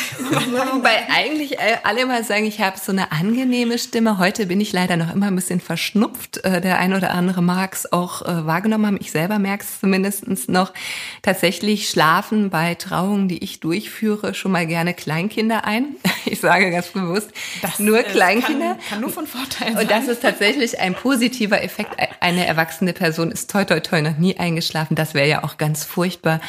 [0.74, 4.18] wobei eigentlich alle immer sagen, ich habe so eine angenehme Stimme.
[4.18, 6.38] Heute bin ich leider noch immer ein bisschen verschnupft.
[6.44, 8.98] Äh, Der ein oder andere mag es auch äh, wahrgenommen haben.
[9.00, 10.72] Ich selber merke es zumindest noch.
[11.22, 15.96] Tatsächlich schlafen bei Trauungen, die ich durchführe, schon mal gerne Kleinkinder ein.
[16.24, 17.30] Ich sage ganz bewusst,
[17.78, 18.76] nur äh, Kleinkinder.
[18.76, 19.82] Kann, kann nur von Vorteil sein.
[19.82, 21.96] Und das ist tatsächlich ein positiver Effekt.
[22.20, 24.94] Eine erwachsene Person ist toi toi toi noch nie eingeschlafen.
[24.94, 26.40] Das wäre ja auch ganz furchtbar.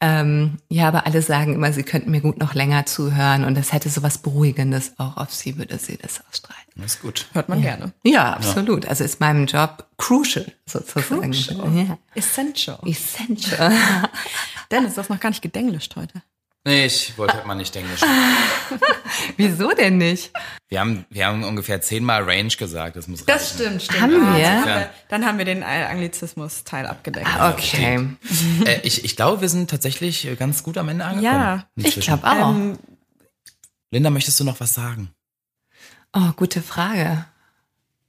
[0.00, 3.72] Ähm, ja, aber alle sagen immer, sie könnten mir gut noch länger zuhören und das
[3.72, 6.62] hätte so was Beruhigendes auch auf sie, würde sie das ausstrahlen.
[6.76, 7.26] Das ist gut.
[7.32, 7.92] Hört man gerne.
[8.04, 8.86] Ja, absolut.
[8.86, 11.32] Also ist meinem Job crucial sozusagen.
[11.32, 11.76] Crucial.
[11.76, 11.98] Ja.
[12.14, 12.78] Essential.
[12.84, 13.72] Essential.
[14.70, 16.22] Dennis, du hast noch gar nicht gedenglischt heute.
[16.68, 18.02] Nee, ich wollte halt mal nicht Englisch.
[19.38, 20.30] Wieso denn nicht?
[20.68, 23.40] Wir haben, wir haben ungefähr zehnmal Range gesagt, das muss reichen.
[23.54, 24.02] stimmt, stimmt.
[24.02, 24.42] Haben wir?
[24.42, 27.26] dann, haben wir dann haben wir den äh, Anglizismus-Teil abgedeckt.
[27.26, 28.06] Ah, okay.
[28.66, 31.24] Äh, ich, ich glaube, wir sind tatsächlich äh, ganz gut am Ende angekommen.
[31.24, 32.50] Ja, Ich glaube auch.
[32.50, 32.78] Ähm,
[33.90, 35.08] Linda, möchtest du noch was sagen?
[36.12, 37.24] Oh, gute Frage.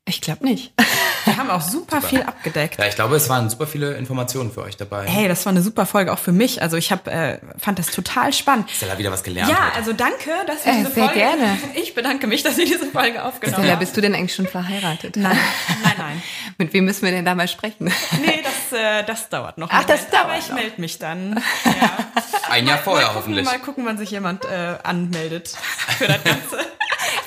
[0.03, 0.73] Ich glaube nicht.
[1.29, 2.79] wir haben auch super viel abgedeckt.
[2.79, 5.05] Ja, ich glaube, es waren super viele Informationen für euch dabei.
[5.07, 6.61] Hey, das war eine super Folge auch für mich.
[6.61, 8.69] Also ich hab, äh, fand das total spannend.
[8.71, 9.49] Stella wieder was gelernt.
[9.49, 9.75] Ja, heute.
[9.75, 11.19] also danke, dass ihr Äh, diese sehr Folge.
[11.19, 11.57] gerne.
[11.75, 13.79] Ich bedanke mich, dass ihr diese Folge aufgenommen Stella, habt.
[13.81, 15.15] bist du denn eigentlich schon verheiratet?
[15.15, 15.37] Nein,
[15.83, 16.21] nein, nein.
[16.57, 17.91] Mit wem müssen wir denn da mal sprechen?
[18.25, 19.69] Nee, das, äh, das dauert noch.
[19.71, 20.13] Ach, das Moment.
[20.13, 21.41] dauert Aber ich melde mich dann.
[21.65, 21.91] Ja.
[22.49, 23.45] Ein Jahr vorher mal gucken, hoffentlich.
[23.45, 25.55] Mal gucken, wann sich jemand äh, anmeldet
[25.97, 26.57] für das Ganze.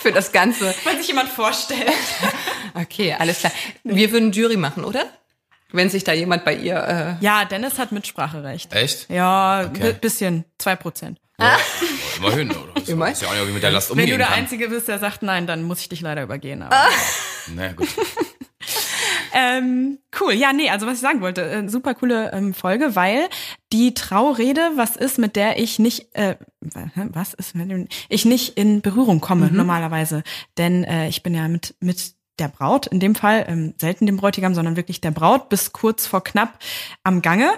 [0.03, 0.74] Für das Ganze.
[0.84, 1.80] wann sich jemand vorstellt.
[2.74, 3.53] Okay, alles klar.
[3.84, 5.05] Wir würden Jury machen, oder?
[5.72, 7.18] Wenn sich da jemand bei ihr.
[7.20, 8.72] Äh Ja, Dennis hat Mitspracherecht.
[8.72, 9.11] Echt?
[9.11, 9.92] Ja, Okay.
[9.92, 11.18] bi- bisschen, zwei Prozent.
[11.38, 11.59] Ja,
[12.16, 12.50] immerhin.
[12.50, 12.72] Oder?
[12.76, 13.12] Das Immerhin.
[13.12, 14.38] ist ja auch nicht, wie mit der Last Wenn umgehen du der kann.
[14.38, 16.62] Einzige bist, der sagt nein, dann muss ich dich leider übergehen.
[16.62, 16.88] Aber.
[17.54, 17.88] Na gut.
[19.33, 23.29] Ähm, cool, ja, nee, also was ich sagen wollte, äh, super coole ähm, Folge, weil
[23.72, 28.59] die Traurede, was ist, mit der ich nicht, äh, was ist, mit dem ich nicht
[28.59, 30.22] in Berührung komme normalerweise,
[30.59, 34.17] denn äh, ich bin ja mit mit der Braut, in dem Fall ähm, selten dem
[34.17, 36.59] Bräutigam, sondern wirklich der Braut bis kurz vor knapp
[37.05, 37.51] am Gange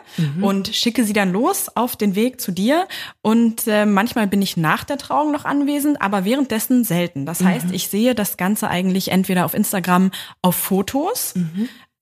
[0.42, 2.86] und schicke sie dann los auf den Weg zu dir.
[3.22, 7.26] Und äh, manchmal bin ich nach der Trauung noch anwesend, aber währenddessen selten.
[7.26, 10.10] Das heißt, ich sehe das Ganze eigentlich entweder auf Instagram
[10.42, 11.34] auf Fotos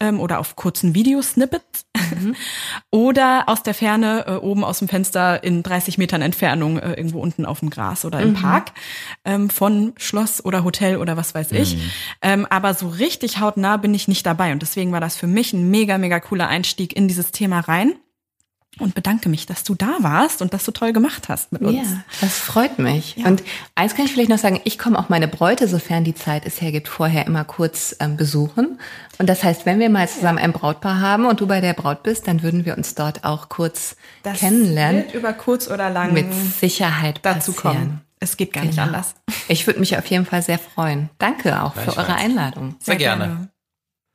[0.02, 1.86] ähm, oder auf kurzen Videosnippets
[2.18, 2.34] mhm.
[2.90, 7.20] oder aus der Ferne äh, oben aus dem Fenster in 30 Metern Entfernung äh, irgendwo
[7.20, 8.34] unten auf dem Gras oder im mhm.
[8.34, 8.72] Park
[9.24, 11.76] ähm, von Schloss oder Hotel oder was weiß ich.
[11.76, 11.90] Mhm.
[12.20, 15.52] Ähm, aber so richtig hautnah bin ich nicht dabei und deswegen war das für mich
[15.52, 17.94] ein mega, mega cooler Einstieg in dieses Thema rein
[18.78, 21.76] und bedanke mich, dass du da warst und dass du toll gemacht hast mit uns.
[21.76, 23.16] Ja, das freut mich.
[23.16, 23.26] Ja.
[23.26, 23.42] Und
[23.74, 26.60] eins kann ich vielleicht noch sagen, ich komme auch meine Bräute, sofern die Zeit es
[26.60, 28.78] hergibt, vorher immer kurz ähm, besuchen.
[29.18, 32.02] Und das heißt, wenn wir mal zusammen ein Brautpaar haben und du bei der Braut
[32.02, 35.04] bist, dann würden wir uns dort auch kurz das kennenlernen.
[35.04, 37.76] Wird über kurz oder lang mit Sicherheit dazu passieren.
[37.76, 38.00] kommen.
[38.20, 38.70] Es geht gar genau.
[38.70, 39.14] nicht anders.
[39.48, 41.10] Ich würde mich auf jeden Fall sehr freuen.
[41.18, 42.76] Danke auch für eure Einladung.
[42.78, 43.24] Sehr, sehr gerne.
[43.26, 43.51] gerne.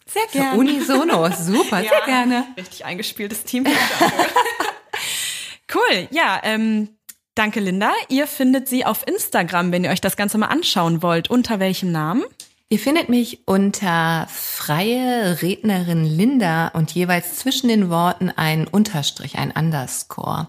[0.07, 0.57] Sehr gerne.
[0.57, 2.47] Unisono, super, ja, sehr gerne.
[2.57, 3.65] Richtig eingespieltes Team.
[5.73, 6.89] cool, ja, ähm,
[7.35, 7.91] danke Linda.
[8.07, 11.29] Ihr findet sie auf Instagram, wenn ihr euch das Ganze mal anschauen wollt.
[11.29, 12.23] Unter welchem Namen?
[12.69, 19.51] Ihr findet mich unter freie Rednerin Linda und jeweils zwischen den Worten ein Unterstrich, ein
[19.51, 20.47] Underscore.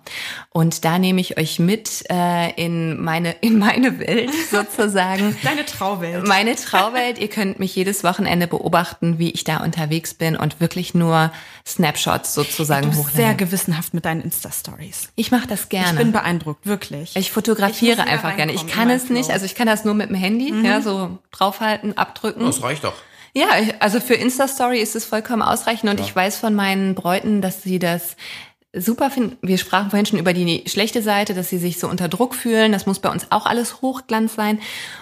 [0.50, 5.36] Und da nehme ich euch mit äh, in meine in meine Welt sozusagen.
[5.44, 6.26] Deine Trauwelt.
[6.26, 7.18] Meine Trauwelt.
[7.18, 11.30] Ihr könnt mich jedes Wochenende beobachten, wie ich da unterwegs bin und wirklich nur
[11.68, 15.10] Snapshots sozusagen du bist sehr gewissenhaft mit deinen Insta Stories.
[15.16, 15.92] Ich mache das gerne.
[15.92, 17.14] Ich bin beeindruckt, wirklich.
[17.14, 18.52] Ich fotografiere ich einfach gerne.
[18.52, 20.64] Ich kann es nicht, also ich kann das nur mit dem Handy, mhm.
[20.64, 22.44] ja, so draufhalten, abdrücken.
[22.44, 22.94] Das reicht doch.
[23.34, 23.46] Ja,
[23.80, 26.06] also für Insta-Story ist es vollkommen ausreichend und ja.
[26.06, 28.16] ich weiß von meinen Bräuten, dass sie das
[28.74, 29.36] super finden.
[29.40, 32.70] Wir sprachen vorhin schon über die schlechte Seite, dass sie sich so unter Druck fühlen.
[32.70, 34.60] Das muss bei uns auch alles Hochglanz sein.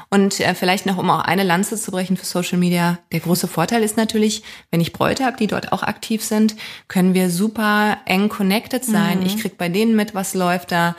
[0.09, 2.99] Und äh, vielleicht noch, um auch eine Lanze zu brechen für Social Media.
[3.11, 6.55] Der große Vorteil ist natürlich, wenn ich Bräute habe, die dort auch aktiv sind,
[6.87, 9.21] können wir super eng connected sein.
[9.21, 9.27] Mhm.
[9.27, 10.95] Ich krieg bei denen mit, was läuft da.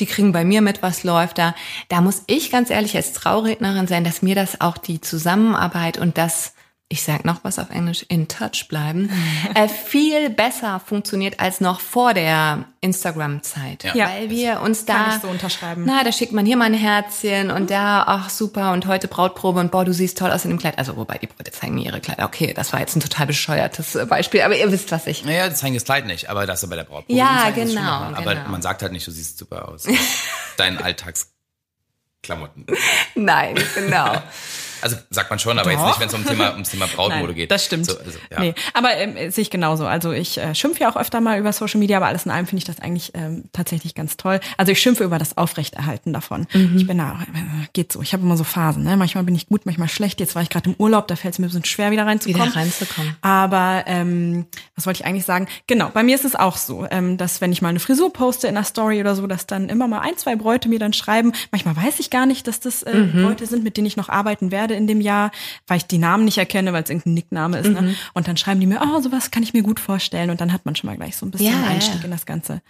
[0.00, 1.54] Die kriegen bei mir mit, was läuft da.
[1.88, 6.18] Da muss ich ganz ehrlich als Traurednerin sein, dass mir das auch die Zusammenarbeit und
[6.18, 6.54] das
[6.92, 9.10] ich sag noch was auf Englisch, in touch bleiben,
[9.54, 13.84] äh, viel besser funktioniert als noch vor der Instagram-Zeit.
[13.94, 14.08] Ja.
[14.08, 14.94] Weil wir uns da.
[14.94, 15.84] Kann ich so unterschreiben.
[15.86, 19.60] Na, da schickt man hier mal ein Herzchen und da, ach super, und heute Brautprobe
[19.60, 20.78] und boah, du siehst toll aus in dem Kleid.
[20.78, 22.24] Also, wobei die Bräute zeigen mir ihre Kleider.
[22.24, 25.24] Okay, das war jetzt ein total bescheuertes äh, Beispiel, aber ihr wisst, was ich.
[25.24, 27.16] Naja, die zeigen das Kleid nicht, aber das ist bei der Brautprobe.
[27.16, 28.48] Ja, genau, Aber genau.
[28.48, 29.86] man sagt halt nicht, du siehst super aus.
[30.56, 32.66] Dein Alltagsklamotten.
[33.14, 34.20] Nein, genau.
[34.82, 35.78] Also sagt man schon, aber Doch.
[35.78, 37.50] jetzt nicht, wenn es um Thema, ums Thema Brautmode Nein, geht.
[37.50, 37.86] Das stimmt.
[37.86, 38.40] So, also, ja.
[38.40, 39.86] Nee, aber ähm, sehe ich genauso.
[39.86, 42.46] Also ich äh, schimpfe ja auch öfter mal über Social Media, aber alles in allem
[42.46, 44.40] finde ich das eigentlich ähm, tatsächlich ganz toll.
[44.56, 46.46] Also ich schimpfe über das Aufrechterhalten davon.
[46.52, 46.76] Mhm.
[46.76, 48.02] Ich bin da, äh, geht so.
[48.02, 48.84] Ich habe immer so Phasen.
[48.84, 48.96] Ne?
[48.96, 50.20] Manchmal bin ich gut, manchmal schlecht.
[50.20, 52.48] Jetzt war ich gerade im Urlaub, da fällt es mir ein bisschen schwer, wieder reinzukommen.
[52.48, 53.16] Wieder reinzukommen.
[53.20, 54.46] Aber ähm,
[54.76, 55.46] was wollte ich eigentlich sagen?
[55.66, 58.48] Genau, bei mir ist es auch so, ähm, dass wenn ich mal eine Frisur poste
[58.48, 61.32] in einer Story oder so, dass dann immer mal ein, zwei Bräute mir dann schreiben.
[61.50, 63.22] Manchmal weiß ich gar nicht, dass das äh, mhm.
[63.22, 65.30] Bräute sind, mit denen ich noch arbeiten werde in dem Jahr
[65.66, 67.68] weil ich die Namen nicht erkenne, weil es irgendein Nickname ist.
[67.68, 67.80] Ne?
[67.80, 67.86] Mhm.
[67.88, 67.94] Ne?
[68.14, 70.30] Und dann schreiben die mir, oh, sowas kann ich mir gut vorstellen.
[70.30, 72.04] Und dann hat man schon mal gleich so ein bisschen ja, Einstieg ja.
[72.04, 72.60] in das Ganze.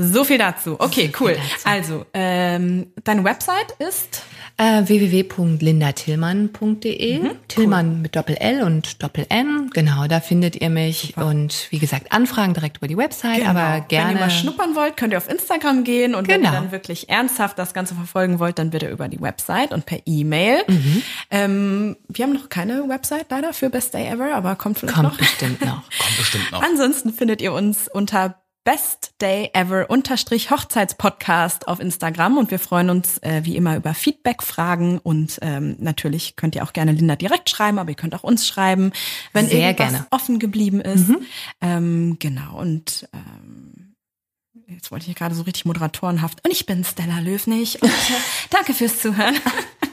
[0.00, 0.76] So viel dazu.
[0.78, 1.34] Okay, cool.
[1.34, 1.64] Dazu.
[1.64, 4.22] Also, ähm, deine Website ist?
[4.56, 7.18] Äh, www.lindatillmann.de.
[7.18, 7.96] Mhm, Tillmann cool.
[8.02, 9.70] mit Doppel-L und Doppel-N.
[9.74, 11.14] Genau, da findet ihr mich.
[11.14, 11.26] Super.
[11.26, 13.50] Und wie gesagt, Anfragen direkt über die Website, genau.
[13.50, 14.10] aber gerne.
[14.10, 16.14] Wenn ihr mal schnuppern wollt, könnt ihr auf Instagram gehen.
[16.14, 16.36] Und genau.
[16.36, 16.62] wenn ihr genau.
[16.62, 20.62] dann wirklich ernsthaft das Ganze verfolgen wollt, dann bitte über die Website und per E-Mail.
[20.68, 21.02] Mhm.
[21.32, 25.08] Ähm, wir haben noch keine Website leider für Best Day Ever, aber kommt vielleicht kommt
[25.08, 25.18] noch.
[25.18, 25.82] Bestimmt noch.
[25.98, 26.62] kommt bestimmt noch.
[26.62, 28.36] Ansonsten findet ihr uns unter
[28.68, 33.94] Best Day Ever unterstrich Hochzeitspodcast auf Instagram und wir freuen uns äh, wie immer über
[33.94, 38.14] Feedback, Fragen und ähm, natürlich könnt ihr auch gerne Linda direkt schreiben, aber ihr könnt
[38.14, 38.92] auch uns schreiben,
[39.32, 40.06] wenn Sehr irgendwas gerne.
[40.10, 41.08] offen geblieben ist.
[41.08, 41.20] Mhm.
[41.62, 43.87] Ähm, genau und ähm,
[44.68, 48.20] jetzt wollte ich gerade so richtig moderatorenhaft und ich bin Stella Löwnig und äh,
[48.50, 49.36] danke fürs Zuhören.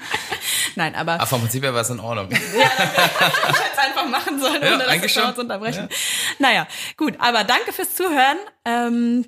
[0.75, 1.13] Nein, aber.
[1.13, 2.29] Aber vom Prinzip her war es in Ordnung.
[2.31, 5.87] ja, ich hätte es einfach machen sollen, ohne ja, das zu unterbrechen.
[5.89, 5.97] Ja.
[6.39, 8.37] Naja, gut, aber danke fürs Zuhören.
[8.65, 9.25] Ähm,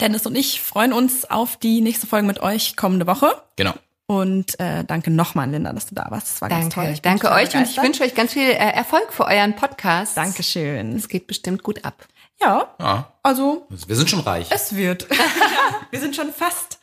[0.00, 3.42] Dennis und ich freuen uns auf die nächste Folge mit euch kommende Woche.
[3.56, 3.74] Genau.
[4.06, 6.28] Und äh, danke nochmal, Linda, dass du da warst.
[6.28, 6.90] Das war danke, ganz toll.
[6.92, 7.60] Ich danke euch begeistert.
[7.60, 10.16] und ich wünsche euch ganz viel äh, Erfolg für euren Podcast.
[10.16, 10.96] Dankeschön.
[10.96, 12.06] Es geht bestimmt gut ab.
[12.42, 12.74] Ja.
[12.78, 13.12] ja.
[13.22, 13.66] Also.
[13.86, 14.46] Wir sind schon reich.
[14.50, 15.06] Es wird.
[15.10, 15.16] ja,
[15.90, 16.78] wir sind schon fast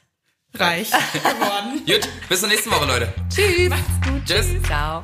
[0.54, 1.84] reich geworden.
[1.86, 3.14] Gut, bis zur nächsten Woche, Leute.
[3.30, 3.70] Tschüss.
[3.70, 4.26] Macht's gut.
[4.26, 4.62] Tschüss.
[4.64, 5.04] Ciao.